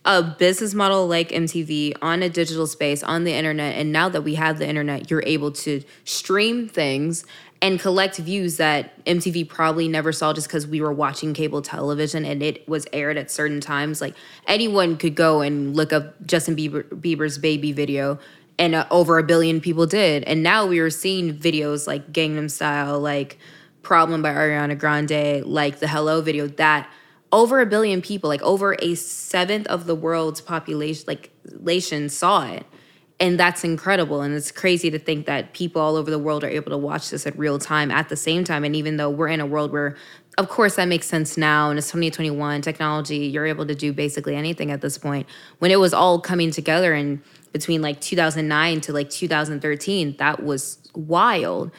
a 0.06 0.24
business 0.24 0.74
model 0.74 1.08
like 1.08 1.30
MTV 1.30 1.94
on 2.02 2.24
a 2.24 2.30
digital 2.30 2.66
space 2.68 3.04
on 3.04 3.26
the 3.26 3.34
internet. 3.34 3.76
And 3.76 3.92
now 3.92 4.10
that 4.10 4.22
we 4.22 4.36
have 4.36 4.58
the 4.58 4.68
internet, 4.68 5.12
you're 5.12 5.24
able 5.26 5.52
to 5.52 5.84
stream 6.06 6.68
things 6.68 7.26
and 7.62 7.80
collect 7.80 8.18
views 8.18 8.58
that 8.58 9.04
MTV 9.06 9.50
probably 9.50 9.90
never 9.90 10.14
saw 10.14 10.32
just 10.32 10.48
because 10.48 10.66
we 10.66 10.80
were 10.80 10.94
watching 10.94 11.34
cable 11.34 11.62
television 11.62 12.24
and 12.24 12.42
it 12.42 12.68
was 12.68 12.88
aired 12.94 13.18
at 13.18 13.30
certain 13.30 13.60
times. 13.60 14.00
Like 14.00 14.16
anyone 14.48 14.96
could 14.96 15.16
go 15.16 15.42
and 15.42 15.76
look 15.76 15.92
up 15.92 16.26
Justin 16.26 16.56
Bieber, 16.56 16.84
Bieber's 16.88 17.38
baby 17.38 17.74
video, 17.74 18.20
and 18.58 18.76
uh, 18.76 18.86
over 18.90 19.18
a 19.18 19.24
billion 19.24 19.60
people 19.60 19.86
did. 19.86 20.24
And 20.24 20.42
now 20.42 20.66
we 20.66 20.80
are 20.80 20.90
seeing 20.90 21.38
videos 21.38 21.88
like 21.88 22.14
Gangnam 22.14 22.50
Style, 22.50 23.00
like 23.00 23.38
Problem 23.82 24.22
by 24.22 24.30
Ariana 24.30 24.78
Grande, 24.78 25.46
like 25.46 25.80
the 25.80 25.88
Hello 25.88 26.22
video 26.22 26.48
that 26.48 26.90
over 27.32 27.60
a 27.60 27.66
billion 27.66 28.02
people, 28.02 28.28
like 28.28 28.42
over 28.42 28.76
a 28.80 28.96
seventh 28.96 29.68
of 29.68 29.86
the 29.86 29.96
world's 29.96 30.42
population, 30.42 31.06
like 31.08 31.32
nation 31.62 32.10
saw 32.10 32.50
it. 32.52 32.66
And 33.22 33.38
that's 33.38 33.66
incredible. 33.66 34.22
And 34.22 34.34
it's 34.34 34.52
crazy 34.52 34.90
to 34.92 34.98
think 34.98 35.26
that 35.26 35.54
people 35.54 35.82
all 35.82 35.98
over 35.98 36.10
the 36.10 36.20
world 36.20 36.44
are 36.44 36.50
able 36.50 36.72
to 36.72 36.78
watch 36.78 37.10
this 37.10 37.28
at 37.28 37.38
real 37.38 37.60
time 37.60 37.92
at 37.92 38.08
the 38.08 38.16
same 38.16 38.46
time. 38.46 38.64
And 38.64 38.76
even 38.76 38.96
though 38.96 39.10
we're 39.10 39.28
in 39.28 39.42
a 39.42 39.46
world 39.46 39.74
where, 39.74 39.98
of 40.38 40.48
course, 40.48 40.78
that 40.78 40.88
makes 40.88 41.06
sense 41.06 41.36
now, 41.36 41.70
and 41.70 41.78
it's 41.78 41.88
2021, 41.88 42.62
technology, 42.62 43.18
you're 43.18 43.46
able 43.46 43.66
to 43.66 43.76
do 43.76 43.92
basically 43.92 44.36
anything 44.38 44.72
at 44.72 44.80
this 44.80 44.98
point. 44.98 45.28
When 45.60 45.70
it 45.70 45.80
was 45.80 45.94
all 45.94 46.22
coming 46.22 46.50
together 46.50 46.94
in 46.94 47.22
between 47.52 47.82
like 47.82 48.00
2009 48.00 48.80
to 48.82 48.94
like 48.94 49.10
2013, 49.10 50.16
that 50.18 50.42
was 50.42 50.78
wild 50.96 51.72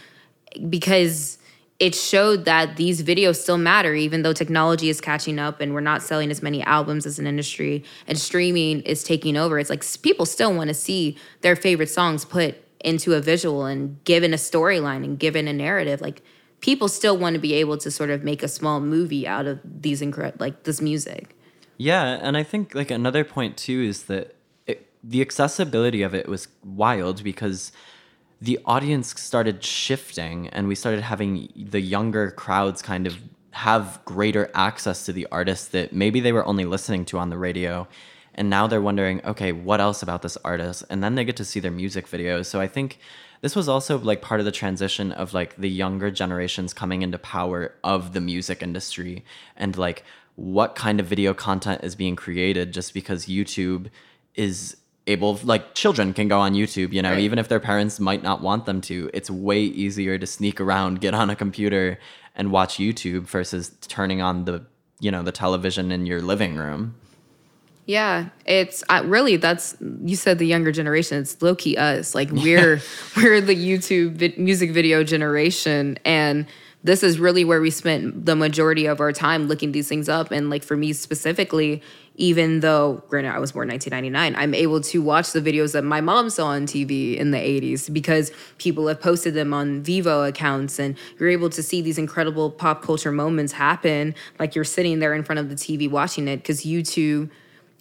because 0.68 1.38
it 1.80 1.94
showed 1.94 2.44
that 2.44 2.76
these 2.76 3.02
videos 3.02 3.36
still 3.36 3.56
matter 3.56 3.94
even 3.94 4.22
though 4.22 4.34
technology 4.34 4.90
is 4.90 5.00
catching 5.00 5.38
up 5.38 5.60
and 5.60 5.72
we're 5.72 5.80
not 5.80 6.02
selling 6.02 6.30
as 6.30 6.42
many 6.42 6.62
albums 6.62 7.06
as 7.06 7.18
an 7.18 7.26
industry 7.26 7.82
and 8.06 8.18
streaming 8.18 8.82
is 8.82 9.02
taking 9.02 9.36
over. 9.36 9.58
It's 9.58 9.70
like 9.70 9.82
people 10.02 10.26
still 10.26 10.54
want 10.54 10.68
to 10.68 10.74
see 10.74 11.16
their 11.40 11.56
favorite 11.56 11.88
songs 11.88 12.26
put 12.26 12.56
into 12.80 13.14
a 13.14 13.20
visual 13.20 13.64
and 13.64 14.02
given 14.04 14.34
a 14.34 14.36
storyline 14.36 15.04
and 15.04 15.18
given 15.18 15.48
a 15.48 15.54
narrative. 15.54 16.02
Like 16.02 16.22
people 16.60 16.86
still 16.86 17.16
want 17.16 17.34
to 17.34 17.40
be 17.40 17.54
able 17.54 17.78
to 17.78 17.90
sort 17.90 18.10
of 18.10 18.22
make 18.22 18.42
a 18.42 18.48
small 18.48 18.80
movie 18.80 19.26
out 19.26 19.46
of 19.46 19.58
these 19.64 20.02
incredible 20.02 20.36
like 20.38 20.64
this 20.64 20.82
music. 20.82 21.34
Yeah 21.78 22.18
and 22.20 22.36
i 22.36 22.42
think 22.42 22.74
like 22.74 22.90
another 22.90 23.24
point 23.24 23.56
too 23.56 23.80
is 23.80 24.02
that 24.02 24.36
it, 24.66 24.86
the 25.02 25.22
accessibility 25.22 26.02
of 26.02 26.14
it 26.14 26.28
was 26.28 26.48
wild 26.62 27.24
because 27.24 27.72
the 28.40 28.58
audience 28.64 29.20
started 29.20 29.62
shifting 29.62 30.48
and 30.48 30.66
we 30.66 30.74
started 30.74 31.02
having 31.02 31.52
the 31.56 31.80
younger 31.80 32.30
crowds 32.30 32.80
kind 32.82 33.06
of 33.06 33.18
have 33.52 34.00
greater 34.04 34.50
access 34.54 35.04
to 35.06 35.12
the 35.12 35.26
artists 35.30 35.68
that 35.68 35.92
maybe 35.92 36.20
they 36.20 36.32
were 36.32 36.46
only 36.46 36.64
listening 36.64 37.04
to 37.04 37.18
on 37.18 37.30
the 37.30 37.36
radio. 37.36 37.86
And 38.34 38.48
now 38.48 38.66
they're 38.66 38.80
wondering 38.80 39.24
okay 39.24 39.52
what 39.52 39.80
else 39.80 40.02
about 40.02 40.22
this 40.22 40.36
artist? 40.44 40.84
And 40.88 41.02
then 41.02 41.14
they 41.14 41.24
get 41.24 41.36
to 41.36 41.44
see 41.44 41.60
their 41.60 41.70
music 41.70 42.06
videos. 42.06 42.46
So 42.46 42.60
i 42.60 42.66
think 42.66 42.98
this 43.40 43.56
was 43.56 43.68
also 43.68 43.98
like 43.98 44.20
part 44.22 44.40
of 44.40 44.46
the 44.46 44.52
transition 44.52 45.12
of 45.12 45.34
like 45.34 45.56
the 45.56 45.68
younger 45.68 46.10
generations 46.10 46.74
coming 46.74 47.02
into 47.02 47.18
power 47.18 47.74
of 47.82 48.12
the 48.12 48.20
music 48.20 48.62
industry 48.62 49.24
and 49.56 49.76
like 49.76 50.04
what 50.36 50.74
kind 50.74 51.00
of 51.00 51.06
video 51.06 51.34
content 51.34 51.82
is 51.82 51.94
being 51.94 52.16
created 52.16 52.72
just 52.72 52.94
because 52.94 53.26
youtube 53.26 53.88
is 54.34 54.76
able 55.10 55.38
like 55.44 55.74
children 55.74 56.12
can 56.12 56.28
go 56.28 56.38
on 56.38 56.54
youtube 56.54 56.92
you 56.92 57.02
know 57.02 57.10
right. 57.10 57.20
even 57.20 57.38
if 57.38 57.48
their 57.48 57.60
parents 57.60 57.98
might 57.98 58.22
not 58.22 58.40
want 58.40 58.66
them 58.66 58.80
to 58.80 59.10
it's 59.12 59.30
way 59.30 59.60
easier 59.60 60.18
to 60.18 60.26
sneak 60.26 60.60
around 60.60 61.00
get 61.00 61.14
on 61.14 61.30
a 61.30 61.36
computer 61.36 61.98
and 62.34 62.50
watch 62.52 62.76
youtube 62.76 63.22
versus 63.22 63.72
turning 63.88 64.22
on 64.22 64.44
the 64.44 64.64
you 65.00 65.10
know 65.10 65.22
the 65.22 65.32
television 65.32 65.90
in 65.90 66.06
your 66.06 66.22
living 66.22 66.56
room 66.56 66.94
yeah 67.86 68.28
it's 68.46 68.84
uh, 68.88 69.02
really 69.04 69.36
that's 69.36 69.76
you 70.04 70.14
said 70.14 70.38
the 70.38 70.46
younger 70.46 70.70
generation 70.70 71.18
it's 71.18 71.40
low-key 71.42 71.76
us 71.76 72.14
like 72.14 72.30
we're 72.30 72.80
we're 73.16 73.40
the 73.40 73.56
youtube 73.56 74.12
vi- 74.12 74.34
music 74.36 74.70
video 74.70 75.02
generation 75.02 75.98
and 76.04 76.46
this 76.82 77.02
is 77.02 77.18
really 77.18 77.44
where 77.44 77.60
we 77.60 77.70
spent 77.70 78.24
the 78.24 78.34
majority 78.34 78.86
of 78.86 79.00
our 79.00 79.12
time 79.12 79.48
looking 79.48 79.72
these 79.72 79.88
things 79.88 80.08
up. 80.08 80.30
And 80.30 80.48
like 80.48 80.62
for 80.62 80.76
me 80.76 80.92
specifically 80.92 81.82
even 82.20 82.60
though 82.60 83.02
granted 83.08 83.30
I 83.30 83.38
was 83.38 83.52
born 83.52 83.68
1999, 83.68 84.40
I'm 84.40 84.54
able 84.54 84.82
to 84.82 85.00
watch 85.00 85.32
the 85.32 85.40
videos 85.40 85.72
that 85.72 85.84
my 85.84 86.02
mom 86.02 86.28
saw 86.28 86.48
on 86.48 86.66
TV 86.66 87.16
in 87.16 87.30
the 87.30 87.38
80s 87.38 87.90
because 87.92 88.30
people 88.58 88.86
have 88.88 89.00
posted 89.00 89.32
them 89.32 89.54
on 89.54 89.82
Vevo 89.82 90.28
accounts. 90.28 90.78
And 90.78 90.98
you're 91.18 91.30
able 91.30 91.48
to 91.48 91.62
see 91.62 91.80
these 91.80 91.96
incredible 91.96 92.50
pop 92.50 92.82
culture 92.82 93.10
moments 93.10 93.54
happen 93.54 94.14
like 94.38 94.54
you're 94.54 94.64
sitting 94.64 94.98
there 94.98 95.14
in 95.14 95.24
front 95.24 95.38
of 95.38 95.48
the 95.48 95.54
TV 95.54 95.90
watching 95.90 96.28
it 96.28 96.38
because 96.38 96.62
YouTube 96.62 97.30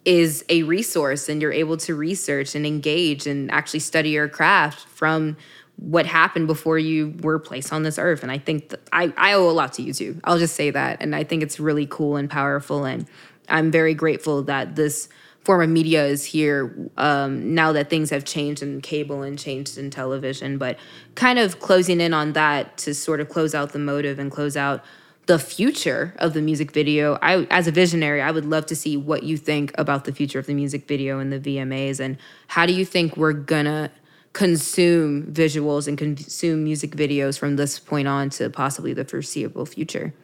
is 0.06 0.42
a 0.48 0.62
resource 0.62 1.28
and 1.28 1.42
you're 1.42 1.52
able 1.52 1.76
to 1.76 1.94
research 1.94 2.54
and 2.54 2.64
engage 2.64 3.26
and 3.26 3.50
actually 3.50 3.80
study 3.80 4.10
your 4.10 4.28
craft 4.28 4.88
from 4.88 5.36
what 5.80 6.04
happened 6.04 6.46
before 6.46 6.78
you 6.78 7.14
were 7.22 7.38
placed 7.38 7.72
on 7.72 7.82
this 7.82 7.98
earth. 7.98 8.22
And 8.22 8.30
I 8.30 8.38
think 8.38 8.74
I, 8.92 9.12
I 9.16 9.32
owe 9.32 9.48
a 9.48 9.52
lot 9.52 9.72
to 9.74 9.82
YouTube. 9.82 10.20
I'll 10.24 10.38
just 10.38 10.54
say 10.54 10.70
that. 10.70 10.98
And 11.00 11.16
I 11.16 11.24
think 11.24 11.42
it's 11.42 11.58
really 11.58 11.86
cool 11.86 12.16
and 12.16 12.28
powerful. 12.28 12.84
And 12.84 13.06
I'm 13.48 13.70
very 13.70 13.94
grateful 13.94 14.42
that 14.44 14.76
this 14.76 15.08
form 15.42 15.62
of 15.62 15.70
media 15.70 16.04
is 16.04 16.26
here 16.26 16.90
um, 16.98 17.54
now 17.54 17.72
that 17.72 17.88
things 17.88 18.10
have 18.10 18.26
changed 18.26 18.62
in 18.62 18.82
cable 18.82 19.22
and 19.22 19.38
changed 19.38 19.78
in 19.78 19.90
television. 19.90 20.58
But 20.58 20.78
kind 21.14 21.38
of 21.38 21.60
closing 21.60 22.00
in 22.00 22.12
on 22.12 22.34
that 22.34 22.76
to 22.78 22.94
sort 22.94 23.20
of 23.20 23.30
close 23.30 23.54
out 23.54 23.72
the 23.72 23.78
motive 23.78 24.18
and 24.18 24.30
close 24.30 24.56
out 24.56 24.84
the 25.26 25.38
future 25.38 26.14
of 26.18 26.34
the 26.34 26.42
music 26.42 26.72
video. 26.72 27.16
I, 27.22 27.46
as 27.50 27.66
a 27.66 27.70
visionary, 27.70 28.20
I 28.20 28.30
would 28.32 28.44
love 28.44 28.66
to 28.66 28.76
see 28.76 28.96
what 28.96 29.22
you 29.22 29.36
think 29.36 29.72
about 29.78 30.04
the 30.04 30.12
future 30.12 30.38
of 30.38 30.46
the 30.46 30.54
music 30.54 30.88
video 30.88 31.20
and 31.20 31.32
the 31.32 31.38
VMAs, 31.38 32.00
and 32.00 32.18
how 32.48 32.66
do 32.66 32.72
you 32.72 32.84
think 32.84 33.16
we're 33.16 33.32
gonna 33.32 33.92
consume 34.32 35.24
visuals 35.32 35.88
and 35.88 35.98
consume 35.98 36.64
music 36.64 36.92
videos 36.92 37.38
from 37.38 37.56
this 37.56 37.78
point 37.78 38.08
on 38.08 38.30
to 38.30 38.48
possibly 38.50 38.92
the 38.92 39.04
foreseeable 39.04 39.66
future? 39.66 40.14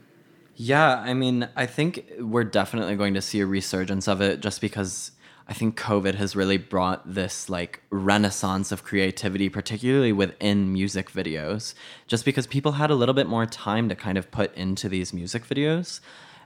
Yeah, 0.55 1.01
I 1.01 1.13
mean, 1.13 1.49
I 1.55 1.67
think 1.67 2.05
we're 2.19 2.45
definitely 2.45 2.97
going 2.97 3.15
to 3.15 3.21
see 3.21 3.41
a 3.41 3.47
resurgence 3.47 4.09
of 4.09 4.21
it 4.23 4.41
just 4.41 4.61
because 4.61 5.11
I 5.49 5.53
think 5.53 5.79
COVID 5.79 6.15
has 6.15 6.35
really 6.35 6.57
brought 6.57 7.15
this 7.15 7.49
like 7.49 7.83
renaissance 7.91 8.73
of 8.73 8.83
creativity, 8.83 9.49
particularly 9.49 10.13
within 10.13 10.73
music 10.73 11.13
videos, 11.13 11.75
just 12.07 12.25
because 12.25 12.47
people 12.47 12.73
had 12.73 12.91
a 12.91 12.95
little 12.95 13.15
bit 13.15 13.29
more 13.29 13.47
time 13.47 13.89
to 13.91 13.95
kind 13.95 14.19
of 14.19 14.31
put 14.31 14.55
into 14.57 14.89
these 14.89 15.13
music 15.13 15.47
videos. 15.47 16.01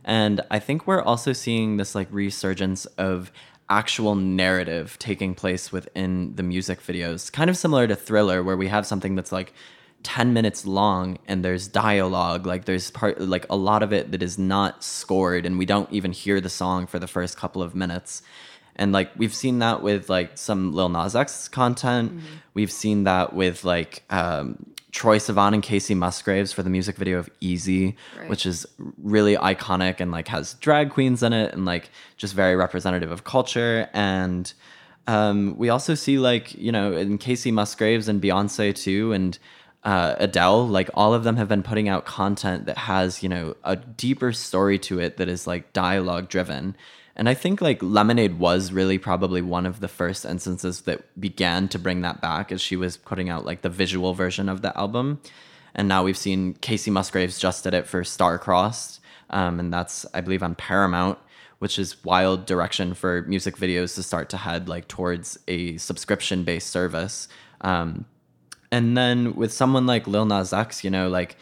And 0.04 0.40
I 0.50 0.58
think 0.58 0.86
we're 0.86 1.02
also 1.02 1.32
seeing 1.32 1.76
this 1.76 1.94
like 1.94 2.08
resurgence 2.10 2.86
of 2.98 3.30
actual 3.70 4.14
narrative 4.14 4.98
taking 4.98 5.34
place 5.34 5.72
within 5.72 6.34
the 6.36 6.42
music 6.42 6.80
videos, 6.80 7.32
kind 7.32 7.48
of 7.48 7.56
similar 7.56 7.86
to 7.86 7.96
Thriller, 7.96 8.42
where 8.42 8.56
we 8.56 8.68
have 8.68 8.86
something 8.86 9.14
that's 9.14 9.32
like 9.32 9.54
10 10.02 10.32
minutes 10.32 10.66
long 10.66 11.18
and 11.28 11.44
there's 11.44 11.68
dialogue 11.68 12.46
like 12.46 12.64
there's 12.64 12.90
part 12.90 13.20
like 13.20 13.44
a 13.50 13.56
lot 13.56 13.82
of 13.82 13.92
it 13.92 14.12
that 14.12 14.22
is 14.22 14.38
not 14.38 14.82
scored 14.82 15.44
and 15.44 15.58
we 15.58 15.66
don't 15.66 15.92
even 15.92 16.10
hear 16.10 16.40
the 16.40 16.48
song 16.48 16.86
for 16.86 16.98
the 16.98 17.06
first 17.06 17.36
couple 17.36 17.62
of 17.62 17.74
minutes 17.74 18.22
and 18.80 18.92
like 18.92 19.10
we've 19.16 19.34
seen 19.34 19.58
that 19.58 19.82
with 19.82 20.08
like 20.08 20.38
some 20.38 20.72
Lil 20.72 20.88
Nas 20.88 21.14
X 21.14 21.48
content. 21.48 22.12
Mm-hmm. 22.12 22.26
We've 22.54 22.72
seen 22.72 23.04
that 23.04 23.34
with 23.34 23.62
like 23.62 24.04
um, 24.08 24.64
Troye 24.90 25.18
Sivan 25.18 25.54
and 25.54 25.62
Kacey 25.62 25.96
Musgraves 25.96 26.52
for 26.52 26.62
the 26.62 26.70
music 26.70 26.96
video 26.96 27.18
of 27.18 27.30
Easy, 27.40 27.96
right. 28.18 28.28
which 28.28 28.46
is 28.46 28.66
really 28.98 29.36
iconic 29.36 30.00
and 30.00 30.10
like 30.10 30.28
has 30.28 30.54
drag 30.54 30.90
queens 30.90 31.22
in 31.22 31.32
it 31.32 31.52
and 31.54 31.64
like 31.64 31.90
just 32.16 32.34
very 32.34 32.56
representative 32.56 33.10
of 33.10 33.24
culture. 33.24 33.88
And 33.92 34.52
um, 35.06 35.56
we 35.56 35.68
also 35.68 35.94
see 35.94 36.18
like 36.18 36.54
you 36.54 36.72
know 36.72 36.92
in 36.92 37.18
Kacey 37.18 37.52
Musgraves 37.52 38.08
and 38.08 38.20
Beyonce 38.20 38.74
too, 38.74 39.12
and 39.12 39.38
uh, 39.84 40.16
Adele, 40.18 40.66
like 40.68 40.90
all 40.94 41.14
of 41.14 41.24
them 41.24 41.36
have 41.36 41.48
been 41.48 41.62
putting 41.62 41.88
out 41.88 42.04
content 42.04 42.66
that 42.66 42.78
has 42.78 43.22
you 43.22 43.28
know 43.28 43.56
a 43.64 43.76
deeper 43.76 44.32
story 44.32 44.78
to 44.80 44.98
it 44.98 45.16
that 45.16 45.28
is 45.28 45.46
like 45.46 45.72
dialogue 45.72 46.28
driven 46.28 46.76
and 47.20 47.28
I 47.28 47.34
think 47.34 47.60
like 47.60 47.82
Lemonade 47.82 48.38
was 48.38 48.72
really 48.72 48.96
probably 48.96 49.42
one 49.42 49.66
of 49.66 49.80
the 49.80 49.88
first 49.88 50.24
instances 50.24 50.80
that 50.82 51.20
began 51.20 51.68
to 51.68 51.78
bring 51.78 52.00
that 52.00 52.22
back 52.22 52.50
as 52.50 52.62
she 52.62 52.76
was 52.76 52.96
putting 52.96 53.28
out 53.28 53.44
like 53.44 53.60
the 53.60 53.68
visual 53.68 54.14
version 54.14 54.48
of 54.48 54.62
the 54.62 54.74
album. 54.74 55.20
And 55.74 55.86
now 55.86 56.02
we've 56.02 56.16
seen 56.16 56.54
Kacey 56.54 56.90
Musgraves 56.90 57.38
just 57.38 57.62
did 57.62 57.74
it 57.74 57.86
for 57.86 58.04
Starcrossed. 58.04 59.00
Um, 59.28 59.60
and 59.60 59.70
that's, 59.70 60.06
I 60.14 60.22
believe, 60.22 60.42
on 60.42 60.54
Paramount, 60.54 61.18
which 61.58 61.78
is 61.78 62.02
wild 62.06 62.46
direction 62.46 62.94
for 62.94 63.20
music 63.28 63.56
videos 63.56 63.94
to 63.96 64.02
start 64.02 64.30
to 64.30 64.38
head 64.38 64.66
like 64.66 64.88
towards 64.88 65.38
a 65.46 65.76
subscription 65.76 66.42
based 66.44 66.70
service. 66.70 67.28
Um, 67.60 68.06
and 68.72 68.96
then 68.96 69.36
with 69.36 69.52
someone 69.52 69.84
like 69.84 70.06
Lil 70.06 70.24
Nas 70.24 70.54
X, 70.54 70.82
you 70.84 70.90
know, 70.90 71.10
like 71.10 71.36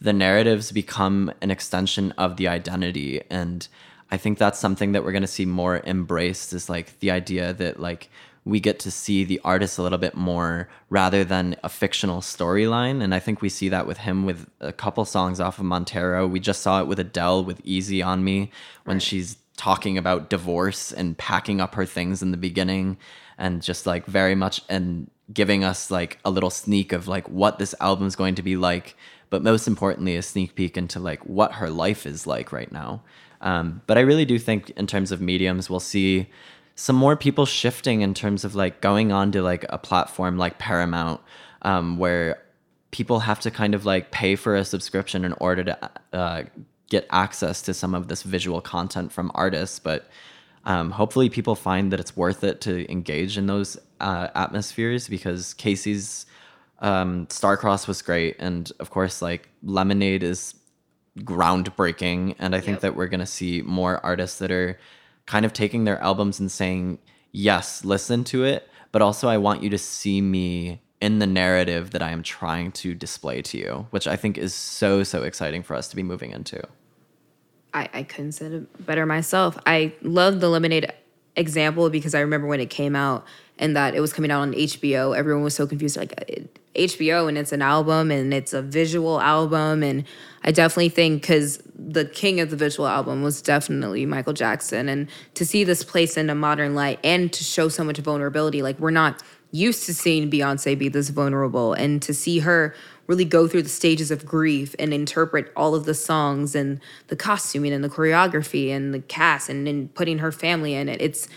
the 0.00 0.12
narratives 0.12 0.72
become 0.72 1.32
an 1.40 1.52
extension 1.52 2.10
of 2.18 2.36
the 2.36 2.48
identity. 2.48 3.22
And 3.30 3.68
I 4.10 4.16
think 4.16 4.38
that's 4.38 4.58
something 4.58 4.92
that 4.92 5.04
we're 5.04 5.12
going 5.12 5.22
to 5.22 5.28
see 5.28 5.46
more 5.46 5.80
embraced 5.84 6.52
is 6.52 6.68
like 6.68 6.98
the 7.00 7.10
idea 7.10 7.52
that 7.54 7.78
like 7.78 8.10
we 8.44 8.58
get 8.58 8.80
to 8.80 8.90
see 8.90 9.22
the 9.24 9.40
artist 9.44 9.78
a 9.78 9.82
little 9.82 9.98
bit 9.98 10.14
more 10.14 10.68
rather 10.88 11.24
than 11.24 11.56
a 11.62 11.68
fictional 11.68 12.20
storyline. 12.20 13.02
And 13.02 13.14
I 13.14 13.18
think 13.18 13.42
we 13.42 13.48
see 13.48 13.68
that 13.68 13.86
with 13.86 13.98
him 13.98 14.24
with 14.24 14.48
a 14.60 14.72
couple 14.72 15.04
songs 15.04 15.40
off 15.40 15.58
of 15.58 15.64
Montero. 15.64 16.26
We 16.26 16.40
just 16.40 16.62
saw 16.62 16.80
it 16.80 16.86
with 16.86 16.98
Adele 16.98 17.44
with 17.44 17.60
Easy 17.64 18.02
on 18.02 18.24
Me 18.24 18.50
when 18.84 18.96
right. 18.96 19.02
she's 19.02 19.36
talking 19.56 19.98
about 19.98 20.30
divorce 20.30 20.90
and 20.90 21.18
packing 21.18 21.60
up 21.60 21.74
her 21.74 21.84
things 21.84 22.22
in 22.22 22.30
the 22.30 22.36
beginning 22.38 22.96
and 23.36 23.62
just 23.62 23.86
like 23.86 24.06
very 24.06 24.34
much 24.34 24.62
and 24.70 25.10
giving 25.32 25.64
us 25.64 25.90
like 25.90 26.18
a 26.24 26.30
little 26.30 26.50
sneak 26.50 26.92
of 26.92 27.06
like 27.06 27.28
what 27.28 27.58
this 27.58 27.74
album's 27.78 28.16
going 28.16 28.34
to 28.34 28.42
be 28.42 28.56
like 28.56 28.96
but 29.28 29.42
most 29.42 29.68
importantly 29.68 30.16
a 30.16 30.22
sneak 30.22 30.54
peek 30.54 30.78
into 30.78 30.98
like 30.98 31.24
what 31.26 31.52
her 31.52 31.68
life 31.68 32.06
is 32.06 32.26
like 32.26 32.52
right 32.52 32.72
now 32.72 33.02
um, 33.40 33.82
but 33.86 33.96
I 33.98 34.02
really 34.02 34.24
do 34.24 34.38
think 34.38 34.70
in 34.70 34.86
terms 34.86 35.12
of 35.12 35.20
mediums, 35.20 35.70
we'll 35.70 35.80
see 35.80 36.28
some 36.74 36.96
more 36.96 37.16
people 37.16 37.46
shifting 37.46 38.00
in 38.00 38.14
terms 38.14 38.44
of 38.44 38.54
like 38.54 38.80
going 38.80 39.12
on 39.12 39.32
to 39.32 39.42
like 39.42 39.64
a 39.68 39.78
platform 39.78 40.38
like 40.38 40.58
Paramount, 40.58 41.20
um, 41.62 41.98
where 41.98 42.42
people 42.90 43.20
have 43.20 43.40
to 43.40 43.50
kind 43.50 43.74
of 43.74 43.84
like 43.84 44.10
pay 44.10 44.36
for 44.36 44.56
a 44.56 44.64
subscription 44.64 45.24
in 45.24 45.32
order 45.34 45.64
to 45.64 45.90
uh, 46.12 46.42
get 46.90 47.06
access 47.10 47.62
to 47.62 47.74
some 47.74 47.94
of 47.94 48.08
this 48.08 48.22
visual 48.22 48.60
content 48.60 49.12
from 49.12 49.30
artists. 49.34 49.78
But 49.78 50.08
um, 50.64 50.90
hopefully, 50.90 51.30
people 51.30 51.54
find 51.54 51.92
that 51.92 52.00
it's 52.00 52.16
worth 52.16 52.44
it 52.44 52.60
to 52.62 52.90
engage 52.90 53.38
in 53.38 53.46
those 53.46 53.78
uh, 54.00 54.28
atmospheres 54.34 55.08
because 55.08 55.54
Kacey's 55.54 56.26
um, 56.80 57.26
Starcross 57.26 57.88
was 57.88 58.02
great, 58.02 58.36
and 58.38 58.70
of 58.80 58.90
course, 58.90 59.22
like 59.22 59.48
Lemonade 59.62 60.22
is 60.22 60.54
groundbreaking 61.18 62.34
and 62.38 62.54
i 62.54 62.60
think 62.60 62.76
yep. 62.76 62.80
that 62.80 62.96
we're 62.96 63.08
going 63.08 63.20
to 63.20 63.26
see 63.26 63.62
more 63.62 64.04
artists 64.04 64.38
that 64.38 64.50
are 64.50 64.78
kind 65.26 65.44
of 65.44 65.52
taking 65.52 65.84
their 65.84 65.98
albums 66.00 66.40
and 66.40 66.50
saying 66.50 66.98
yes 67.32 67.84
listen 67.84 68.24
to 68.24 68.44
it 68.44 68.68
but 68.92 69.02
also 69.02 69.28
i 69.28 69.36
want 69.36 69.62
you 69.62 69.70
to 69.70 69.78
see 69.78 70.20
me 70.20 70.80
in 71.00 71.18
the 71.18 71.26
narrative 71.26 71.90
that 71.90 72.02
i 72.02 72.10
am 72.10 72.22
trying 72.22 72.70
to 72.70 72.94
display 72.94 73.42
to 73.42 73.58
you 73.58 73.86
which 73.90 74.06
i 74.06 74.16
think 74.16 74.38
is 74.38 74.54
so 74.54 75.02
so 75.02 75.22
exciting 75.24 75.62
for 75.62 75.74
us 75.74 75.88
to 75.88 75.96
be 75.96 76.02
moving 76.02 76.30
into. 76.30 76.62
I, 77.72 77.88
I 77.92 78.02
couldn't 78.02 78.32
say 78.32 78.46
it 78.46 78.84
better 78.84 79.06
myself. 79.06 79.56
I 79.64 79.94
love 80.02 80.40
the 80.40 80.48
lemonade 80.48 80.92
example 81.36 81.90
because 81.90 82.14
i 82.14 82.20
remember 82.20 82.46
when 82.46 82.60
it 82.60 82.70
came 82.70 82.96
out 82.96 83.24
and 83.58 83.76
that 83.76 83.94
it 83.94 84.00
was 84.00 84.12
coming 84.12 84.30
out 84.30 84.40
on 84.40 84.52
hbo 84.52 85.16
everyone 85.16 85.44
was 85.44 85.54
so 85.54 85.66
confused 85.66 85.96
like 85.96 86.12
uh, 86.20 86.42
hbo 86.74 87.28
and 87.28 87.38
it's 87.38 87.52
an 87.52 87.62
album 87.62 88.10
and 88.10 88.34
it's 88.34 88.52
a 88.52 88.60
visual 88.60 89.20
album 89.20 89.82
and 89.82 90.04
I 90.42 90.52
definitely 90.52 90.88
think 90.88 91.22
because 91.22 91.62
the 91.74 92.04
king 92.04 92.40
of 92.40 92.50
the 92.50 92.56
visual 92.56 92.86
album 92.86 93.22
was 93.22 93.42
definitely 93.42 94.06
Michael 94.06 94.32
Jackson. 94.32 94.88
And 94.88 95.08
to 95.34 95.44
see 95.44 95.64
this 95.64 95.84
place 95.84 96.16
in 96.16 96.30
a 96.30 96.34
modern 96.34 96.74
light 96.74 96.98
and 97.04 97.32
to 97.32 97.44
show 97.44 97.68
so 97.68 97.84
much 97.84 97.98
vulnerability, 97.98 98.62
like 98.62 98.78
we're 98.78 98.90
not 98.90 99.22
used 99.52 99.84
to 99.86 99.94
seeing 99.94 100.30
Beyonce 100.30 100.78
be 100.78 100.88
this 100.88 101.10
vulnerable 101.10 101.72
and 101.72 102.00
to 102.02 102.14
see 102.14 102.38
her 102.40 102.74
really 103.06 103.24
go 103.24 103.48
through 103.48 103.62
the 103.62 103.68
stages 103.68 104.10
of 104.12 104.24
grief 104.24 104.74
and 104.78 104.94
interpret 104.94 105.52
all 105.56 105.74
of 105.74 105.84
the 105.84 105.94
songs 105.94 106.54
and 106.54 106.80
the 107.08 107.16
costuming 107.16 107.72
and 107.72 107.82
the 107.82 107.88
choreography 107.88 108.70
and 108.70 108.94
the 108.94 109.00
cast 109.00 109.48
and, 109.48 109.66
and 109.66 109.92
putting 109.94 110.18
her 110.18 110.30
family 110.30 110.74
in 110.74 110.88
it. 110.88 111.02
It's 111.02 111.28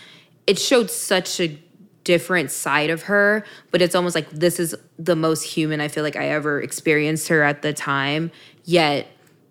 it 0.46 0.58
showed 0.58 0.90
such 0.90 1.40
a 1.40 1.58
different 2.04 2.50
side 2.50 2.90
of 2.90 3.04
her, 3.04 3.44
but 3.70 3.82
it's 3.82 3.94
almost 3.94 4.14
like 4.14 4.30
this 4.30 4.60
is 4.60 4.76
the 4.98 5.16
most 5.16 5.42
human 5.42 5.80
I 5.80 5.88
feel 5.88 6.04
like 6.04 6.16
I 6.16 6.28
ever 6.28 6.60
experienced 6.60 7.28
her 7.28 7.42
at 7.42 7.62
the 7.62 7.72
time 7.72 8.30
yet 8.64 9.06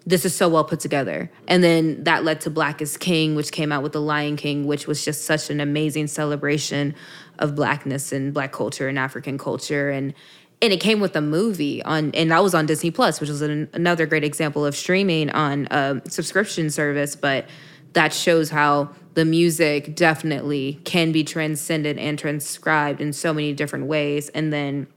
this 0.06 0.26
is 0.26 0.36
so 0.36 0.50
well 0.50 0.64
put 0.64 0.80
together. 0.80 1.32
And 1.48 1.64
then 1.64 2.04
that 2.04 2.24
led 2.24 2.42
to 2.42 2.50
Black 2.50 2.82
is 2.82 2.98
King, 2.98 3.36
which 3.36 3.52
came 3.52 3.72
out 3.72 3.84
with 3.84 3.94
The 3.94 4.02
Lion 4.02 4.36
King, 4.36 4.66
which 4.68 4.86
was 4.86 5.04
just 5.04 5.24
such 5.24 5.50
an 5.50 5.62
amazing 5.62 6.08
celebration 6.08 6.96
of 7.40 7.56
blackness 7.56 8.12
and 8.12 8.34
black 8.34 8.52
culture 8.52 8.88
and 8.88 9.00
African 9.00 9.38
culture. 9.38 9.90
And 9.90 10.14
and 10.62 10.72
it 10.72 10.80
came 10.80 11.02
with 11.02 11.14
a 11.18 11.22
movie 11.22 11.84
on, 11.84 12.12
and 12.14 12.32
that 12.32 12.42
was 12.42 12.56
on 12.56 12.66
Disney 12.66 12.90
Plus, 12.90 13.20
which 13.20 13.30
was 13.30 13.42
an, 13.42 13.68
another 13.74 14.06
great 14.06 14.24
example 14.24 14.66
of 14.66 14.78
streaming 14.78 15.30
on 15.30 15.68
a 15.72 16.02
subscription 16.08 16.70
service. 16.70 17.18
But 17.18 17.48
that 17.92 18.14
shows 18.14 18.50
how 18.50 18.96
the 19.14 19.26
music 19.26 19.94
definitely 19.94 20.80
can 20.86 21.12
be 21.12 21.26
transcended 21.26 21.98
and 21.98 22.18
transcribed 22.18 23.02
in 23.02 23.12
so 23.12 23.34
many 23.34 23.52
different 23.54 23.88
ways. 23.88 24.30
And 24.30 24.54
then 24.54 24.88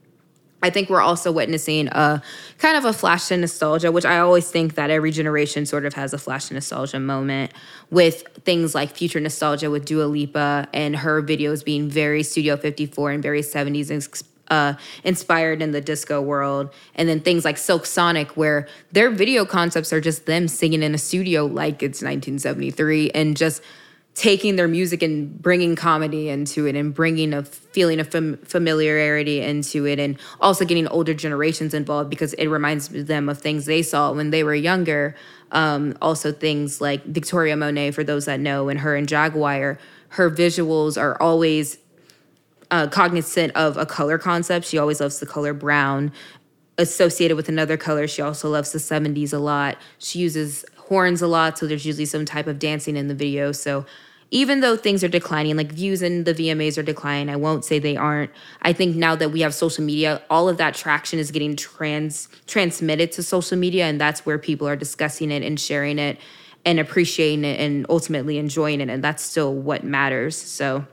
I 0.67 0.69
think 0.69 0.89
we're 0.89 1.01
also 1.01 1.31
witnessing 1.31 1.87
a 1.87 2.21
kind 2.57 2.75
of 2.75 2.83
a 2.83 2.91
flash 2.91 3.29
to 3.29 3.37
nostalgia, 3.37 3.89
which 3.89 4.03
I 4.03 4.19
always 4.19 4.51
think 4.51 4.75
that 4.75 4.89
every 4.89 5.11
generation 5.11 5.65
sort 5.65 5.85
of 5.85 5.93
has 5.93 6.13
a 6.13 6.17
flash 6.17 6.47
to 6.47 6.55
nostalgia 6.55 6.99
moment 6.99 7.53
with 7.89 8.27
things 8.43 8.75
like 8.75 8.93
future 8.93 9.21
nostalgia 9.21 9.71
with 9.71 9.85
Dua 9.85 10.03
Lipa 10.03 10.67
and 10.73 10.97
her 10.97 11.23
videos 11.23 11.63
being 11.63 11.89
very 11.89 12.21
Studio 12.21 12.57
54 12.57 13.11
and 13.11 13.23
very 13.23 13.41
70s 13.41 14.25
uh, 14.49 14.73
inspired 15.05 15.61
in 15.61 15.71
the 15.71 15.79
disco 15.79 16.21
world. 16.21 16.69
And 16.95 17.07
then 17.07 17.21
things 17.21 17.45
like 17.45 17.57
Silk 17.57 17.85
Sonic, 17.85 18.35
where 18.35 18.67
their 18.91 19.09
video 19.09 19.45
concepts 19.45 19.93
are 19.93 20.01
just 20.01 20.25
them 20.25 20.49
singing 20.49 20.83
in 20.83 20.93
a 20.93 20.97
studio 20.97 21.45
like 21.45 21.81
it's 21.81 22.01
1973 22.01 23.11
and 23.11 23.37
just 23.37 23.61
taking 24.17 24.55
their 24.55 24.67
music 24.67 25.03
and 25.03 25.39
bringing 25.39 25.75
comedy 25.75 26.27
into 26.27 26.65
it 26.65 26.75
and 26.75 26.91
bringing 26.91 27.33
a 27.33 27.43
feeling 27.43 27.99
of 27.99 28.07
fam- 28.07 28.37
familiarity 28.37 29.41
into 29.41 29.85
it 29.85 29.99
and 29.99 30.17
also 30.41 30.65
getting 30.65 30.87
older 30.87 31.13
generations 31.13 31.71
involved 31.71 32.09
because 32.09 32.33
it 32.33 32.47
reminds 32.47 32.89
them 32.89 33.29
of 33.29 33.37
things 33.37 33.65
they 33.65 33.83
saw 33.83 34.11
when 34.11 34.31
they 34.31 34.43
were 34.43 34.55
younger. 34.55 35.15
Um, 35.51 35.95
also 36.01 36.31
things 36.31 36.81
like 36.81 37.05
victoria 37.05 37.55
monet 37.55 37.91
for 37.91 38.03
those 38.03 38.25
that 38.25 38.39
know 38.39 38.69
and 38.69 38.79
her 38.79 38.95
and 38.95 39.07
jaguar. 39.07 39.77
Her 40.09 40.31
visuals 40.31 40.99
are 40.99 41.21
always 41.21 41.77
uh, 42.71 42.87
cognizant 42.87 43.55
of 43.55 43.77
a 43.77 43.85
color 43.85 44.17
concept. 44.17 44.65
She 44.65 44.79
always 44.79 44.99
loves 44.99 45.19
the 45.19 45.27
color 45.27 45.53
brown. 45.53 46.11
Associated 46.79 47.37
with 47.37 47.49
another 47.49 47.77
color 47.77 48.07
she 48.07 48.23
also 48.23 48.49
loves 48.49 48.71
the 48.71 48.79
70s 48.79 49.31
a 49.31 49.37
lot. 49.37 49.77
She 49.99 50.17
uses 50.17 50.65
horns 50.75 51.21
a 51.21 51.27
lot 51.27 51.57
so 51.57 51.67
there's 51.67 51.85
usually 51.85 52.05
some 52.05 52.25
type 52.25 52.47
of 52.47 52.57
dancing 52.57 52.95
in 52.97 53.09
the 53.09 53.15
video. 53.15 53.51
So 53.51 53.85
even 54.29 54.59
though 54.59 54.75
things 54.75 55.03
are 55.03 55.07
declining, 55.07 55.55
like 55.55 55.71
views 55.71 56.01
in 56.01 56.25
the 56.25 56.33
VMAs 56.33 56.77
are 56.77 56.83
declining, 56.83 57.29
I 57.29 57.37
won't 57.37 57.63
say 57.63 57.79
they 57.79 57.95
aren't. 57.95 58.31
I 58.61 58.73
think 58.73 58.95
now 58.95 59.15
that 59.15 59.29
we 59.29 59.41
have 59.41 59.53
social 59.53 59.83
media, 59.83 60.21
all 60.29 60.49
of 60.49 60.57
that 60.57 60.75
traction 60.75 61.17
is 61.17 61.31
getting 61.31 61.55
trans 61.55 62.27
transmitted 62.45 63.11
to 63.13 63.23
social 63.23 63.57
media, 63.57 63.85
and 63.85 64.01
that's 64.01 64.25
where 64.25 64.37
people 64.37 64.67
are 64.67 64.75
discussing 64.75 65.31
it 65.31 65.43
and 65.43 65.59
sharing 65.59 65.97
it 65.97 66.19
and 66.65 66.79
appreciating 66.79 67.45
it 67.45 67.59
and 67.59 67.85
ultimately 67.89 68.37
enjoying 68.37 68.81
it, 68.81 68.89
and 68.89 69.01
that's 69.01 69.23
still 69.23 69.53
what 69.53 69.85
matters. 69.85 70.35
So 70.35 70.85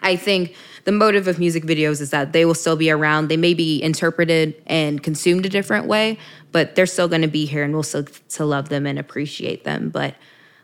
I 0.00 0.16
think 0.16 0.54
the 0.84 0.92
motive 0.92 1.26
of 1.26 1.38
music 1.38 1.64
videos 1.64 2.00
is 2.00 2.10
that 2.10 2.32
they 2.32 2.44
will 2.44 2.54
still 2.54 2.76
be 2.76 2.90
around. 2.90 3.28
They 3.28 3.36
may 3.36 3.54
be 3.54 3.82
interpreted 3.82 4.60
and 4.66 5.02
consumed 5.02 5.46
a 5.46 5.48
different 5.48 5.86
way, 5.86 6.18
but 6.52 6.74
they're 6.74 6.86
still 6.86 7.08
going 7.08 7.22
to 7.22 7.28
be 7.28 7.46
here 7.46 7.64
and 7.64 7.72
we'll 7.72 7.82
still 7.82 8.04
to 8.04 8.44
love 8.44 8.68
them 8.68 8.86
and 8.86 8.98
appreciate 8.98 9.64
them. 9.64 9.88
But 9.88 10.14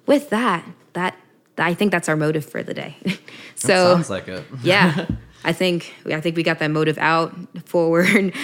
with 0.06 0.30
that, 0.30 0.66
that 0.92 1.16
I 1.58 1.74
think 1.74 1.92
that's 1.92 2.08
our 2.08 2.16
motive 2.16 2.44
for 2.44 2.62
the 2.62 2.74
day. 2.74 2.96
so 3.54 3.94
sounds 3.94 4.10
like 4.10 4.28
it. 4.28 4.44
yeah. 4.62 5.06
I 5.44 5.52
think 5.52 5.94
I 6.06 6.20
think 6.20 6.36
we 6.36 6.42
got 6.42 6.58
that 6.60 6.70
motive 6.70 6.96
out 6.98 7.34
forward, 7.66 8.34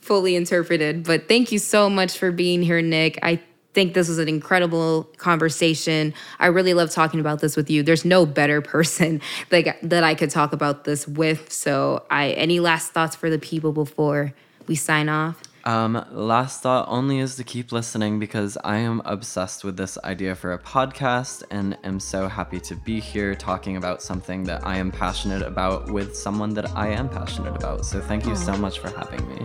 fully 0.00 0.34
interpreted. 0.34 1.04
But 1.04 1.28
thank 1.28 1.52
you 1.52 1.58
so 1.58 1.88
much 1.88 2.18
for 2.18 2.32
being 2.32 2.62
here, 2.62 2.82
Nick. 2.82 3.18
I 3.22 3.40
think 3.74 3.94
this 3.94 4.08
was 4.08 4.18
an 4.18 4.28
incredible 4.28 5.04
conversation. 5.18 6.14
I 6.38 6.46
really 6.46 6.74
love 6.74 6.90
talking 6.90 7.20
about 7.20 7.40
this 7.40 7.56
with 7.56 7.70
you. 7.70 7.82
There's 7.82 8.04
no 8.04 8.26
better 8.26 8.60
person 8.60 9.20
that 9.50 9.78
that 9.82 10.02
I 10.02 10.14
could 10.14 10.30
talk 10.30 10.52
about 10.52 10.84
this 10.84 11.06
with. 11.06 11.52
So, 11.52 12.04
I 12.10 12.30
any 12.30 12.58
last 12.58 12.92
thoughts 12.92 13.14
for 13.14 13.30
the 13.30 13.38
people 13.38 13.72
before 13.72 14.34
we 14.66 14.74
sign 14.74 15.08
off? 15.08 15.40
Um, 15.66 16.06
last 16.12 16.62
thought 16.62 16.86
only 16.88 17.18
is 17.18 17.34
to 17.36 17.44
keep 17.44 17.72
listening 17.72 18.20
because 18.20 18.56
I 18.62 18.76
am 18.76 19.02
obsessed 19.04 19.64
with 19.64 19.76
this 19.76 19.98
idea 20.04 20.36
for 20.36 20.52
a 20.52 20.58
podcast 20.60 21.42
and 21.50 21.76
am 21.82 21.98
so 21.98 22.28
happy 22.28 22.60
to 22.60 22.76
be 22.76 23.00
here 23.00 23.34
talking 23.34 23.76
about 23.76 24.00
something 24.00 24.44
that 24.44 24.64
I 24.64 24.76
am 24.76 24.92
passionate 24.92 25.42
about 25.42 25.90
with 25.90 26.16
someone 26.16 26.54
that 26.54 26.70
I 26.76 26.90
am 26.90 27.08
passionate 27.08 27.56
about. 27.56 27.84
So 27.84 28.00
thank 28.00 28.26
you 28.26 28.36
so 28.36 28.56
much 28.56 28.78
for 28.78 28.90
having 28.90 29.28
me. 29.28 29.44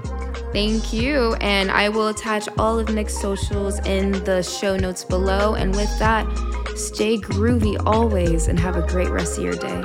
Thank 0.54 0.94
you. 0.94 1.34
And 1.42 1.72
I 1.72 1.90
will 1.90 2.10
attach 2.10 2.48
all 2.60 2.78
of 2.78 2.90
Nick's 2.90 3.20
socials 3.20 3.80
in 3.88 4.12
the 4.24 4.44
show 4.44 4.78
notes 4.78 5.04
below. 5.04 5.56
And 5.56 5.76
with 5.76 5.90
that, 5.98 6.28
stay 6.76 7.18
groovy 7.18 7.82
always 7.88 8.48
and 8.48 8.60
have 8.60 8.76
a 8.76 8.86
great 8.86 9.10
rest 9.10 9.40
of 9.40 9.44
your 9.44 9.56
day. 9.56 9.84